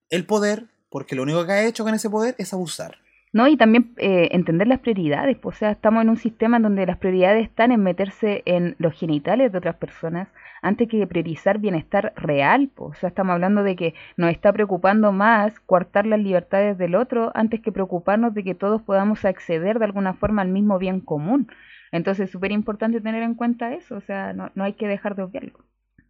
[0.09, 2.97] el poder, porque lo único que ha hecho con ese poder es abusar.
[3.33, 3.47] ¿No?
[3.47, 6.85] Y también eh, entender las prioridades, pues, o sea, estamos en un sistema en donde
[6.85, 10.27] las prioridades están en meterse en los genitales de otras personas
[10.61, 15.11] antes que priorizar bienestar real, pues, o sea, estamos hablando de que nos está preocupando
[15.11, 19.85] más coartar las libertades del otro antes que preocuparnos de que todos podamos acceder de
[19.85, 21.51] alguna forma al mismo bien común.
[21.91, 25.15] Entonces es súper importante tener en cuenta eso, o sea, no, no hay que dejar
[25.15, 25.65] de obviarlo.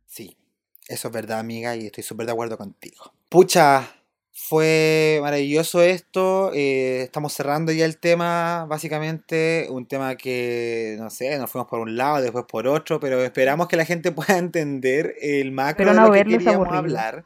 [0.06, 0.38] Sí,
[0.88, 3.14] eso es verdad, amiga, y estoy súper de acuerdo contigo.
[3.30, 3.88] Pucha,
[4.34, 6.52] fue maravilloso esto.
[6.54, 9.68] eh, estamos cerrando ya el tema, básicamente.
[9.70, 13.68] Un tema que, no sé, nos fuimos por un lado, después por otro, pero esperamos
[13.68, 17.24] que la gente pueda entender el macro Pero de no lo que queríamos hablar.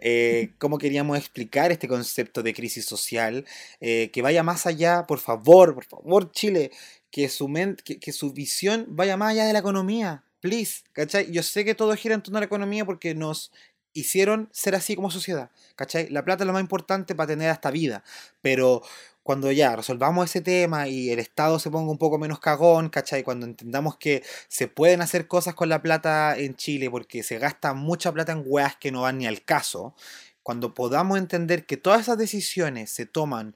[0.00, 3.44] eh, cómo queríamos explicar este concepto de crisis social,
[3.80, 6.70] eh, que vaya más allá, por favor, por favor, Chile,
[7.10, 7.48] que su,
[7.84, 11.30] que, que su visión vaya más allá de la economía, please, ¿cachai?
[11.30, 13.52] Yo sé que todo gira en torno a la economía porque nos
[13.92, 16.08] hicieron ser así como sociedad, ¿cachai?
[16.08, 18.04] La plata es lo más importante para tener hasta vida,
[18.40, 18.82] pero
[19.22, 22.90] cuando ya resolvamos ese tema y el Estado se ponga un poco menos cagón.
[23.24, 27.74] Cuando entendamos que se pueden hacer cosas con la plata en Chile porque se gasta
[27.74, 29.94] mucha plata en weas que no van ni al caso,
[30.42, 33.54] cuando podamos entender que todas esas decisiones se toman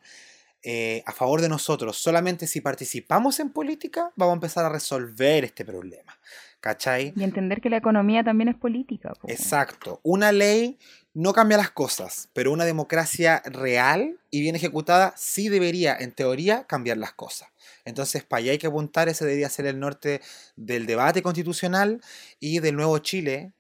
[0.63, 5.45] eh, a favor de nosotros solamente si participamos en política, vamos a empezar a resolver
[5.45, 6.19] este problema,
[6.65, 7.13] ¿cachai?
[7.15, 9.13] Y entender que la economía también es política.
[9.13, 9.29] po.
[9.29, 10.01] Exacto.
[10.03, 10.79] Una ley
[11.13, 16.65] no cambia las cosas, pero una democracia real y bien ejecutada sí debería, en teoría,
[16.65, 17.51] cambiar las cosas.
[17.85, 20.23] Entonces, para allá hay que apuntar, ese debería ser el norte
[20.57, 22.01] del debate constitucional
[22.41, 23.53] y del nuevo Chile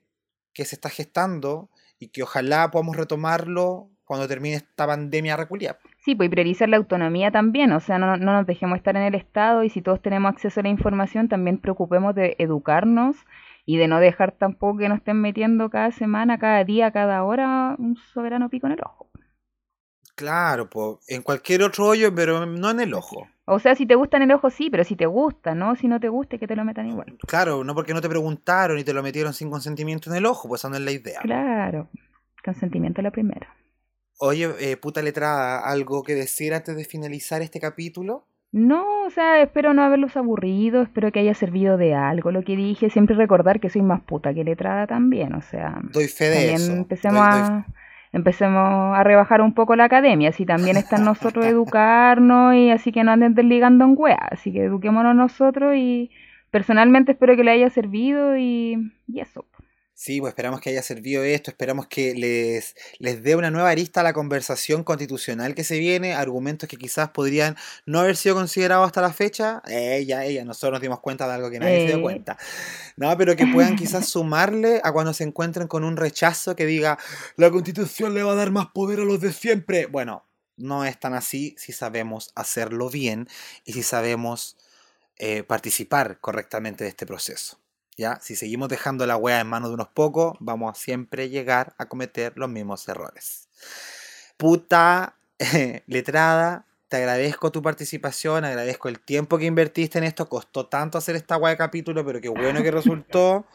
[0.54, 1.68] que se está gestando
[1.98, 5.78] y que ojalá podamos retomarlo cuando termine esta pandemia reculia.
[6.04, 9.04] Sí, pues y priorizar la autonomía también, o sea, no, no nos dejemos estar en
[9.04, 13.16] el Estado y si todos tenemos acceso a la información, también preocupemos de educarnos
[13.64, 17.74] y de no dejar tampoco que nos estén metiendo cada semana, cada día, cada hora
[17.78, 19.08] un soberano pico en el ojo.
[20.14, 23.26] Claro, po, en cualquier otro hoyo, pero no en el ojo.
[23.46, 25.74] O sea, si te gusta en el ojo, sí, pero si te gusta, ¿no?
[25.74, 27.16] Si no te gusta, que te lo metan igual.
[27.26, 30.48] Claro, no porque no te preguntaron y te lo metieron sin consentimiento en el ojo,
[30.48, 31.20] pues esa no es la idea.
[31.22, 31.88] Claro,
[32.44, 33.54] consentimiento la primera.
[34.28, 38.26] Oye, eh, puta letrada, ¿algo que decir antes de finalizar este capítulo?
[38.52, 42.54] No, o sea, espero no haberlos aburrido, espero que haya servido de algo lo que
[42.56, 46.34] dije, siempre recordar que soy más puta que letrada también, o sea, Doy fe de
[46.36, 46.72] también eso.
[46.72, 47.66] empecemos Doy- doy- a
[48.12, 52.92] empecemos a rebajar un poco la academia, así también está en nosotros educarnos y así
[52.92, 56.10] que no anden desligando en weas, así que eduquémonos nosotros y
[56.52, 59.44] personalmente espero que le haya servido y, y eso.
[59.96, 64.00] Sí, pues esperamos que haya servido esto, esperamos que les, les dé una nueva arista
[64.00, 67.56] a la conversación constitucional que se viene, argumentos que quizás podrían
[67.86, 69.62] no haber sido considerados hasta la fecha.
[69.68, 72.02] Ella, ella, nosotros nos dimos cuenta de algo que nadie se dio Eh.
[72.02, 72.36] cuenta.
[72.96, 76.98] No, pero que puedan quizás sumarle a cuando se encuentren con un rechazo que diga,
[77.36, 79.86] la constitución le va a dar más poder a los de siempre.
[79.86, 80.26] Bueno,
[80.56, 83.28] no es tan así si sabemos hacerlo bien
[83.64, 84.56] y si sabemos
[85.18, 87.58] eh, participar correctamente de este proceso.
[87.96, 88.18] ¿Ya?
[88.20, 91.86] Si seguimos dejando la wea en manos de unos pocos, vamos a siempre llegar a
[91.86, 93.48] cometer los mismos errores.
[94.36, 95.16] Puta
[95.86, 100.28] letrada, te agradezco tu participación, agradezco el tiempo que invertiste en esto.
[100.28, 103.46] Costó tanto hacer esta wea de capítulo, pero qué bueno que resultó.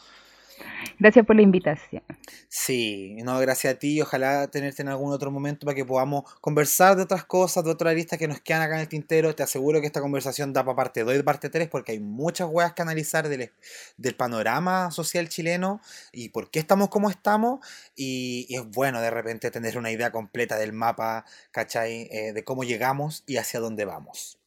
[1.00, 2.04] Gracias por la invitación.
[2.48, 4.02] Sí, no, gracias a ti.
[4.02, 7.96] Ojalá tenerte en algún otro momento para que podamos conversar de otras cosas, de otras
[7.96, 9.34] listas que nos quedan acá en el tintero.
[9.36, 12.50] Te aseguro que esta conversación da para parte 2 y parte 3 porque hay muchas
[12.52, 13.52] weas que analizar del,
[13.98, 15.82] del panorama social chileno
[16.12, 17.60] y por qué estamos como estamos.
[17.96, 22.08] Y, y es bueno de repente tener una idea completa del mapa, ¿cachai?
[22.12, 24.38] Eh, de cómo llegamos y hacia dónde vamos.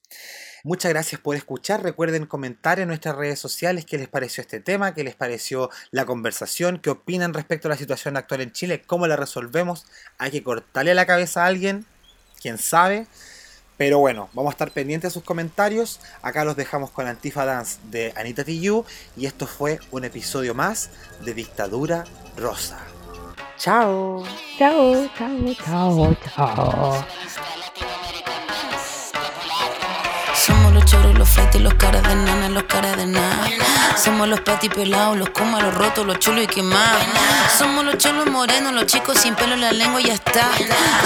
[0.64, 1.82] Muchas gracias por escuchar.
[1.82, 6.06] Recuerden comentar en nuestras redes sociales qué les pareció este tema, qué les pareció la
[6.06, 9.86] conversación, qué opinan respecto a la situación actual en Chile, cómo la resolvemos.
[10.18, 11.84] Hay que cortarle la cabeza a alguien,
[12.40, 13.08] quién sabe.
[13.76, 15.98] Pero bueno, vamos a estar pendientes de sus comentarios.
[16.22, 18.86] Acá los dejamos con Antifa Dance de Anita Tijoux.
[19.16, 20.90] Y esto fue un episodio más
[21.24, 22.04] de Dictadura
[22.36, 22.78] Rosa.
[23.58, 24.24] Chao.
[24.58, 27.06] Chao, chao, chao, chao.
[30.82, 33.48] Los choros, los flights, los caras de nana, los caras de nada.
[33.96, 37.04] Somos los pati pelados, los comas, los rotos, los chulos y quemados.
[37.56, 40.50] Somos los cholos morenos, los chicos sin pelo en la lengua y ya está.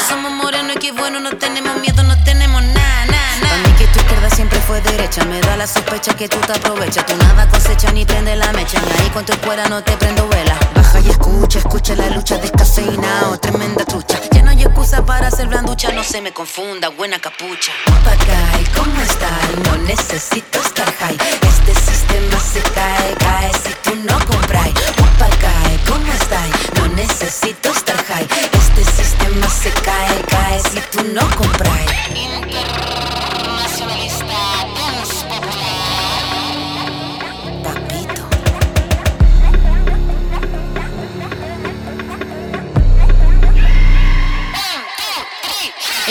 [0.09, 3.55] Somos morenos y qué bueno, no tenemos miedo, no tenemos nada, nada, nada.
[3.55, 6.53] A mí que tu izquierda siempre fue derecha, me da la sospecha que tú te
[6.53, 7.05] aprovechas.
[7.05, 10.27] Tú nada cosecha ni prende la mecha, ni ahí con tu escuela no te prendo
[10.29, 10.57] vela.
[11.05, 14.19] Y escucha, escucha la lucha descafeinado, tremenda trucha.
[14.33, 17.73] Ya no hay excusa para ser blanducha, no se me confunda, buena capucha.
[17.85, 19.29] Papagay, ¿cómo está?
[19.65, 21.17] No necesito estar high.
[21.43, 24.69] Este sistema se cae, cae si tú no compras.
[24.97, 26.41] Papagay, ¿cómo está?
[26.77, 28.27] No necesito estar high.
[28.53, 32.96] Este sistema se cae, cae si tú no compras.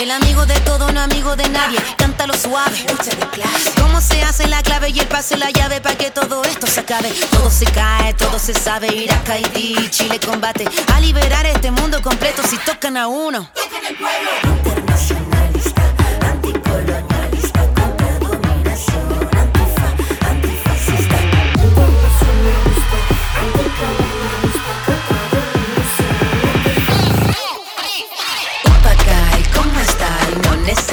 [0.06, 1.80] El amigo de todo, no amigo de nadie.
[1.96, 2.86] Cántalo suave.
[3.82, 6.78] ¿Cómo se hace la clave y el pase la llave para que todo esto se
[6.78, 7.12] acabe?
[7.32, 8.86] Todo se cae, todo se sabe.
[8.86, 10.64] Irak, Haití, Chile combate.
[10.94, 13.50] A liberar este mundo completo si tocan a uno.
[14.44, 15.82] Internacionalista,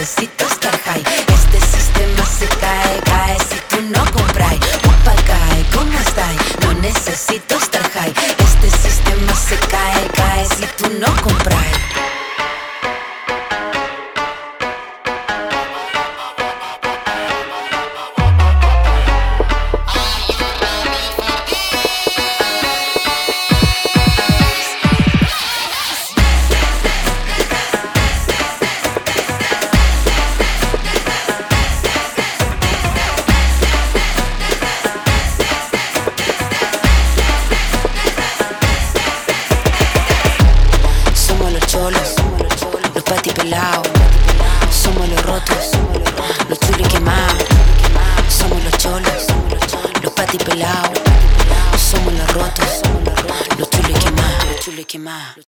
[0.04, 1.04] necesito estar high.
[1.34, 4.56] Este sistema se cae, cae si tú no compras.
[4.84, 6.28] Upacay, ¿cómo está?
[6.62, 7.73] No necesito estar